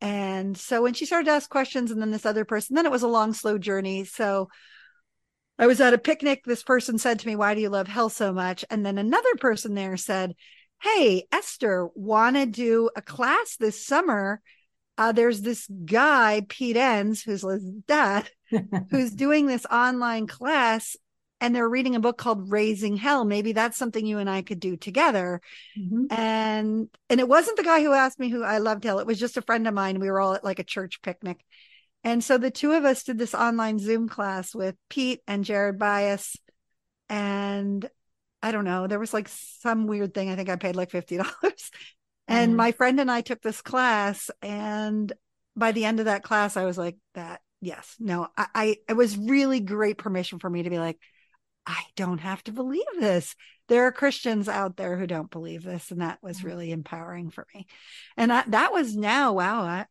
And 0.00 0.56
so 0.56 0.82
when 0.82 0.94
she 0.94 1.06
started 1.06 1.26
to 1.26 1.32
ask 1.32 1.48
questions, 1.48 1.90
and 1.90 2.00
then 2.00 2.10
this 2.10 2.26
other 2.26 2.44
person, 2.44 2.76
then 2.76 2.86
it 2.86 2.92
was 2.92 3.02
a 3.02 3.08
long, 3.08 3.32
slow 3.32 3.58
journey. 3.58 4.04
So 4.04 4.48
I 5.58 5.66
was 5.66 5.80
at 5.80 5.94
a 5.94 5.98
picnic. 5.98 6.42
This 6.44 6.62
person 6.62 6.98
said 6.98 7.20
to 7.20 7.26
me, 7.26 7.36
Why 7.36 7.54
do 7.54 7.60
you 7.60 7.70
love 7.70 7.88
hell 7.88 8.08
so 8.08 8.32
much? 8.32 8.64
And 8.70 8.84
then 8.84 8.98
another 8.98 9.34
person 9.38 9.74
there 9.74 9.96
said, 9.96 10.34
Hey, 10.82 11.26
Esther, 11.32 11.88
want 11.94 12.36
to 12.36 12.46
do 12.46 12.90
a 12.96 13.02
class 13.02 13.56
this 13.58 13.86
summer? 13.86 14.42
Uh, 14.98 15.12
there's 15.12 15.40
this 15.40 15.66
guy, 15.84 16.42
Pete 16.48 16.76
Enns, 16.76 17.22
who's 17.22 17.42
Lizz's 17.42 17.70
dad, 17.86 18.28
who's 18.90 19.12
doing 19.12 19.46
this 19.46 19.66
online 19.66 20.26
class 20.26 20.96
and 21.44 21.54
they're 21.54 21.68
reading 21.68 21.94
a 21.94 22.00
book 22.00 22.16
called 22.16 22.50
Raising 22.50 22.96
Hell. 22.96 23.26
Maybe 23.26 23.52
that's 23.52 23.76
something 23.76 24.06
you 24.06 24.16
and 24.16 24.30
I 24.30 24.40
could 24.40 24.60
do 24.60 24.78
together. 24.78 25.42
Mm-hmm. 25.78 26.06
And 26.10 26.88
and 27.10 27.20
it 27.20 27.28
wasn't 27.28 27.58
the 27.58 27.62
guy 27.62 27.82
who 27.82 27.92
asked 27.92 28.18
me 28.18 28.30
who 28.30 28.42
I 28.42 28.56
loved 28.58 28.82
hell. 28.82 28.98
It 28.98 29.06
was 29.06 29.20
just 29.20 29.36
a 29.36 29.42
friend 29.42 29.68
of 29.68 29.74
mine. 29.74 30.00
We 30.00 30.10
were 30.10 30.20
all 30.20 30.32
at 30.32 30.42
like 30.42 30.58
a 30.58 30.64
church 30.64 31.02
picnic. 31.02 31.44
And 32.02 32.24
so 32.24 32.38
the 32.38 32.50
two 32.50 32.72
of 32.72 32.86
us 32.86 33.02
did 33.02 33.18
this 33.18 33.34
online 33.34 33.78
Zoom 33.78 34.08
class 34.08 34.54
with 34.54 34.74
Pete 34.88 35.20
and 35.26 35.44
Jared 35.44 35.78
Byas. 35.78 36.34
And 37.10 37.86
I 38.42 38.50
don't 38.50 38.64
know, 38.64 38.86
there 38.86 38.98
was 38.98 39.12
like 39.12 39.28
some 39.28 39.86
weird 39.86 40.14
thing. 40.14 40.30
I 40.30 40.36
think 40.36 40.48
I 40.48 40.56
paid 40.56 40.76
like 40.76 40.92
$50. 40.92 41.18
and 42.26 42.48
mm-hmm. 42.48 42.56
my 42.56 42.72
friend 42.72 42.98
and 43.00 43.10
I 43.10 43.20
took 43.20 43.42
this 43.42 43.60
class. 43.60 44.30
And 44.40 45.12
by 45.54 45.72
the 45.72 45.84
end 45.84 46.00
of 46.00 46.06
that 46.06 46.22
class, 46.22 46.56
I 46.56 46.64
was 46.64 46.78
like, 46.78 46.96
that, 47.12 47.42
yes, 47.60 47.96
no, 48.00 48.28
I, 48.34 48.46
I 48.54 48.76
it 48.88 48.94
was 48.94 49.18
really 49.18 49.60
great 49.60 49.98
permission 49.98 50.38
for 50.38 50.48
me 50.48 50.62
to 50.62 50.70
be 50.70 50.78
like, 50.78 50.98
I 51.66 51.82
don't 51.96 52.18
have 52.18 52.42
to 52.44 52.52
believe 52.52 52.82
this. 52.98 53.34
There 53.68 53.86
are 53.86 53.92
Christians 53.92 54.48
out 54.48 54.76
there 54.76 54.98
who 54.98 55.06
don't 55.06 55.30
believe 55.30 55.62
this. 55.62 55.90
And 55.90 56.00
that 56.00 56.22
was 56.22 56.44
really 56.44 56.70
empowering 56.70 57.30
for 57.30 57.46
me. 57.54 57.66
And 58.16 58.32
I, 58.32 58.44
that 58.48 58.72
was 58.72 58.94
now, 58.94 59.32
wow, 59.32 59.62
I, 59.62 59.86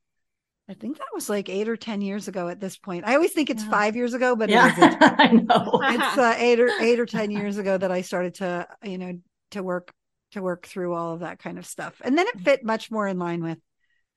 I 0.70 0.76
think 0.76 0.98
that 0.98 1.08
was 1.14 1.30
like 1.30 1.50
eight 1.50 1.68
or 1.68 1.76
10 1.76 2.02
years 2.02 2.28
ago 2.28 2.48
at 2.48 2.60
this 2.60 2.78
point. 2.78 3.06
I 3.06 3.16
always 3.16 3.32
think 3.32 3.50
it's 3.50 3.64
yeah. 3.64 3.72
five 3.72 3.96
years 3.96 4.14
ago, 4.14 4.36
but 4.36 4.50
yeah, 4.50 4.74
it 4.78 4.98
I 5.20 5.32
know. 5.32 5.72
it's 5.84 6.18
uh, 6.18 6.36
eight 6.38 6.60
or 6.60 6.70
eight 6.80 7.00
or 7.00 7.06
10 7.06 7.32
years 7.32 7.58
ago 7.58 7.78
that 7.78 7.92
I 7.92 8.02
started 8.02 8.36
to, 8.36 8.68
you 8.84 8.98
know, 8.98 9.20
to 9.52 9.64
work, 9.64 9.92
to 10.32 10.42
work 10.42 10.68
through 10.68 10.94
all 10.94 11.14
of 11.14 11.22
that 11.22 11.40
kind 11.40 11.58
of 11.58 11.66
stuff. 11.66 12.02
And 12.04 12.18
then 12.18 12.28
it 12.28 12.38
mm. 12.38 12.44
fit 12.44 12.64
much 12.64 12.92
more 12.92 13.08
in 13.08 13.20
line 13.20 13.44
with 13.44 13.60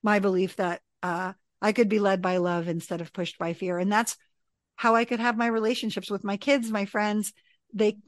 my 0.03 0.19
belief 0.19 0.57
that, 0.57 0.83
uh, 1.03 1.33
I 1.63 1.73
could 1.73 1.89
be 1.89 1.99
led 1.99 2.21
by 2.21 2.37
love 2.37 2.69
instead 2.69 3.01
of 3.01 3.13
pushed 3.13 3.39
by 3.39 3.55
fear. 3.55 3.79
And 3.79 3.91
that's 3.91 4.17
how 4.77 4.95
I 4.95 5.05
could 5.05 5.21
have 5.21 5.39
my 5.39 5.47
relationships 5.47 6.11
with 6.11 6.23
my 6.23 6.37
kids, 6.37 6.71
my 6.71 6.85
friends, 6.85 7.33
they 7.73 7.99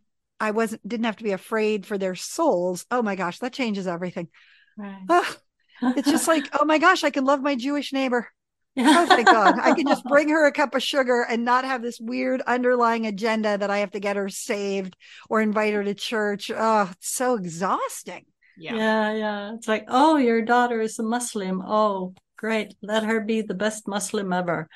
I 0.41 0.53
wasn't 0.53 0.87
didn't 0.87 1.07
have 1.07 1.17
to 1.17 1.25
be 1.25 1.33
afraid 1.33 1.87
for 1.87 1.99
their 1.99 2.15
souls. 2.15 2.87
Oh 2.91 3.03
my 3.03 3.17
gosh, 3.17 3.39
that 3.41 3.53
changes 3.53 3.87
everything. 3.87 4.29
Right. 4.77 5.03
Oh, 5.09 5.37
it's 5.83 6.11
just 6.11 6.29
like, 6.29 6.49
oh 6.59 6.65
my 6.65 6.79
gosh, 6.79 7.05
I 7.05 7.11
can 7.11 7.25
love 7.25 7.41
my 7.41 7.57
Jewish 7.57 7.93
neighbor. 7.93 8.29
Oh 8.77 9.07
thank 9.07 9.27
God. 9.31 9.59
I 9.61 9.73
can 9.73 9.87
just 9.87 10.05
bring 10.05 10.29
her 10.29 10.47
a 10.47 10.53
cup 10.53 10.75
of 10.75 10.83
sugar 10.83 11.27
and 11.29 11.45
not 11.45 11.65
have 11.65 11.83
this 11.83 12.01
weird 12.01 12.41
underlying 12.43 13.07
agenda 13.07 13.59
that 13.59 13.71
I 13.71 13.79
have 13.79 13.91
to 13.93 14.01
get 14.01 14.17
her 14.17 14.29
saved 14.29 14.97
or 15.29 15.41
invite 15.41 15.75
her 15.75 15.83
to 15.83 15.95
church. 15.95 16.51
Oh, 16.55 16.89
it's 16.93 17.09
so 17.09 17.35
exhausting. 17.35 18.27
Yeah. 18.57 18.75
Yeah, 18.75 19.15
yeah. 19.15 19.55
It's 19.55 19.69
like, 19.69 19.85
oh, 19.89 20.17
your 20.17 20.43
daughter 20.43 20.81
is 20.81 20.99
a 20.99 21.03
Muslim. 21.03 21.63
Oh, 21.65 22.15
great. 22.37 22.75
Let 22.83 23.05
her 23.05 23.21
be 23.21 23.43
the 23.43 23.55
best 23.55 23.87
Muslim 23.87 24.33
ever. 24.33 24.69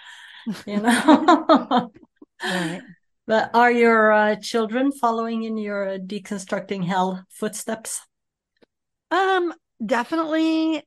You 0.66 0.80
know? 0.80 1.91
right. 2.45 2.83
But 3.33 3.49
are 3.55 3.72
your 3.72 4.12
uh, 4.12 4.37
children 4.37 4.93
following 4.93 5.45
in 5.45 5.57
your 5.57 5.99
deconstructing 5.99 6.85
hell 6.85 7.24
footsteps? 7.30 8.03
Um, 9.11 9.55
definitely. 9.83 10.83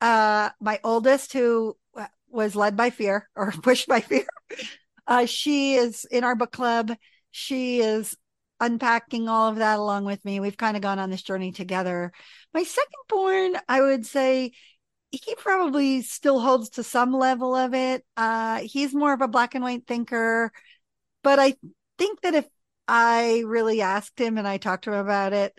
Uh, 0.00 0.48
my 0.58 0.80
oldest, 0.82 1.34
who 1.34 1.76
uh, 1.94 2.06
was 2.30 2.56
led 2.56 2.78
by 2.78 2.88
fear 2.88 3.28
or 3.36 3.52
pushed 3.52 3.88
by 3.88 4.00
fear, 4.00 4.24
uh, 5.06 5.26
she 5.26 5.74
is 5.74 6.06
in 6.10 6.24
our 6.24 6.34
book 6.34 6.50
club. 6.50 6.94
She 7.30 7.80
is 7.80 8.16
unpacking 8.58 9.28
all 9.28 9.50
of 9.50 9.56
that 9.56 9.78
along 9.78 10.06
with 10.06 10.24
me. 10.24 10.40
We've 10.40 10.56
kind 10.56 10.78
of 10.78 10.82
gone 10.82 10.98
on 10.98 11.10
this 11.10 11.20
journey 11.20 11.52
together. 11.52 12.10
My 12.54 12.62
second 12.62 13.02
born, 13.06 13.54
I 13.68 13.82
would 13.82 14.06
say, 14.06 14.52
he 15.10 15.34
probably 15.34 16.00
still 16.00 16.40
holds 16.40 16.70
to 16.70 16.82
some 16.82 17.12
level 17.12 17.54
of 17.54 17.74
it. 17.74 18.02
Uh, 18.16 18.60
he's 18.60 18.94
more 18.94 19.12
of 19.12 19.20
a 19.20 19.28
black 19.28 19.54
and 19.54 19.62
white 19.62 19.86
thinker. 19.86 20.52
But 21.26 21.40
I 21.40 21.56
think 21.98 22.20
that 22.20 22.36
if 22.36 22.46
I 22.86 23.42
really 23.44 23.80
asked 23.80 24.16
him 24.16 24.38
and 24.38 24.46
I 24.46 24.58
talked 24.58 24.84
to 24.84 24.92
him 24.92 25.00
about 25.00 25.32
it, 25.32 25.58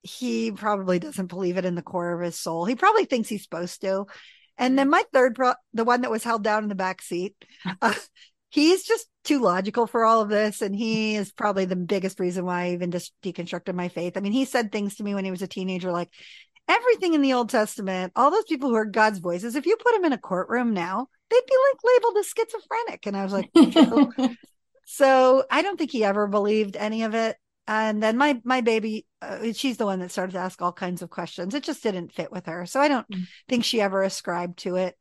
he 0.00 0.52
probably 0.52 0.98
doesn't 0.98 1.26
believe 1.26 1.58
it 1.58 1.66
in 1.66 1.74
the 1.74 1.82
core 1.82 2.14
of 2.14 2.22
his 2.22 2.40
soul. 2.40 2.64
He 2.64 2.76
probably 2.76 3.04
thinks 3.04 3.28
he's 3.28 3.42
supposed 3.42 3.82
to. 3.82 4.06
And 4.56 4.78
then 4.78 4.88
my 4.88 5.04
third, 5.12 5.34
pro- 5.34 5.52
the 5.74 5.84
one 5.84 6.00
that 6.00 6.10
was 6.10 6.24
held 6.24 6.42
down 6.42 6.62
in 6.62 6.70
the 6.70 6.74
back 6.74 7.02
seat, 7.02 7.36
uh, 7.82 7.92
he's 8.48 8.84
just 8.84 9.06
too 9.22 9.42
logical 9.42 9.86
for 9.86 10.02
all 10.06 10.22
of 10.22 10.30
this. 10.30 10.62
And 10.62 10.74
he 10.74 11.14
is 11.14 11.30
probably 11.30 11.66
the 11.66 11.76
biggest 11.76 12.18
reason 12.18 12.46
why 12.46 12.62
I 12.62 12.70
even 12.70 12.90
just 12.90 13.12
deconstructed 13.22 13.74
my 13.74 13.88
faith. 13.88 14.16
I 14.16 14.20
mean, 14.20 14.32
he 14.32 14.46
said 14.46 14.72
things 14.72 14.94
to 14.94 15.04
me 15.04 15.14
when 15.14 15.26
he 15.26 15.30
was 15.30 15.42
a 15.42 15.46
teenager, 15.46 15.92
like 15.92 16.08
everything 16.68 17.12
in 17.12 17.20
the 17.20 17.34
Old 17.34 17.50
Testament, 17.50 18.14
all 18.16 18.30
those 18.30 18.44
people 18.44 18.70
who 18.70 18.76
heard 18.76 18.94
God's 18.94 19.18
voices, 19.18 19.56
if 19.56 19.66
you 19.66 19.76
put 19.76 19.92
them 19.92 20.06
in 20.06 20.14
a 20.14 20.18
courtroom 20.18 20.72
now, 20.72 21.08
they'd 21.28 21.46
be 21.46 21.54
like 21.70 21.80
labeled 21.84 22.16
as 22.18 22.32
schizophrenic. 22.34 23.06
And 23.06 23.14
I 23.14 23.24
was 23.24 23.32
like, 23.34 23.50
so 24.92 25.42
I 25.50 25.62
don't 25.62 25.78
think 25.78 25.90
he 25.90 26.04
ever 26.04 26.26
believed 26.26 26.76
any 26.76 27.04
of 27.04 27.14
it. 27.14 27.38
And 27.66 28.02
then 28.02 28.18
my 28.18 28.42
my 28.44 28.60
baby, 28.60 29.06
uh, 29.22 29.54
she's 29.54 29.78
the 29.78 29.86
one 29.86 30.00
that 30.00 30.10
started 30.10 30.32
to 30.32 30.38
ask 30.38 30.60
all 30.60 30.72
kinds 30.72 31.00
of 31.00 31.08
questions. 31.08 31.54
It 31.54 31.62
just 31.62 31.82
didn't 31.82 32.12
fit 32.12 32.30
with 32.30 32.44
her, 32.44 32.66
so 32.66 32.78
I 32.78 32.88
don't 32.88 33.08
mm. 33.08 33.22
think 33.48 33.64
she 33.64 33.80
ever 33.80 34.02
ascribed 34.02 34.58
to 34.60 34.76
it. 34.76 34.94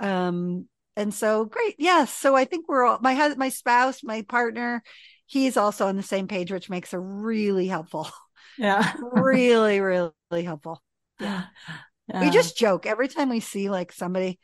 Um, 0.00 0.66
and 0.96 1.14
so 1.14 1.46
great, 1.46 1.76
yes. 1.78 2.12
So 2.12 2.36
I 2.36 2.44
think 2.44 2.68
we're 2.68 2.84
all 2.84 2.98
my 3.00 3.14
husband, 3.14 3.38
my 3.38 3.48
spouse, 3.48 4.02
my 4.04 4.20
partner. 4.20 4.82
He's 5.24 5.56
also 5.56 5.86
on 5.86 5.96
the 5.96 6.02
same 6.02 6.28
page, 6.28 6.52
which 6.52 6.68
makes 6.68 6.92
it 6.92 7.00
really 7.00 7.68
helpful. 7.68 8.10
Yeah, 8.58 8.92
really, 9.00 9.80
really 9.80 10.12
helpful. 10.42 10.82
Yeah. 11.20 11.44
yeah. 12.08 12.20
We 12.20 12.28
just 12.28 12.58
joke 12.58 12.84
every 12.84 13.08
time 13.08 13.30
we 13.30 13.40
see 13.40 13.70
like 13.70 13.92
somebody 13.92 14.38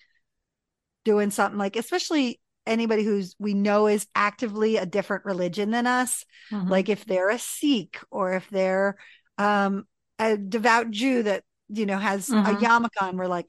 doing 1.05 1.31
something 1.31 1.59
like, 1.59 1.77
especially 1.77 2.41
anybody 2.67 3.05
who's 3.05 3.35
we 3.39 3.55
know 3.55 3.87
is 3.87 4.07
actively 4.15 4.77
a 4.77 4.87
different 4.87 5.25
religion 5.25 5.71
than 5.71 5.87
us 5.87 6.25
mm-hmm. 6.51 6.69
like 6.69 6.89
if 6.89 7.05
they're 7.05 7.31
a 7.31 7.39
sikh 7.39 7.99
or 8.11 8.35
if 8.35 8.49
they're 8.51 8.97
um 9.39 9.85
a 10.19 10.37
devout 10.37 10.91
jew 10.91 11.23
that 11.23 11.43
you 11.69 11.87
know 11.87 11.99
has 11.99 12.29
mm-hmm. 12.29 12.55
a 12.55 12.59
yarmulke 12.59 13.03
on 13.03 13.17
we're 13.17 13.27
like 13.27 13.47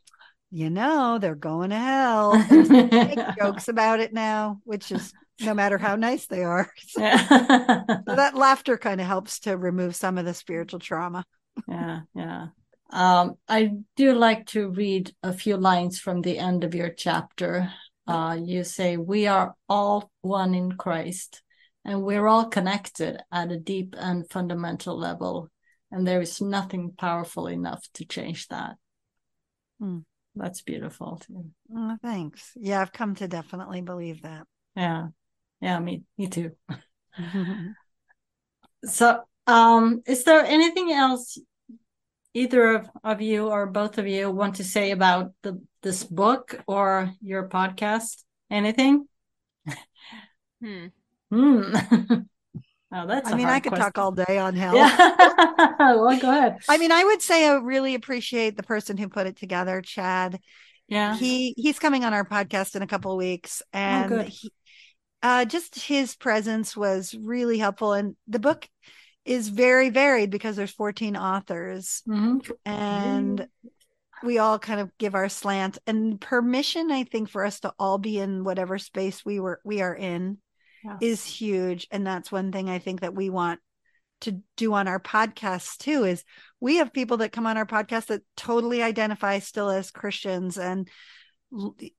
you 0.51 0.69
know 0.69 1.17
they're 1.19 1.35
going 1.35 1.71
to 1.71 1.77
hell. 1.77 2.37
Make 2.49 3.19
jokes 3.37 3.67
about 3.67 3.99
it 3.99 4.13
now 4.13 4.61
which 4.63 4.91
is 4.91 5.11
no 5.41 5.53
matter 5.53 5.77
how 5.77 5.97
nice 5.97 6.27
they 6.27 6.43
are. 6.43 6.71
So, 6.87 7.01
so 7.01 7.25
that 8.07 8.35
laughter 8.35 8.77
kind 8.77 9.01
of 9.01 9.07
helps 9.07 9.39
to 9.41 9.57
remove 9.57 9.95
some 9.95 10.17
of 10.17 10.23
the 10.23 10.33
spiritual 10.33 10.79
trauma. 10.79 11.25
Yeah 11.67 12.01
yeah. 12.15 12.47
Um, 12.91 13.35
I 13.49 13.73
do 13.97 14.13
like 14.13 14.45
to 14.47 14.69
read 14.69 15.13
a 15.23 15.33
few 15.33 15.57
lines 15.57 15.99
from 15.99 16.21
the 16.21 16.37
end 16.37 16.63
of 16.63 16.73
your 16.73 16.89
chapter 16.89 17.69
uh, 18.07 18.37
you 18.41 18.63
say 18.63 18.97
we 18.97 19.27
are 19.27 19.55
all 19.67 20.11
one 20.21 20.53
in 20.53 20.73
Christ 20.73 21.41
and 21.83 22.03
we're 22.03 22.27
all 22.27 22.45
connected 22.45 23.21
at 23.31 23.51
a 23.51 23.59
deep 23.59 23.95
and 23.97 24.29
fundamental 24.29 24.97
level. 24.97 25.49
And 25.91 26.05
there 26.07 26.21
is 26.21 26.41
nothing 26.41 26.93
powerful 26.97 27.47
enough 27.47 27.87
to 27.93 28.05
change 28.05 28.47
that. 28.47 28.75
Hmm. 29.79 29.99
That's 30.35 30.61
beautiful 30.61 31.17
too. 31.25 31.45
Oh, 31.73 31.97
thanks. 32.01 32.51
Yeah, 32.55 32.81
I've 32.81 32.91
come 32.91 33.15
to 33.15 33.27
definitely 33.27 33.81
believe 33.81 34.23
that. 34.23 34.45
Yeah. 34.75 35.07
Yeah, 35.61 35.79
me 35.79 36.03
me 36.17 36.27
too. 36.27 36.51
so 38.85 39.21
um 39.47 40.01
is 40.05 40.25
there 40.25 40.43
anything 40.43 40.91
else 40.91 41.37
either 42.33 42.75
of, 42.75 42.89
of 43.03 43.21
you 43.21 43.47
or 43.47 43.65
both 43.65 43.97
of 43.97 44.05
you 44.05 44.29
want 44.29 44.55
to 44.55 44.63
say 44.63 44.91
about 44.91 45.31
the 45.41 45.61
this 45.85 46.03
book 46.03 46.59
or 46.67 47.13
your 47.21 47.47
podcast? 47.47 48.23
Anything? 48.49 49.07
Hmm. 50.61 50.87
Hmm. 51.31 51.75
oh, 52.91 53.07
that's. 53.07 53.31
I 53.31 53.35
mean, 53.35 53.45
I 53.45 53.59
could 53.59 53.69
question. 53.69 53.85
talk 53.85 53.97
all 53.99 54.11
day 54.11 54.39
on 54.39 54.55
hell. 54.55 54.75
Yeah. 54.75 54.97
well, 55.79 56.19
go 56.19 56.29
ahead. 56.29 56.57
I 56.67 56.77
mean, 56.77 56.91
I 56.91 57.03
would 57.03 57.21
say 57.21 57.47
I 57.47 57.53
really 57.57 57.93
appreciate 57.93 58.57
the 58.57 58.63
person 58.63 58.97
who 58.97 59.07
put 59.07 59.27
it 59.27 59.37
together, 59.37 59.81
Chad. 59.81 60.39
Yeah. 60.87 61.15
He 61.15 61.53
he's 61.55 61.79
coming 61.79 62.03
on 62.03 62.13
our 62.13 62.25
podcast 62.25 62.75
in 62.75 62.81
a 62.81 62.87
couple 62.87 63.11
of 63.11 63.17
weeks, 63.17 63.61
oh, 63.73 63.77
and 63.77 64.13
oh, 64.13 64.23
he, 64.23 64.51
uh, 65.21 65.45
just 65.45 65.79
his 65.79 66.15
presence 66.15 66.75
was 66.75 67.13
really 67.13 67.59
helpful. 67.59 67.93
And 67.93 68.15
the 68.27 68.39
book 68.39 68.67
is 69.23 69.49
very 69.49 69.89
varied 69.89 70.31
because 70.31 70.55
there's 70.55 70.71
14 70.71 71.15
authors 71.15 72.01
mm-hmm. 72.07 72.39
and 72.65 73.47
we 74.25 74.37
all 74.37 74.59
kind 74.59 74.79
of 74.79 74.95
give 74.97 75.15
our 75.15 75.29
slant 75.29 75.77
and 75.87 76.19
permission 76.19 76.91
i 76.91 77.03
think 77.03 77.29
for 77.29 77.45
us 77.45 77.59
to 77.59 77.73
all 77.79 77.97
be 77.97 78.19
in 78.19 78.43
whatever 78.43 78.77
space 78.77 79.23
we 79.25 79.39
were 79.39 79.59
we 79.63 79.81
are 79.81 79.95
in 79.95 80.37
yes. 80.83 80.97
is 81.01 81.25
huge. 81.25 81.87
And 81.91 82.05
that's 82.05 82.31
one 82.31 82.51
thing 82.51 82.69
i 82.69 82.79
think 82.79 83.01
that 83.01 83.15
we 83.15 83.29
want 83.29 83.59
to 84.21 84.41
do 84.55 84.73
on 84.73 84.87
our 84.87 84.99
podcast 84.99 85.77
too 85.77 86.05
is 86.05 86.23
we 86.59 86.77
have 86.77 86.93
people 86.93 87.17
that 87.17 87.31
come 87.31 87.45
on 87.45 87.57
our 87.57 87.65
podcast 87.65 88.07
that 88.07 88.21
totally 88.37 88.81
identify 88.81 89.39
still 89.39 89.69
as 89.69 89.91
christians 89.91 90.57
and 90.57 90.89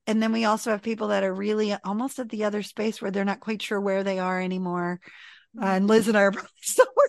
and 0.06 0.22
then 0.22 0.32
we 0.32 0.44
also 0.44 0.70
have 0.70 0.82
people 0.82 1.08
that 1.08 1.24
are 1.24 1.32
really 1.32 1.74
almost 1.84 2.18
at 2.18 2.28
the 2.28 2.44
other 2.44 2.62
space 2.62 3.00
where 3.00 3.10
they're 3.10 3.24
not 3.24 3.40
quite 3.40 3.62
sure 3.62 3.80
where 3.80 4.02
they 4.04 4.18
are 4.18 4.40
anymore. 4.40 5.00
Uh, 5.60 5.66
and 5.66 5.86
Lizz 5.86 6.08
and 6.08 6.16
I 6.16 6.22
are 6.22 6.32
probably 6.32 6.50
somewhere 6.60 7.05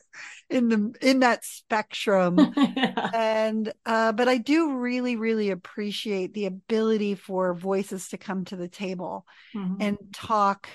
in 0.49 0.70
the 0.70 0.93
in 1.01 1.20
that 1.20 1.43
spectrum. 1.45 2.38
yeah. 2.57 3.09
And 3.13 3.72
uh, 3.86 4.11
but 4.11 4.28
I 4.28 4.38
do 4.38 4.78
really, 4.78 5.15
really 5.15 5.49
appreciate 5.49 6.34
the 6.34 6.45
ability 6.45 7.15
for 7.15 7.53
voices 7.53 8.09
to 8.09 8.18
come 8.18 8.45
to 8.45 8.55
the 8.55 8.68
table 8.68 9.26
mm-hmm. 9.55 9.82
and 9.82 9.97
talk 10.13 10.70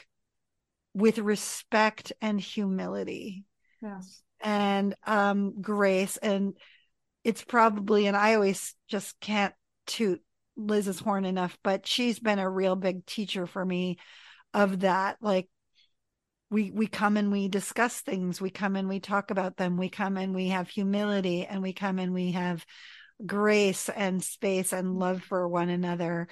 with 0.94 1.18
respect 1.18 2.12
and 2.20 2.40
humility. 2.40 3.44
Yes. 3.80 4.22
And 4.40 4.94
um, 5.06 5.60
grace. 5.60 6.16
And 6.16 6.54
it's 7.24 7.44
probably, 7.44 8.06
and 8.06 8.16
I 8.16 8.34
always 8.34 8.74
just 8.88 9.18
can't 9.20 9.54
toot 9.86 10.20
Lizz's 10.56 11.00
horn 11.00 11.24
enough, 11.24 11.56
but 11.62 11.86
she's 11.86 12.18
been 12.18 12.38
a 12.38 12.50
real 12.50 12.76
big 12.76 13.06
teacher 13.06 13.46
for 13.46 13.64
me 13.64 13.98
of 14.52 14.80
that. 14.80 15.16
Like 15.20 15.48
we 16.52 16.70
we 16.70 16.86
come 16.86 17.16
and 17.16 17.32
we 17.32 17.48
discuss 17.48 18.00
things. 18.00 18.40
We 18.40 18.50
come 18.50 18.76
and 18.76 18.88
we 18.88 19.00
talk 19.00 19.30
about 19.30 19.56
them. 19.56 19.76
We 19.76 19.88
come 19.88 20.16
and 20.16 20.34
we 20.34 20.48
have 20.48 20.68
humility 20.68 21.46
and 21.46 21.62
we 21.62 21.72
come 21.72 21.98
and 21.98 22.12
we 22.12 22.32
have 22.32 22.64
grace 23.24 23.88
and 23.88 24.22
space 24.22 24.72
and 24.72 24.98
love 24.98 25.22
for 25.22 25.48
one 25.48 25.68
another 25.68 26.28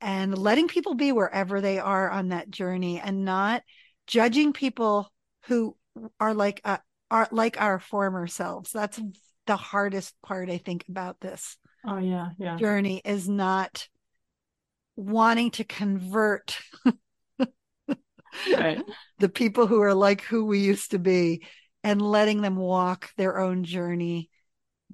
and 0.00 0.36
letting 0.36 0.68
people 0.68 0.94
be 0.94 1.12
wherever 1.12 1.60
they 1.60 1.78
are 1.78 2.10
on 2.10 2.28
that 2.28 2.50
journey 2.50 2.98
and 2.98 3.24
not 3.24 3.62
judging 4.06 4.52
people 4.52 5.10
who 5.44 5.76
are 6.18 6.34
like 6.34 6.60
uh, 6.64 6.78
are 7.10 7.28
like 7.30 7.60
our 7.60 7.78
former 7.78 8.26
selves. 8.26 8.72
That's 8.72 9.00
the 9.50 9.56
hardest 9.56 10.14
part 10.22 10.48
i 10.48 10.58
think 10.58 10.84
about 10.88 11.18
this 11.20 11.56
oh 11.84 11.98
yeah 11.98 12.28
yeah. 12.38 12.56
journey 12.56 13.02
is 13.04 13.28
not 13.28 13.88
wanting 14.94 15.50
to 15.50 15.64
convert 15.64 16.56
right. 18.54 18.82
the 19.18 19.28
people 19.28 19.66
who 19.66 19.80
are 19.82 19.94
like 19.94 20.22
who 20.22 20.44
we 20.44 20.60
used 20.60 20.92
to 20.92 20.98
be 20.98 21.42
and 21.82 22.02
letting 22.02 22.42
them 22.42 22.56
walk 22.56 23.10
their 23.16 23.38
own 23.38 23.64
journey 23.64 24.30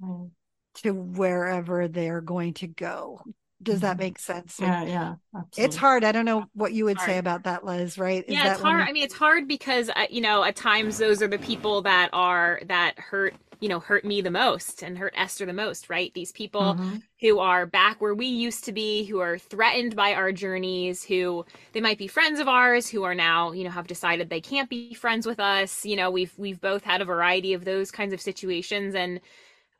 mm. 0.01 0.29
to 0.75 0.91
wherever 0.91 1.87
they're 1.87 2.21
going 2.21 2.53
to 2.55 2.67
go. 2.67 3.21
Does 3.61 3.81
that 3.81 3.93
mm-hmm. 3.93 4.03
make 4.05 4.19
sense? 4.19 4.57
Yeah, 4.59 4.83
yeah. 4.83 5.15
Absolutely. 5.35 5.63
It's 5.63 5.75
hard. 5.75 6.03
I 6.03 6.11
don't 6.11 6.25
know 6.25 6.45
what 6.53 6.73
you 6.73 6.85
would 6.85 6.99
say 6.99 7.17
about 7.17 7.45
that, 7.45 7.65
Lizz. 7.65 7.97
Right? 7.97 8.23
Is 8.27 8.35
yeah, 8.35 8.51
it's 8.51 8.61
hard. 8.61 8.87
I 8.87 8.91
mean, 8.91 9.03
it's 9.03 9.15
hard 9.15 9.47
because 9.47 9.89
uh, 9.89 10.05
you 10.11 10.21
know 10.21 10.43
at 10.43 10.55
times 10.55 10.99
those 10.99 11.23
are 11.23 11.27
the 11.27 11.39
people 11.39 11.81
that 11.81 12.09
are 12.13 12.61
that 12.67 12.99
hurt 12.99 13.33
you 13.59 13.69
know 13.69 13.79
hurt 13.79 14.05
me 14.05 14.21
the 14.21 14.31
most 14.31 14.83
and 14.83 14.97
hurt 14.97 15.13
esther 15.15 15.45
the 15.45 15.53
most 15.53 15.89
right? 15.89 16.13
These 16.13 16.31
people 16.31 16.75
mm-hmm. 16.75 16.97
who 17.21 17.39
are 17.39 17.65
back 17.65 18.01
where 18.01 18.13
we 18.13 18.27
used 18.27 18.63
to 18.65 18.71
be 18.71 19.05
who 19.05 19.19
are 19.19 19.37
threatened 19.37 19.95
by 19.95 20.13
our 20.13 20.31
journeys 20.31 21.03
who 21.03 21.45
they 21.73 21.81
might 21.81 21.97
be 21.97 22.07
friends 22.07 22.39
of 22.39 22.47
ours 22.47 22.87
who 22.87 23.03
are 23.03 23.15
now 23.15 23.51
you 23.51 23.63
know 23.63 23.69
have 23.69 23.87
decided 23.87 24.29
they 24.29 24.41
can't 24.41 24.69
be 24.69 24.93
friends 24.93 25.25
with 25.25 25.39
us. 25.39 25.85
You 25.85 25.95
know 25.95 26.11
we've 26.11 26.33
we've 26.37 26.61
both 26.61 26.83
had 26.83 27.01
a 27.01 27.05
variety 27.05 27.53
of 27.53 27.65
those 27.65 27.91
kinds 27.91 28.13
of 28.13 28.21
situations 28.21 28.95
and 28.95 29.19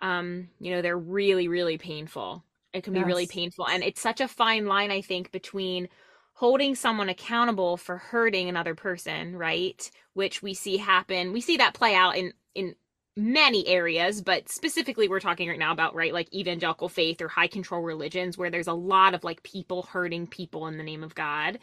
um 0.01 0.49
you 0.59 0.71
know 0.71 0.81
they're 0.81 0.97
really 0.97 1.47
really 1.47 1.77
painful. 1.77 2.43
It 2.73 2.83
can 2.83 2.93
be 2.93 3.03
really 3.03 3.27
painful. 3.27 3.67
And 3.67 3.83
it's 3.83 4.01
such 4.01 4.21
a 4.21 4.27
fine 4.27 4.65
line 4.65 4.91
i 4.91 5.01
think 5.01 5.31
between 5.31 5.87
holding 6.33 6.75
someone 6.75 7.09
accountable 7.09 7.77
for 7.77 7.97
hurting 7.97 8.47
another 8.47 8.75
person 8.75 9.35
right? 9.35 9.89
Which 10.13 10.41
we 10.41 10.53
see 10.53 10.77
happen 10.77 11.33
we 11.33 11.41
see 11.41 11.57
that 11.57 11.73
play 11.73 11.95
out 11.95 12.15
in 12.17 12.33
in 12.53 12.75
many 13.17 13.67
areas, 13.67 14.21
but 14.21 14.47
specifically 14.47 15.07
we're 15.07 15.19
talking 15.19 15.49
right 15.49 15.57
now 15.57 15.71
about 15.71 15.95
right 15.95 16.13
like 16.13 16.31
evangelical 16.33 16.87
faith 16.87 17.19
or 17.19 17.27
high 17.27 17.47
control 17.47 17.81
religions 17.81 18.37
where 18.37 18.51
there's 18.51 18.67
a 18.67 18.73
lot 18.73 19.15
of 19.15 19.23
like 19.23 19.41
people 19.41 19.81
hurting 19.83 20.27
people 20.27 20.67
in 20.67 20.77
the 20.77 20.83
name 20.83 21.03
of 21.03 21.15
God. 21.15 21.57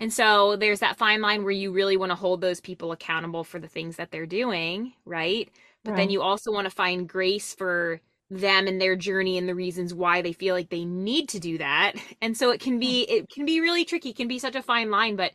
And 0.00 0.12
so 0.12 0.56
there's 0.56 0.80
that 0.80 0.98
fine 0.98 1.22
line 1.22 1.44
where 1.44 1.52
you 1.52 1.70
really 1.70 1.96
want 1.96 2.10
to 2.10 2.16
hold 2.16 2.40
those 2.40 2.60
people 2.60 2.90
accountable 2.90 3.44
for 3.44 3.60
the 3.60 3.68
things 3.68 3.96
that 3.96 4.10
they're 4.10 4.26
doing, 4.26 4.92
right? 5.04 5.48
But 5.84 5.92
right. 5.92 5.96
then 5.98 6.10
you 6.10 6.22
also 6.22 6.50
want 6.50 6.64
to 6.66 6.74
find 6.74 7.08
grace 7.08 7.54
for 7.54 8.00
them 8.28 8.66
and 8.66 8.80
their 8.80 8.96
journey 8.96 9.38
and 9.38 9.48
the 9.48 9.54
reasons 9.54 9.94
why 9.94 10.20
they 10.20 10.32
feel 10.32 10.56
like 10.56 10.70
they 10.70 10.84
need 10.84 11.28
to 11.28 11.38
do 11.38 11.58
that. 11.58 11.92
And 12.20 12.36
so 12.36 12.50
it 12.50 12.60
can 12.60 12.80
be 12.80 13.06
hmm. 13.06 13.14
it 13.14 13.28
can 13.28 13.46
be 13.46 13.60
really 13.60 13.84
tricky, 13.84 14.10
it 14.10 14.16
can 14.16 14.28
be 14.28 14.40
such 14.40 14.56
a 14.56 14.62
fine 14.62 14.90
line, 14.90 15.14
but 15.14 15.30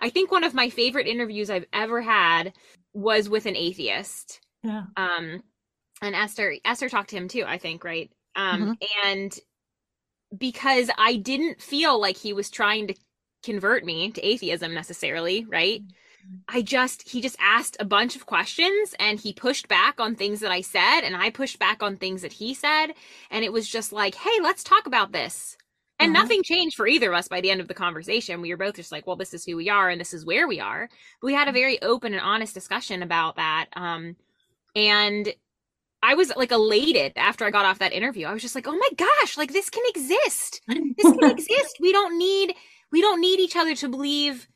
I 0.00 0.10
think 0.10 0.30
one 0.30 0.44
of 0.44 0.52
my 0.52 0.68
favorite 0.68 1.06
interviews 1.06 1.48
I've 1.48 1.66
ever 1.72 2.02
had 2.02 2.52
was 2.92 3.28
with 3.28 3.46
an 3.46 3.56
atheist 3.56 4.40
yeah. 4.64 4.86
Um, 4.96 5.42
and 6.02 6.14
Esther 6.16 6.56
Esther 6.64 6.88
talked 6.90 7.10
to 7.10 7.16
him 7.16 7.28
too, 7.28 7.44
I 7.46 7.58
think, 7.58 7.84
right? 7.84 8.10
Um, 8.36 8.68
Mm-hmm. 8.68 8.74
and 9.04 9.38
because 10.36 10.90
I 10.98 11.16
didn't 11.16 11.60
feel 11.62 12.00
like 12.00 12.16
he 12.16 12.32
was 12.32 12.50
trying 12.50 12.88
to 12.88 12.94
convert 13.44 13.84
me 13.84 14.10
to 14.12 14.26
atheism 14.26 14.74
necessarily, 14.74 15.44
right? 15.48 15.82
I 16.48 16.62
just 16.62 17.08
he 17.08 17.22
just 17.22 17.36
asked 17.40 17.76
a 17.80 17.86
bunch 17.86 18.16
of 18.16 18.26
questions 18.26 18.94
and 19.00 19.20
he 19.20 19.32
pushed 19.34 19.68
back 19.68 20.00
on 20.00 20.16
things 20.16 20.40
that 20.40 20.52
I 20.52 20.62
said 20.62 21.02
and 21.02 21.16
I 21.16 21.30
pushed 21.30 21.58
back 21.58 21.82
on 21.82 21.96
things 21.96 22.22
that 22.22 22.34
he 22.34 22.54
said 22.54 22.88
and 23.30 23.44
it 23.44 23.52
was 23.52 23.68
just 23.68 23.92
like, 23.92 24.14
"Hey, 24.16 24.40
let's 24.42 24.64
talk 24.64 24.86
about 24.86 25.12
this." 25.12 25.56
And 26.00 26.12
Mhm. 26.12 26.14
nothing 26.14 26.42
changed 26.44 26.76
for 26.76 26.86
either 26.88 27.10
of 27.12 27.18
us 27.18 27.28
by 27.28 27.40
the 27.40 27.50
end 27.50 27.60
of 27.62 27.68
the 27.68 27.74
conversation. 27.74 28.42
We 28.42 28.50
were 28.50 28.58
both 28.58 28.76
just 28.76 28.92
like, 28.92 29.06
"Well, 29.06 29.16
this 29.16 29.34
is 29.34 29.44
who 29.46 29.56
we 29.56 29.70
are 29.70 29.90
and 29.90 30.00
this 30.00 30.14
is 30.14 30.26
where 30.26 30.48
we 30.48 30.60
are." 30.60 30.88
But 31.20 31.26
we 31.28 31.34
had 31.34 31.48
a 31.48 31.52
very 31.52 31.80
open 31.82 32.14
and 32.14 32.22
honest 32.22 32.54
discussion 32.54 33.02
about 33.02 33.36
that. 33.36 33.66
Um 33.76 34.16
and 34.74 35.32
I 36.02 36.14
was 36.14 36.32
like 36.36 36.52
elated 36.52 37.12
after 37.16 37.44
I 37.44 37.50
got 37.50 37.64
off 37.66 37.78
that 37.80 37.92
interview. 37.92 38.26
I 38.26 38.32
was 38.32 38.42
just 38.42 38.54
like, 38.54 38.66
"Oh 38.68 38.76
my 38.76 38.88
gosh, 38.96 39.36
like 39.38 39.52
this 39.52 39.70
can 39.70 39.82
exist." 39.88 40.62
this 40.98 41.12
can 41.12 41.28
exist. 41.30 41.78
We 41.80 41.92
don't 41.92 42.18
need 42.18 42.54
we 42.92 43.00
don't 43.00 43.20
need 43.20 43.40
each 43.40 43.56
other 43.56 43.74
to 43.76 43.88
believe 43.88 44.48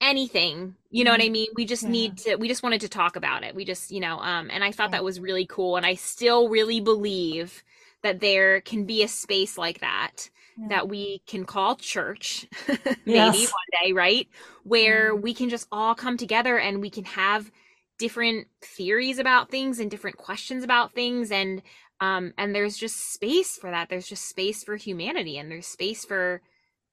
anything. 0.00 0.74
You 0.90 1.04
know 1.04 1.10
what 1.12 1.22
I 1.22 1.28
mean? 1.28 1.48
We 1.56 1.64
just 1.66 1.86
Yeah. 1.86 1.88
need 1.88 2.18
to 2.18 2.36
we 2.36 2.48
just 2.48 2.62
wanted 2.62 2.80
to 2.82 2.88
talk 2.88 3.16
about 3.16 3.44
it. 3.44 3.54
We 3.54 3.64
just, 3.64 3.90
you 3.90 4.00
know, 4.00 4.18
um 4.20 4.50
and 4.52 4.64
I 4.64 4.72
thought 4.72 4.92
that 4.92 5.04
was 5.04 5.20
really 5.20 5.46
cool 5.46 5.76
and 5.76 5.86
I 5.86 5.94
still 5.94 6.48
really 6.48 6.80
believe 6.80 7.62
that 8.02 8.20
there 8.20 8.60
can 8.62 8.84
be 8.86 9.02
a 9.02 9.08
space 9.08 9.58
like 9.58 9.80
that 9.80 10.30
Yeah. 10.56 10.68
that 10.70 10.88
we 10.88 11.22
can 11.26 11.44
call 11.46 11.76
church 11.76 12.46
maybe 13.06 13.44
Yes. 13.44 13.46
one 13.46 13.82
day, 13.84 13.92
right? 13.92 14.28
Where 14.64 15.14
we 15.16 15.34
can 15.34 15.48
just 15.48 15.66
all 15.72 15.94
come 15.94 16.16
together 16.16 16.58
and 16.58 16.80
we 16.80 16.90
can 16.90 17.04
have 17.04 17.50
different 17.98 18.46
theories 18.62 19.18
about 19.18 19.50
things 19.50 19.78
and 19.80 19.90
different 19.90 20.16
questions 20.16 20.64
about 20.64 20.92
things 20.94 21.30
and 21.30 21.62
um 22.00 22.32
and 22.38 22.54
there's 22.54 22.76
just 22.76 23.12
space 23.12 23.56
for 23.56 23.70
that. 23.70 23.88
There's 23.88 24.08
just 24.08 24.28
space 24.28 24.64
for 24.64 24.76
humanity 24.76 25.38
and 25.38 25.50
there's 25.50 25.66
space 25.66 26.04
for 26.04 26.42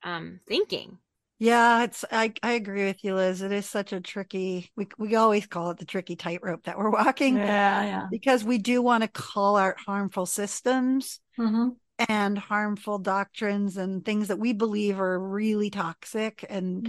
um 0.04 0.40
thinking. 0.48 1.00
Yeah, 1.38 1.84
it's 1.84 2.06
I, 2.12 2.34
I 2.44 2.52
agree 2.54 2.86
with 2.86 3.04
you, 3.04 3.16
Lizz. 3.16 3.42
It 3.42 3.52
is 3.52 3.70
such 3.70 3.92
a 3.94 4.00
tricky 4.02 4.72
we 4.76 4.88
we 4.98 5.16
always 5.16 5.46
call 5.48 5.72
it 5.72 5.78
the 5.78 5.86
tricky 5.86 6.16
tightrope 6.16 6.64
that 6.64 6.78
we're 6.78 6.90
walking 6.92 7.42
Yeah, 7.42 7.84
yeah. 7.84 8.10
because 8.12 8.44
we 8.44 8.58
do 8.60 8.82
want 8.82 9.04
to 9.04 9.10
call 9.10 9.58
out 9.58 9.80
harmful 9.80 10.26
systems 10.26 11.20
hmm 11.38 11.78
and 12.10 12.38
harmful 12.38 13.00
doctrines 13.00 13.78
and 13.78 14.06
things 14.06 14.30
that 14.30 14.40
we 14.40 14.54
believe 14.54 15.00
are 15.00 15.20
really 15.20 15.70
toxic 15.70 16.46
and 16.50 16.88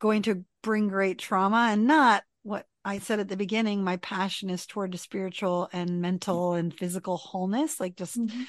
going 0.00 0.22
to 0.22 0.44
bring 0.62 0.88
great 0.88 1.18
trauma 1.18 1.68
and 1.70 1.86
not 1.86 2.24
what 2.35 2.35
I 2.86 3.00
said 3.00 3.18
at 3.18 3.28
the 3.28 3.36
beginning. 3.36 3.82
My 3.82 3.96
passion 3.96 4.48
is 4.48 4.64
toward 4.64 4.92
the 4.92 4.98
spiritual 4.98 5.68
and 5.72 5.90
mm-hmm. 5.90 6.00
mental 6.00 6.54
and 6.54 6.72
physical 6.72 7.16
wholeness, 7.16 7.80
like 7.80 7.96
just 7.96 8.16
mm-hmm. 8.16 8.42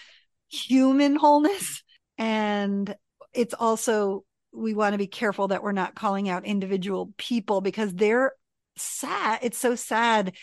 human 0.47 1.15
wholeness. 1.15 1.83
And 2.19 2.95
it's 3.33 3.55
also, 3.55 4.23
we 4.53 4.75
want 4.75 4.93
to 4.93 4.99
be 4.99 5.07
careful 5.07 5.47
that 5.47 5.63
we're 5.63 5.71
not 5.71 5.95
calling 5.95 6.29
out 6.29 6.45
individual 6.45 7.11
people 7.17 7.61
because 7.61 7.93
they're 7.93 8.33
sad. 8.77 9.39
It's 9.41 9.57
so 9.57 9.73
sad. 9.73 10.35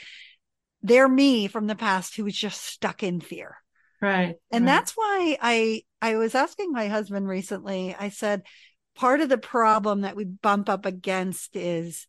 They're 0.83 1.09
me 1.09 1.47
from 1.47 1.69
the 1.69 1.77
past 1.77 2.17
who 2.17 2.25
was 2.25 2.37
just 2.37 2.63
stuck 2.63 3.05
in 3.05 3.21
fear. 3.21 3.57
Right. 4.03 4.35
And 4.51 4.65
right. 4.65 4.73
that's 4.73 4.93
why 4.93 5.39
I 5.41 5.83
I 6.03 6.17
was 6.17 6.35
asking 6.35 6.73
my 6.73 6.89
husband 6.89 7.29
recently. 7.29 7.97
I 7.99 8.09
said 8.09 8.43
part 8.97 9.21
of 9.21 9.29
the 9.29 9.39
problem 9.39 10.03
that 10.03 10.17
we 10.17 10.25
bump 10.25 10.69
up 10.69 10.85
against 10.85 11.57
is 11.57 12.07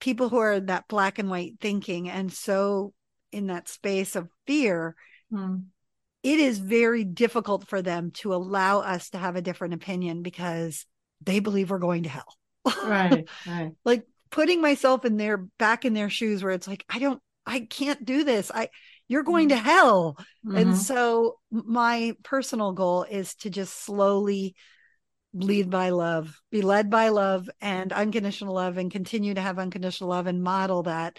people 0.00 0.28
who 0.28 0.38
are 0.38 0.60
that 0.60 0.88
black 0.88 1.18
and 1.18 1.30
white 1.30 1.54
thinking 1.60 2.08
and 2.08 2.32
so 2.32 2.92
in 3.32 3.46
that 3.48 3.68
space 3.68 4.16
of 4.16 4.28
fear 4.46 4.94
Mm. 5.32 5.64
it 6.22 6.38
is 6.38 6.58
very 6.58 7.02
difficult 7.04 7.66
for 7.66 7.82
them 7.82 8.12
to 8.12 8.32
allow 8.34 8.80
us 8.80 9.10
to 9.10 9.18
have 9.18 9.34
a 9.34 9.42
different 9.42 9.74
opinion 9.74 10.22
because 10.22 10.86
they 11.20 11.40
believe 11.40 11.70
we're 11.70 11.78
going 11.78 12.04
to 12.04 12.08
hell. 12.08 12.36
Right. 12.84 13.26
Right. 13.46 13.72
like 13.84 14.04
putting 14.30 14.60
myself 14.60 15.04
in 15.04 15.16
their 15.16 15.36
back 15.36 15.84
in 15.84 15.94
their 15.94 16.10
shoes 16.10 16.42
where 16.42 16.52
it's 16.52 16.68
like 16.68 16.84
I 16.88 16.98
don't 16.98 17.20
I 17.44 17.60
can't 17.60 18.04
do 18.04 18.24
this. 18.24 18.50
I 18.54 18.68
you're 19.08 19.22
going 19.22 19.48
to 19.50 19.56
hell. 19.56 20.16
And 20.44 20.68
Mhm. 20.68 20.76
so 20.76 21.38
my 21.50 22.14
personal 22.22 22.72
goal 22.72 23.04
is 23.04 23.34
to 23.36 23.50
just 23.50 23.74
slowly 23.84 24.54
lead 25.38 25.70
by 25.70 25.90
love, 25.90 26.40
be 26.50 26.62
led 26.62 26.88
by 26.90 27.10
love 27.10 27.48
and 27.60 27.92
unconditional 27.92 28.54
love 28.54 28.78
and 28.78 28.90
continue 28.90 29.34
to 29.34 29.40
have 29.40 29.58
unconditional 29.58 30.10
love 30.10 30.26
and 30.26 30.42
model 30.42 30.84
that 30.84 31.18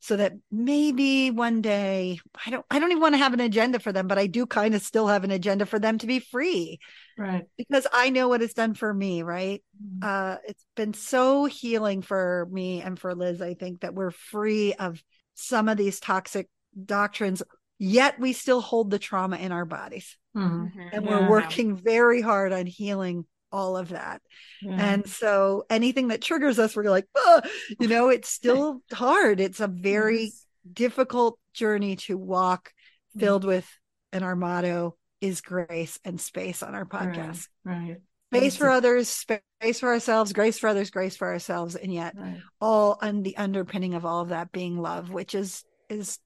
so 0.00 0.16
that 0.16 0.32
maybe 0.50 1.30
one 1.30 1.60
day 1.60 2.20
I 2.46 2.50
don't 2.50 2.64
I 2.70 2.78
don't 2.78 2.90
even 2.92 3.00
want 3.02 3.14
to 3.14 3.18
have 3.18 3.34
an 3.34 3.40
agenda 3.40 3.78
for 3.80 3.92
them, 3.92 4.06
but 4.06 4.16
I 4.16 4.26
do 4.28 4.46
kind 4.46 4.74
of 4.74 4.82
still 4.82 5.08
have 5.08 5.24
an 5.24 5.32
agenda 5.32 5.66
for 5.66 5.78
them 5.78 5.98
to 5.98 6.06
be 6.06 6.20
free 6.20 6.78
Right. 7.18 7.44
because 7.56 7.86
I 7.92 8.10
know 8.10 8.28
what 8.28 8.40
it's 8.42 8.54
done 8.54 8.74
for 8.74 8.92
me, 8.94 9.22
right? 9.22 9.62
Mhm. 9.82 10.04
uh 10.04 10.38
it's 10.46 10.64
been 10.76 10.94
so 10.94 11.44
healing 11.46 12.00
for 12.02 12.46
me 12.50 12.80
and 12.80 12.98
for 12.98 13.14
Lizz 13.14 13.42
I 13.42 13.54
think 13.54 13.80
that 13.80 13.94
we're 13.94 14.12
free 14.12 14.72
of 14.74 15.02
some 15.34 15.68
of 15.68 15.76
these 15.76 16.00
toxic 16.00 16.48
doctrines 16.84 17.42
yet 17.80 18.18
we 18.20 18.32
still 18.32 18.60
hold 18.60 18.90
the 18.90 18.98
trauma 18.98 19.36
in 19.36 19.52
our 19.52 19.64
bodies 19.64 20.16
Mhm. 20.36 20.72
Mhm. 20.74 20.88
and 20.92 21.04
Yeah. 21.04 21.10
we're 21.10 21.28
working 21.30 21.76
very 21.76 22.20
hard 22.20 22.52
on 22.52 22.66
healing 22.66 23.24
all 23.52 23.76
of 23.76 23.88
that 23.90 24.20
Yeah. 24.62 24.76
and 24.78 25.08
so 25.08 25.64
anything 25.70 26.08
that 26.08 26.20
triggers 26.22 26.58
us 26.58 26.76
we're 26.76 26.84
like 26.84 27.06
you 27.80 27.88
know 27.88 28.08
it's 28.08 28.28
still 28.28 28.82
hard 28.92 29.40
it's 29.40 29.60
a 29.60 29.68
very 29.68 30.24
Yes. 30.24 30.46
difficult 30.72 31.38
journey 31.54 31.96
to 31.96 32.16
walk 32.18 32.72
Mm-hmm. 33.16 33.20
filled 33.20 33.44
with 33.44 33.66
and 34.12 34.22
our 34.22 34.36
motto 34.36 34.96
is 35.22 35.40
grace 35.40 35.98
and 36.04 36.20
space 36.20 36.62
on 36.62 36.74
our 36.74 36.84
podcast 36.84 37.48
Right. 37.64 37.96
space 38.32 38.56
for 38.56 38.68
others, 38.68 39.08
space 39.08 39.80
for 39.80 39.88
ourselves, 39.88 40.32
grace 40.34 40.58
for 40.58 40.68
others, 40.68 40.90
grace 40.90 41.16
for 41.16 41.26
ourselves, 41.28 41.74
and 41.74 41.92
yet 41.92 42.14
Right. 42.16 42.38
all 42.60 42.98
on 43.00 43.22
the 43.22 43.36
underpinning 43.38 43.94
of 43.94 44.04
all 44.04 44.20
of 44.20 44.28
that 44.28 44.52
being 44.52 44.76
love, 44.78 45.10
which 45.10 45.34
is 45.34 45.64
is 45.88 46.18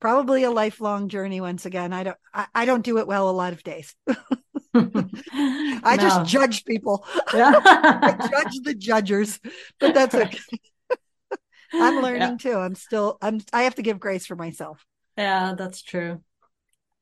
probably 0.00 0.42
a 0.42 0.50
lifelong 0.50 1.08
journey. 1.08 1.40
Once 1.40 1.64
again, 1.66 1.92
I 1.92 2.02
don't 2.02 2.16
I, 2.34 2.46
I 2.54 2.64
don't 2.64 2.84
do 2.84 2.98
it 2.98 3.06
well 3.06 3.30
a 3.30 3.32
lot 3.32 3.52
of 3.52 3.62
days. 3.62 3.94
I 4.78 5.80
I 5.84 5.96
just 5.96 6.24
judge 6.26 6.64
people. 6.64 7.04
I 7.32 8.16
judge 8.30 8.60
the 8.62 8.74
judgers, 8.74 9.40
but 9.78 9.94
that's 9.94 10.14
okay. 10.14 10.38
I'm 11.72 11.96
learning 11.96 12.38
too. 12.38 12.56
I'm 12.56 12.74
still 12.74 13.18
I'm 13.20 13.40
I 13.52 13.62
have 13.62 13.74
to 13.76 13.82
give 13.82 14.00
grace 14.00 14.26
for 14.26 14.36
myself. 14.36 14.84
Yeah, 15.16 15.54
that's 15.56 15.82
true. 15.82 16.22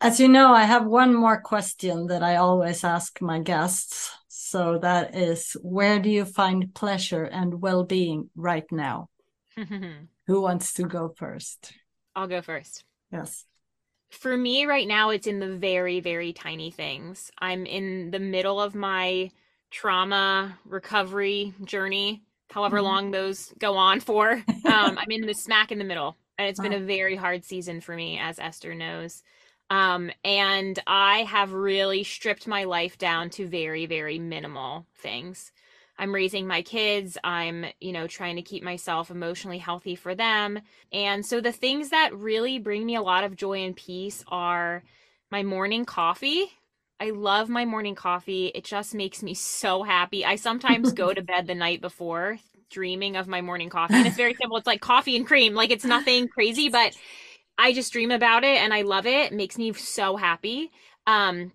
As 0.01 0.21
you 0.21 0.29
know, 0.29 0.53
I 0.53 0.65
have 0.65 0.85
one 0.85 1.15
more 1.15 1.41
question 1.41 2.09
that 2.09 2.23
I 2.23 2.37
always 2.37 2.85
ask 2.85 3.21
my 3.23 3.41
guests. 3.41 4.11
So 4.29 4.79
that 4.79 5.17
is, 5.17 5.57
where 5.63 5.99
do 5.99 6.11
you 6.11 6.25
find 6.25 6.75
pleasure 6.75 7.25
and 7.25 7.63
well-being 7.63 8.31
right 8.37 8.71
now? 8.71 9.09
Who 10.27 10.41
wants 10.41 10.75
to 10.75 10.85
go 10.85 11.15
first? 11.17 11.73
I'll 12.15 12.27
go 12.27 12.43
first. 12.43 12.85
Yes. 13.11 13.45
For 14.19 14.37
me 14.37 14.65
right 14.67 14.87
now, 14.89 15.11
it's 15.11 15.27
in 15.27 15.41
the 15.41 15.57
very, 15.57 16.01
very 16.01 16.33
tiny 16.33 16.71
things. 16.71 17.31
I'm 17.39 17.67
in 17.67 18.11
the 18.11 18.19
middle 18.19 18.61
of 18.61 18.75
my 18.75 19.31
trauma 19.71 20.59
recovery 20.65 21.55
journey, 21.65 22.23
however 22.51 22.81
Mhm. 22.81 22.83
long 22.83 23.11
those 23.11 23.53
go 23.59 23.77
on 23.77 24.01
for. 24.01 24.33
Um, 24.65 24.99
I'm 24.99 25.11
in 25.11 25.27
the 25.27 25.35
smack 25.35 25.71
in 25.71 25.79
the 25.79 25.85
middle, 25.85 26.17
and 26.39 26.49
it's 26.49 26.61
been 26.61 26.73
a 26.73 26.81
very 26.81 27.17
hard 27.17 27.45
season 27.45 27.81
for 27.81 27.95
me, 27.95 28.19
as 28.19 28.39
Esther 28.39 28.75
knows. 28.75 29.23
Um, 29.71 30.11
and 30.25 30.79
I 30.87 31.21
have 31.25 31.53
really 31.53 32.05
stripped 32.05 32.47
my 32.47 32.65
life 32.65 32.99
down 32.99 33.31
to 33.31 33.47
very, 33.47 33.87
very 33.87 34.19
minimal 34.19 34.87
things. 34.95 35.53
I'm 35.99 36.15
raising 36.15 36.47
my 36.47 36.63
kids. 36.63 37.17
I'm, 37.25 37.67
you 37.81 37.93
know, 37.93 38.07
trying 38.07 38.37
to 38.37 38.43
keep 38.43 38.63
myself 38.63 39.11
emotionally 39.11 39.59
healthy 39.59 39.95
for 39.95 40.15
them. 40.15 40.61
And 40.93 41.25
so 41.25 41.41
the 41.41 41.53
things 41.53 41.91
that 41.91 42.15
really 42.15 42.59
bring 42.59 42.85
me 42.85 42.97
a 42.97 43.03
lot 43.03 43.25
of 43.25 43.37
joy 43.37 43.65
and 43.65 43.75
peace 43.75 44.23
are 44.29 44.83
my 45.31 45.43
morning 45.43 45.85
coffee. 45.85 46.51
I 47.01 47.11
love 47.11 47.49
my 47.49 47.65
morning 47.65 47.95
coffee. 47.95 48.47
It 48.55 48.65
just 48.65 48.95
makes 48.95 49.23
me 49.23 49.35
so 49.35 49.83
happy. 49.83 50.25
I 50.25 50.37
sometimes 50.37 50.93
go 50.93 51.13
to 51.13 51.23
bed 51.23 51.47
the 51.47 51.55
night 51.55 51.81
before 51.81 52.39
dreaming 52.71 53.17
of 53.17 53.29
my 53.29 53.41
morning 53.41 53.69
coffee. 53.71 53.95
And 53.95 54.07
it's 54.07 54.17
very 54.17 54.35
simple. 54.35 54.57
It's 54.57 54.67
like 54.67 54.81
coffee 54.81 55.17
and 55.17 55.27
cream. 55.27 55.55
Like 55.55 55.71
it's 55.71 55.85
nothing 55.85 56.29
crazy, 56.29 56.69
but 56.69 56.97
I 57.59 57.73
just 57.73 57.93
dream 57.93 58.11
about 58.11 58.45
it 58.45 58.61
and 58.61 58.75
I 58.75 58.83
love 58.83 59.07
it. 59.07 59.33
It 59.33 59.33
makes 59.33 59.57
me 59.57 59.73
so 59.73 60.17
happy. 60.17 60.71
Um 61.07 61.53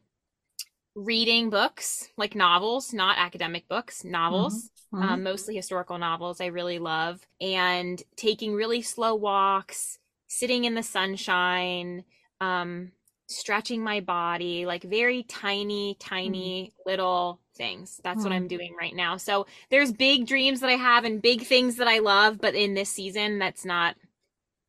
reading 0.96 1.50
books, 1.50 2.10
like 2.18 2.36
novels, 2.36 2.94
not 2.94 3.18
academic 3.18 3.68
books, 3.68 4.04
novels 4.04 4.70
Mhm. 4.92 5.02
um, 5.10 5.24
mostly 5.24 5.56
historical 5.56 5.98
novels 5.98 6.40
I 6.42 6.48
really 6.48 6.78
love, 6.80 7.26
and 7.40 8.02
taking 8.16 8.54
really 8.54 8.82
slow 8.84 9.16
walks, 9.16 9.98
sitting 10.28 10.66
in 10.66 10.76
the 10.76 10.84
sunshine, 10.84 12.04
um, 12.40 12.92
stretching 13.28 13.84
my 13.84 14.00
body, 14.02 14.66
like 14.66 14.84
very 14.84 15.24
tiny, 15.24 15.96
tiny 16.00 16.74
little 16.86 17.40
things. 17.56 18.00
That's 18.04 18.24
what 18.24 18.32
Mm. 18.32 18.36
I'm 18.36 18.48
doing 18.48 18.76
right 18.80 18.94
now. 18.96 19.18
So 19.18 19.48
there's 19.70 19.92
big 19.92 20.28
dreams 20.28 20.60
that 20.60 20.70
I 20.70 20.74
have 20.76 21.06
and 21.06 21.22
big 21.22 21.44
things 21.44 21.78
that 21.78 21.88
I 21.88 22.00
love, 22.00 22.40
but 22.40 22.54
in 22.56 22.74
this 22.74 22.90
season, 22.90 23.40
that's 23.40 23.66
not 23.66 23.96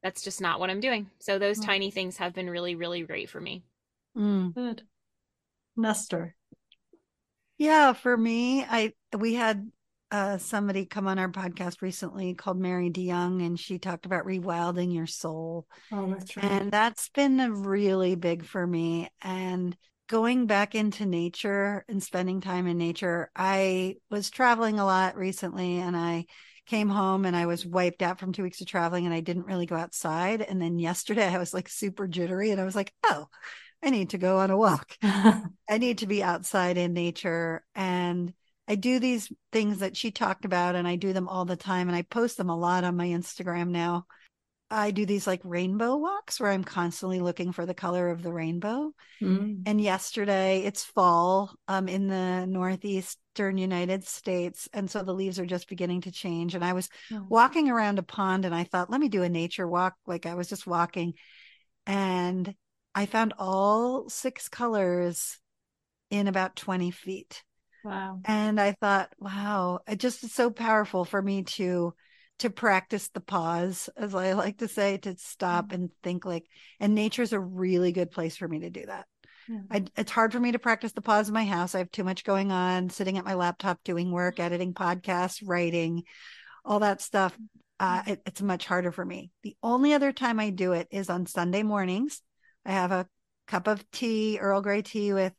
that's 0.03 0.23
just 0.23 0.41
not 0.41 0.61
what 0.61 0.71
I'm 0.71 0.81
doing. 0.81 1.11
So 1.21 1.39
those 1.39 1.61
tiny 1.61 1.91
things 1.91 2.17
have 2.19 2.35
been 2.35 2.51
really, 2.51 2.75
really 2.75 3.03
great 3.03 3.31
for 3.31 3.41
me. 3.41 3.63
Mm. 4.17 4.55
Good. 4.55 4.87
Nestor. 5.77 6.35
Yeah, 7.59 7.93
for 7.93 8.17
me, 8.17 8.65
I 8.65 8.93
we 9.17 9.35
had 9.35 9.71
uh, 10.11 10.37
somebody 10.37 10.85
come 10.85 11.07
on 11.07 11.19
our 11.19 11.31
podcast 11.31 11.81
recently 11.81 12.35
called 12.35 12.59
Mary 12.59 12.91
DeYoung, 12.91 13.45
and 13.45 13.59
she 13.59 13.79
talked 13.79 14.05
about 14.05 14.27
rewilding 14.27 14.95
your 14.95 15.07
soul. 15.07 15.67
Oh, 15.91 16.11
that's 16.11 16.37
right. 16.37 16.45
And 16.45 16.71
that's 16.71 17.09
been 17.09 17.41
a 17.41 17.51
really 17.51 18.15
big 18.15 18.45
for 18.45 18.67
me. 18.67 19.09
And 19.23 19.77
going 20.09 20.47
back 20.47 20.75
into 20.75 21.07
nature 21.07 21.85
and 21.89 22.03
spending 22.03 22.43
time 22.43 22.67
in 22.67 22.77
nature, 22.77 23.31
I 23.35 23.97
was 24.11 24.29
traveling 24.29 24.79
a 24.79 24.85
lot 24.85 25.17
recently, 25.17 25.79
and 25.79 25.97
I 25.97 26.27
came 26.67 26.91
home 26.91 27.25
and 27.25 27.35
I 27.35 27.47
was 27.47 27.65
wiped 27.65 28.03
out 28.03 28.21
from 28.21 28.33
two 28.33 28.43
weeks 28.43 28.61
of 28.61 28.67
traveling, 28.67 29.07
and 29.07 29.15
I 29.15 29.21
didn't 29.21 29.47
really 29.47 29.67
go 29.67 29.77
outside. 29.77 30.43
And 30.43 30.61
then 30.61 30.79
yesterday, 30.79 31.27
I 31.33 31.39
was 31.39 31.55
like 31.55 31.71
super 31.71 32.07
jittery, 32.07 32.51
and 32.51 32.61
I 32.61 32.65
was 32.65 32.77
like, 32.77 32.93
oh. 33.05 33.29
I 33.83 33.91
need 33.91 34.11
to 34.11 34.19
go 34.19 34.39
on 34.39 34.51
a 34.51 34.57
walk. 34.57 34.97
I 35.03 35.79
need 35.79 35.99
to 35.99 36.07
be 36.07 36.23
outside 36.23 36.77
in 36.77 36.93
nature. 36.93 37.65
And 37.75 38.33
I 38.69 38.77
do 38.77 38.99
these 38.99 39.31
things 39.51 39.79
that 39.79 39.97
she 39.97 40.11
talked 40.11 40.45
about 40.45 40.77
and 40.77 40.87
I 40.87 40.97
do 40.97 41.13
them 41.13 41.29
all 41.29 41.45
the 41.45 41.57
time 41.57 41.89
and 41.89 41.97
I 41.97 42.03
post 42.03 42.37
them 42.37 42.49
a 42.49 42.57
lot 42.57 42.85
on 42.85 42.97
my 42.97 43.09
Instagram 43.09 43.69
now. 43.69 44.07
I 44.71 44.91
do 44.91 45.05
these 45.05 45.27
like 45.27 45.43
rainbow 45.45 45.97
walks 45.97 46.41
where 46.41 46.51
I'm 46.51 46.65
constantly 46.65 47.21
looking 47.21 47.53
for 47.53 47.67
the 47.67 47.75
color 47.75 48.09
of 48.09 48.23
the 48.23 48.33
rainbow. 48.33 48.93
Mm. 49.21 49.65
And 49.67 49.79
yesterday 49.79 50.63
it's 50.63 50.83
fall 50.83 51.55
um, 51.69 51.89
in 51.89 52.07
the 52.07 52.47
northeastern 52.47 53.59
United 53.59 54.07
States. 54.07 54.71
And 54.73 54.91
so 54.91 55.03
the 55.03 55.13
leaves 55.13 55.39
are 55.39 55.45
just 55.45 55.69
beginning 55.69 56.03
to 56.03 56.13
change. 56.13 56.55
And 56.55 56.65
I 56.65 56.73
was 56.73 56.89
oh. 57.13 57.27
walking 57.29 57.69
around 57.69 57.99
a 57.99 58.03
pond 58.03 58.47
and 58.47 58.55
I 58.55 58.65
thought, 58.65 58.89
let 58.89 59.01
me 59.01 59.11
do 59.11 59.23
a 59.23 59.29
nature 59.29 59.69
walk. 59.69 59.95
Like 60.07 60.25
I 60.25 60.35
was 60.35 60.49
just 60.49 60.67
walking 60.67 61.15
and 61.87 62.55
I 62.95 63.07
found 63.07 63.35
all 63.39 64.09
six 64.09 64.49
colors 64.49 65.39
in 66.11 66.29
about 66.29 66.57
20 66.57 66.91
feet. 66.91 67.43
Wow. 67.85 68.21
And 68.25 68.61
I 68.61 68.73
thought, 68.73 69.13
wow, 69.19 69.81
it 69.89 69.99
just 69.99 70.23
is 70.25 70.33
so 70.33 70.51
powerful 70.51 71.05
for 71.05 71.21
me 71.21 71.43
to 71.45 71.95
to 72.39 72.51
practice 72.51 73.09
the 73.09 73.21
pause, 73.21 73.89
as 73.97 74.17
I 74.17 74.33
like 74.33 74.59
to 74.59 74.67
say, 74.67 74.97
to 74.99 75.17
stop 75.17 75.67
mm-hmm. 75.67 75.75
and 75.75 75.91
think 76.03 76.25
like, 76.25 76.45
and 76.81 76.93
nature's 76.93 77.33
a 77.33 77.39
really 77.39 77.93
good 77.93 78.11
place 78.11 78.37
for 78.37 78.49
me 78.49 78.61
to 78.61 78.71
do 78.71 78.85
that. 78.85 79.07
Yeah. 79.49 79.61
I, 79.71 79.85
it's 79.97 80.11
hard 80.11 80.33
for 80.33 80.41
me 80.41 80.51
to 80.53 80.59
practice 80.59 80.91
the 80.91 81.03
pause 81.03 81.29
in 81.29 81.35
my 81.35 81.45
house. 81.45 81.75
I 81.75 81.79
have 81.79 81.93
too 81.93 82.03
much 82.03 82.25
going 82.25 82.51
on, 82.51 82.91
sitting 82.91 83.17
at 83.17 83.25
my 83.25 83.35
laptop 83.35 83.85
doing 83.85 84.11
work, 84.11 84.41
editing 84.41 84.75
podcasts, 84.75 85.41
writing, 85.45 86.03
all 86.65 86.81
that 86.81 87.01
stuff. 87.01 87.37
Uh, 87.79 88.01
mm-hmm. 88.01 88.11
it, 88.11 88.23
it's 88.27 88.43
much 88.43 88.67
harder 88.67 88.91
for 88.91 89.05
me. 89.05 89.31
The 89.45 89.57
only 89.63 89.93
other 89.93 90.13
time 90.13 90.41
I 90.41 90.51
do 90.51 90.73
it 90.73 90.89
is 90.91 91.11
on 91.11 91.27
Sunday 91.27 91.63
mornings. 91.63 92.23
I 92.65 92.73
have 92.73 92.93
a 92.93 93.09
cup 93.47 93.67
of 93.67 93.89
tea, 93.91 94.39
Earl 94.39 94.63
Grey 94.63 94.83
tea 94.83 95.13
with 95.13 95.33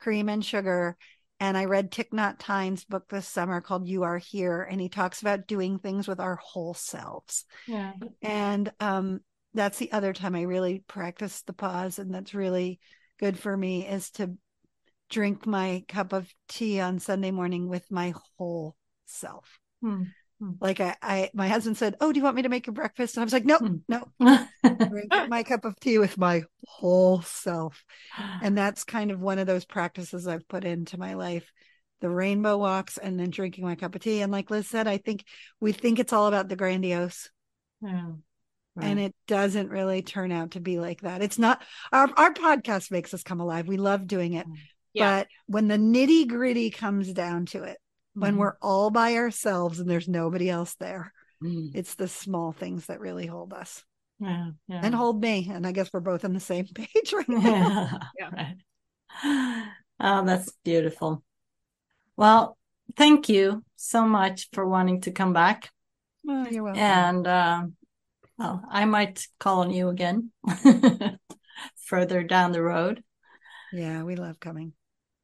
cream 0.00 0.28
and 0.28 0.44
sugar, 0.44 0.96
and 1.40 1.56
I 1.56 1.66
read 1.66 1.90
Thich 1.90 2.10
Nhat 2.10 2.42
Hanh's 2.42 2.84
book 2.84 3.08
this 3.08 3.28
summer 3.28 3.60
called 3.60 3.86
You 3.86 4.02
Are 4.02 4.18
Here. 4.18 4.62
And 4.62 4.80
he 4.80 4.88
talks 4.88 5.20
about 5.20 5.46
doing 5.46 5.78
things 5.78 6.08
with 6.08 6.18
our 6.18 6.36
whole 6.36 6.74
selves. 6.74 7.44
Yeah. 7.66 7.92
And 8.22 8.72
um, 8.80 9.20
that's 9.54 9.78
the 9.78 9.92
other 9.92 10.12
time 10.12 10.34
I 10.34 10.42
really 10.42 10.82
practice 10.88 11.42
the 11.42 11.52
pause. 11.52 11.98
And 11.98 12.12
that's 12.12 12.34
really 12.34 12.80
good 13.20 13.38
for 13.38 13.56
me 13.56 13.86
is 13.86 14.10
to 14.12 14.34
drink 15.10 15.46
my 15.46 15.84
cup 15.88 16.12
of 16.12 16.28
tea 16.48 16.80
on 16.80 16.98
Sunday 16.98 17.30
morning 17.30 17.68
with 17.68 17.88
my 17.90 18.14
whole 18.36 18.74
self. 19.06 19.60
Hmm. 19.80 20.04
Hmm. 20.40 20.52
Like 20.60 20.80
I, 20.80 20.96
I, 21.02 21.30
my 21.34 21.48
husband 21.48 21.76
said, 21.76 21.96
"Oh, 22.00 22.12
do 22.12 22.18
you 22.18 22.24
want 22.24 22.36
me 22.36 22.42
to 22.42 22.48
make 22.48 22.66
your 22.66 22.74
breakfast?" 22.74 23.16
And 23.16 23.22
I 23.22 23.24
was 23.24 23.32
like, 23.32 23.44
"No, 23.44 23.58
hmm. 23.58 23.76
no, 23.88 24.08
drink 24.88 25.12
my 25.28 25.42
cup 25.42 25.64
of 25.64 25.78
tea 25.80 25.98
with 25.98 26.16
my 26.16 26.44
whole 26.66 27.22
self." 27.22 27.84
And 28.42 28.56
that's 28.58 28.84
kind 28.84 29.10
of 29.10 29.20
one 29.20 29.38
of 29.38 29.46
those 29.46 29.64
practices 29.64 30.28
I've 30.28 30.46
put 30.48 30.64
into 30.64 30.98
my 30.98 31.14
life: 31.14 31.50
the 32.00 32.10
rainbow 32.10 32.56
walks, 32.56 32.98
and 32.98 33.18
then 33.18 33.30
drinking 33.30 33.64
my 33.64 33.74
cup 33.74 33.94
of 33.94 34.00
tea. 34.00 34.20
And 34.20 34.30
like 34.30 34.50
Lizz 34.50 34.68
said, 34.68 34.86
I 34.86 34.98
think 34.98 35.24
we 35.60 35.72
think 35.72 35.98
it's 35.98 36.12
all 36.12 36.28
about 36.28 36.48
the 36.48 36.56
grandiose, 36.56 37.30
yeah. 37.82 38.12
Right. 38.76 38.86
and 38.86 39.00
it 39.00 39.16
doesn't 39.26 39.70
really 39.70 40.02
turn 40.02 40.30
out 40.30 40.52
to 40.52 40.60
be 40.60 40.78
like 40.78 41.00
that. 41.00 41.20
It's 41.20 41.38
not. 41.38 41.62
Our 41.90 42.08
our 42.16 42.32
podcast 42.32 42.92
makes 42.92 43.12
us 43.12 43.24
come 43.24 43.40
alive. 43.40 43.66
We 43.66 43.76
love 43.76 44.06
doing 44.06 44.34
it, 44.34 44.46
yeah. 44.92 45.18
but 45.18 45.28
when 45.46 45.66
the 45.66 45.78
nitty 45.78 46.28
gritty 46.28 46.70
comes 46.70 47.12
down 47.12 47.46
to 47.46 47.64
it 47.64 47.78
when 48.18 48.32
mm-hmm. 48.32 48.40
we're 48.40 48.56
all 48.60 48.90
by 48.90 49.14
ourselves 49.14 49.80
and 49.80 49.88
there's 49.88 50.08
nobody 50.08 50.50
else 50.50 50.74
there. 50.74 51.12
Mm. 51.42 51.70
It's 51.74 51.94
the 51.94 52.08
small 52.08 52.52
things 52.52 52.86
that 52.86 53.00
really 53.00 53.26
hold 53.26 53.52
us. 53.52 53.84
Yeah, 54.20 54.50
yeah. 54.66 54.80
And 54.82 54.94
hold 54.94 55.20
me. 55.20 55.48
And 55.52 55.66
I 55.66 55.72
guess 55.72 55.90
we're 55.92 56.00
both 56.00 56.24
on 56.24 56.32
the 56.32 56.40
same 56.40 56.66
page 56.74 57.12
right 57.12 57.28
now. 57.28 58.00
Yeah. 58.18 58.30
Right. 58.32 59.64
Oh, 60.00 60.24
that's 60.24 60.52
beautiful. 60.64 61.22
Well, 62.16 62.56
thank 62.96 63.28
you 63.28 63.64
so 63.76 64.06
much 64.06 64.48
for 64.52 64.66
wanting 64.66 65.02
to 65.02 65.12
come 65.12 65.32
back. 65.32 65.70
Oh, 66.28 66.46
you're 66.48 66.64
welcome. 66.64 66.82
And 66.82 67.26
uh, 67.26 67.62
well, 68.36 68.62
I 68.70 68.84
might 68.84 69.26
call 69.38 69.60
on 69.60 69.70
you 69.70 69.88
again 69.88 70.30
further 71.76 72.22
down 72.22 72.52
the 72.52 72.62
road. 72.62 73.02
Yeah, 73.72 74.02
we 74.02 74.16
love 74.16 74.40
coming. 74.40 74.72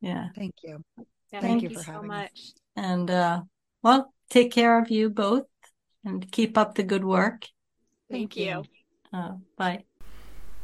Yeah. 0.01 0.28
Thank 0.36 0.55
you. 0.62 0.84
Yeah, 1.32 1.40
thank, 1.40 1.42
thank, 1.42 1.62
you, 1.62 1.68
you 1.70 1.76
for 1.76 1.82
so 1.82 1.92
having 1.92 2.09
much. 2.09 2.30
Us. 2.32 2.55
And 2.76 3.10
uh, 3.10 3.42
well, 3.82 4.12
take 4.28 4.50
care 4.50 4.82
of 4.82 4.90
you 4.90 5.10
both 5.10 5.46
and 6.04 6.32
keep 6.32 6.56
up 6.56 6.74
the 6.74 6.82
good 6.82 7.04
work. 7.04 7.46
Thank 8.10 8.36
you. 8.36 8.64
Uh, 9.12 9.38
bye. 9.58 9.84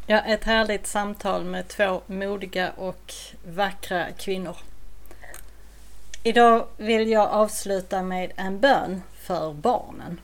Ja, 0.07 0.21
ett 0.21 0.45
härligt 0.45 0.87
samtal 0.87 1.45
med 1.45 1.69
två 1.69 2.03
modiga 2.07 2.71
och 2.73 3.13
vackra 3.45 4.13
kvinnor. 4.13 4.57
Idag 6.23 6.67
vill 6.77 7.09
jag 7.11 7.29
avsluta 7.29 8.03
med 8.03 8.33
en 8.37 8.61
bön 8.61 9.03
för 9.15 9.53
barnen. 9.53 10.21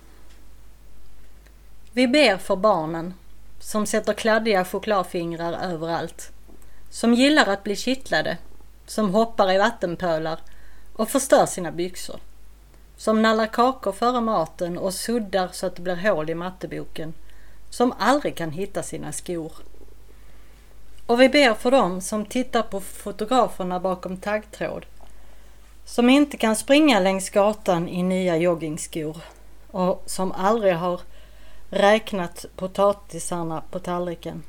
Vi 1.93 2.09
ber 2.09 2.37
för 2.37 2.57
barnen 2.57 3.15
som 3.59 3.87
sätter 3.87 4.13
kladdiga 4.13 4.65
chokladfingrar 4.65 5.53
överallt. 5.53 6.33
Som 6.91 7.15
gillar 7.15 7.47
att 7.47 7.65
bli 7.65 7.77
kittlade. 7.77 8.39
Som 8.87 9.15
hoppar 9.15 9.53
i 9.53 9.59
vattenpölar 9.59 10.41
och 10.97 11.09
förstör 11.09 11.47
sina 11.47 11.73
byxor. 11.73 12.21
Som 12.97 13.23
nallar 13.23 13.47
kakor 13.47 13.93
före 13.93 14.21
maten 14.21 14.79
och 14.79 14.95
suddar 14.95 15.49
så 15.53 15.67
att 15.67 15.77
det 15.77 15.83
blir 15.83 15.97
hål 15.97 16.31
i 16.31 16.35
matteboken. 16.35 17.15
Som 17.71 17.95
aldrig 17.99 18.37
kan 18.37 18.51
hitta 18.51 18.83
sina 18.83 19.13
skor. 19.13 19.53
Och 21.07 21.21
vi 21.21 21.29
ber 21.29 21.55
för 21.55 21.71
dem 21.71 22.01
som 22.01 22.25
tittar 22.25 22.63
på 22.63 22.81
fotograferna 22.81 23.81
bakom 23.81 24.17
taggtråd. 24.17 24.87
Som 25.85 26.11
inte 26.11 26.37
kan 26.37 26.57
springa 26.57 27.01
längs 27.01 27.31
gatan 27.31 27.89
i 27.89 28.03
nya 28.03 28.37
joggingskor 28.37 29.17
och 29.71 30.03
som 30.07 30.33
aldrig 30.33 30.75
har 30.75 31.01
räknat 31.71 32.47
potatisarna 32.57 33.63
på 33.71 33.79
tallriken. 33.79 34.43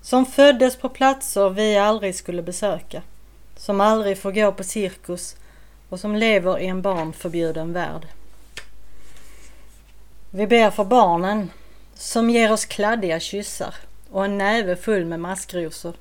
Som 0.00 0.26
föddes 0.26 0.76
på 0.76 0.88
platser 0.88 1.50
vi 1.50 1.76
aldrig 1.76 2.14
skulle 2.14 2.42
besöka 2.42 3.02
som 3.58 3.80
aldrig 3.80 4.18
får 4.18 4.32
gå 4.32 4.52
på 4.52 4.64
cirkus 4.64 5.36
och 5.88 6.00
som 6.00 6.16
lever 6.16 6.58
i 6.58 6.66
en 6.66 6.82
barnförbjuden 6.82 7.72
värld. 7.72 8.06
Vi 10.30 10.46
ber 10.46 10.70
för 10.70 10.84
barnen 10.84 11.50
som 11.94 12.30
ger 12.30 12.52
oss 12.52 12.64
kladdiga 12.64 13.20
kyssar 13.20 13.74
och 14.10 14.24
en 14.24 14.38
näve 14.38 14.76
full 14.76 15.04
med 15.04 15.20
maskrosor. 15.20 15.94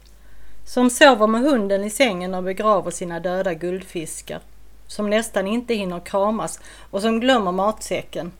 Som 0.65 0.89
sover 0.89 1.27
med 1.27 1.41
hunden 1.41 1.83
i 1.83 1.89
sängen 1.89 2.33
och 2.33 2.43
begraver 2.43 2.91
sina 2.91 3.19
döda 3.19 3.53
guldfiskar. 3.53 4.39
Som 4.87 5.09
nästan 5.09 5.47
inte 5.47 5.73
hinner 5.73 5.99
kramas 5.99 6.59
och 6.89 7.01
som 7.01 7.19
glömmer 7.19 7.51
matsäcken. 7.51 8.31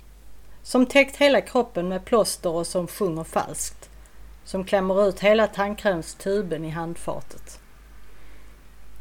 Som 0.64 0.86
täckt 0.86 1.16
hela 1.16 1.42
kroppen 1.42 1.88
med 1.88 2.06
plåster 2.06 2.50
och 2.50 2.68
som 2.68 2.88
sjunger 2.88 3.24
falskt. 3.24 3.90
Som 4.46 4.64
klämmer 4.64 5.08
ut 5.08 5.20
hela 5.20 5.48
tandkrämstuben 5.48 6.66
i 6.66 6.70
handfatet. 6.70 7.57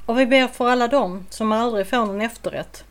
Och 0.07 0.19
vi 0.19 0.27
ber 0.27 0.49
för 0.49 0.69
alla 0.69 0.89
dem 0.89 1.27
som 1.31 1.53
aldrig 1.53 1.87
får 1.87 1.97
någon 1.97 2.21
efterrätt. 2.21 2.85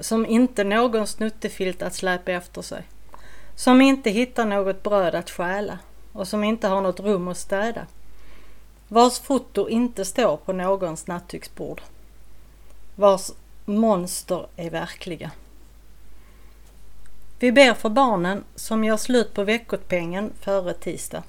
Som 0.00 0.26
inte 0.26 0.64
någon 0.64 1.06
snuttefilt 1.06 1.82
att 1.82 1.94
släpa 1.94 2.32
efter 2.32 2.62
sig. 2.62 2.82
Som 3.54 3.80
inte 3.80 4.10
hittar 4.10 4.44
något 4.44 4.82
bröd 4.82 5.14
att 5.14 5.30
stjäla 5.30 5.78
och 6.12 6.28
som 6.28 6.44
inte 6.44 6.68
har 6.68 6.80
något 6.80 7.00
rum 7.00 7.28
att 7.28 7.38
städa. 7.38 7.86
Vars 8.88 9.18
foto 9.18 9.68
inte 9.68 10.04
står 10.04 10.36
på 10.36 10.52
någons 10.52 11.06
nattduksbord. 11.06 11.82
Vars 12.94 13.30
monster 13.64 14.46
är 14.56 14.70
verkliga. 14.70 15.30
Vi 17.38 17.52
ber 17.52 17.74
för 17.74 17.88
barnen 17.88 18.44
som 18.54 18.84
gör 18.84 18.96
slut 18.96 19.34
på 19.34 19.44
veckopengen 19.44 20.32
före 20.40 20.74
tisdag. 20.74 21.22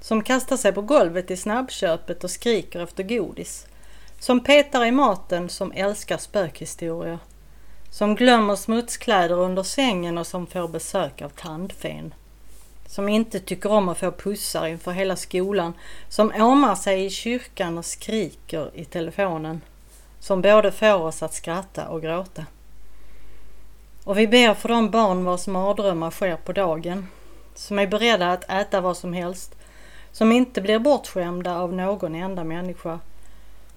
Som 0.00 0.22
kastar 0.22 0.56
sig 0.56 0.72
på 0.72 0.82
golvet 0.82 1.30
i 1.30 1.36
snabbköpet 1.36 2.24
och 2.24 2.30
skriker 2.30 2.80
efter 2.80 3.02
godis. 3.02 3.66
Som 4.20 4.40
petar 4.40 4.84
i 4.84 4.90
maten, 4.90 5.48
som 5.48 5.72
älskar 5.72 6.18
spökhistorier. 6.18 7.18
Som 7.90 8.14
glömmer 8.14 8.56
smutskläder 8.56 9.38
under 9.38 9.62
sängen 9.62 10.18
och 10.18 10.26
som 10.26 10.46
får 10.46 10.68
besök 10.68 11.22
av 11.22 11.28
tandfen. 11.28 12.14
som 12.86 13.08
inte 13.08 13.40
tycker 13.40 13.72
om 13.72 13.88
att 13.88 13.98
få 13.98 14.12
pussar 14.12 14.66
inför 14.66 14.90
hela 14.90 15.16
skolan, 15.16 15.72
som 16.08 16.32
åmar 16.34 16.74
sig 16.74 17.04
i 17.04 17.10
kyrkan 17.10 17.78
och 17.78 17.84
skriker 17.84 18.70
i 18.74 18.84
telefonen, 18.84 19.60
som 20.18 20.42
både 20.42 20.72
får 20.72 20.94
oss 20.94 21.22
att 21.22 21.34
skratta 21.34 21.88
och 21.88 22.02
gråta. 22.02 22.46
Och 24.04 24.18
vi 24.18 24.28
ber 24.28 24.54
för 24.54 24.68
de 24.68 24.90
barn 24.90 25.24
vars 25.24 25.46
mardrömmar 25.46 26.10
sker 26.10 26.36
på 26.36 26.52
dagen, 26.52 27.08
som 27.54 27.78
är 27.78 27.86
beredda 27.86 28.32
att 28.32 28.50
äta 28.50 28.80
vad 28.80 28.96
som 28.96 29.12
helst, 29.12 29.54
som 30.12 30.32
inte 30.32 30.60
blir 30.60 30.78
bortskämda 30.78 31.58
av 31.58 31.72
någon 31.72 32.14
enda 32.14 32.44
människa 32.44 33.00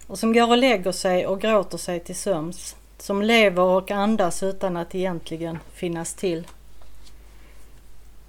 och 0.08 0.20
som 0.20 0.34
går 0.34 0.50
och 0.50 0.58
lägger 0.58 0.92
sig 0.92 1.28
och 1.28 1.42
gråter 1.42 1.78
sig 1.78 2.00
till 2.00 2.16
söms, 2.16 2.76
som 2.98 3.22
lever 3.22 3.64
och 3.64 3.92
andas 3.92 4.44
utan 4.44 4.78
att 4.78 4.96
egentligen 4.96 5.60
finnas 5.74 6.14
till. 6.14 6.48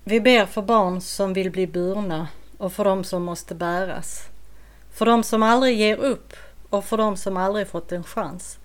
Vi 0.04 0.20
ber 0.20 0.46
för 0.46 0.62
barn 0.62 1.00
som 1.00 1.32
vill 1.32 1.50
bli 1.50 1.66
burna 1.66 2.28
och 2.58 2.72
för 2.72 2.84
dem 2.84 3.04
som 3.04 3.22
måste 3.22 3.54
bäras. 3.54 4.22
För 4.92 5.06
dem 5.06 5.22
som 5.22 5.42
aldrig 5.42 5.78
ger 5.78 5.96
upp 5.96 6.32
och 6.70 6.84
för 6.84 6.96
dem 6.96 7.16
som 7.16 7.36
aldrig 7.36 7.68
fått 7.68 7.92
en 7.92 8.04
chans. 8.04 8.58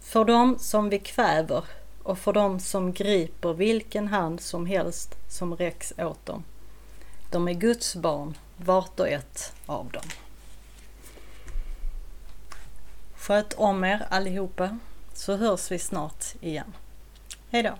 För 0.00 0.24
dem 0.24 0.56
som 0.58 0.88
vi 0.88 0.98
kväver 0.98 1.64
och 2.02 2.18
för 2.18 2.32
dem 2.32 2.60
som 2.60 2.92
griper 2.92 3.52
vilken 3.52 4.08
hand 4.08 4.40
som 4.40 4.66
helst 4.66 5.14
som 5.28 5.56
räcks 5.56 5.92
åt 5.98 6.26
dem. 6.26 6.44
De 7.30 7.48
är 7.48 7.52
Guds 7.52 7.96
barn, 7.96 8.36
vart 8.56 9.00
och 9.00 9.08
ett 9.08 9.52
av 9.66 9.90
dem. 9.92 10.04
Sköt 13.22 13.54
om 13.54 13.84
er 13.84 14.06
allihopa 14.10 14.78
så 15.14 15.36
hörs 15.36 15.70
vi 15.70 15.78
snart 15.78 16.34
igen. 16.40 16.74
Hejdå! 17.50 17.74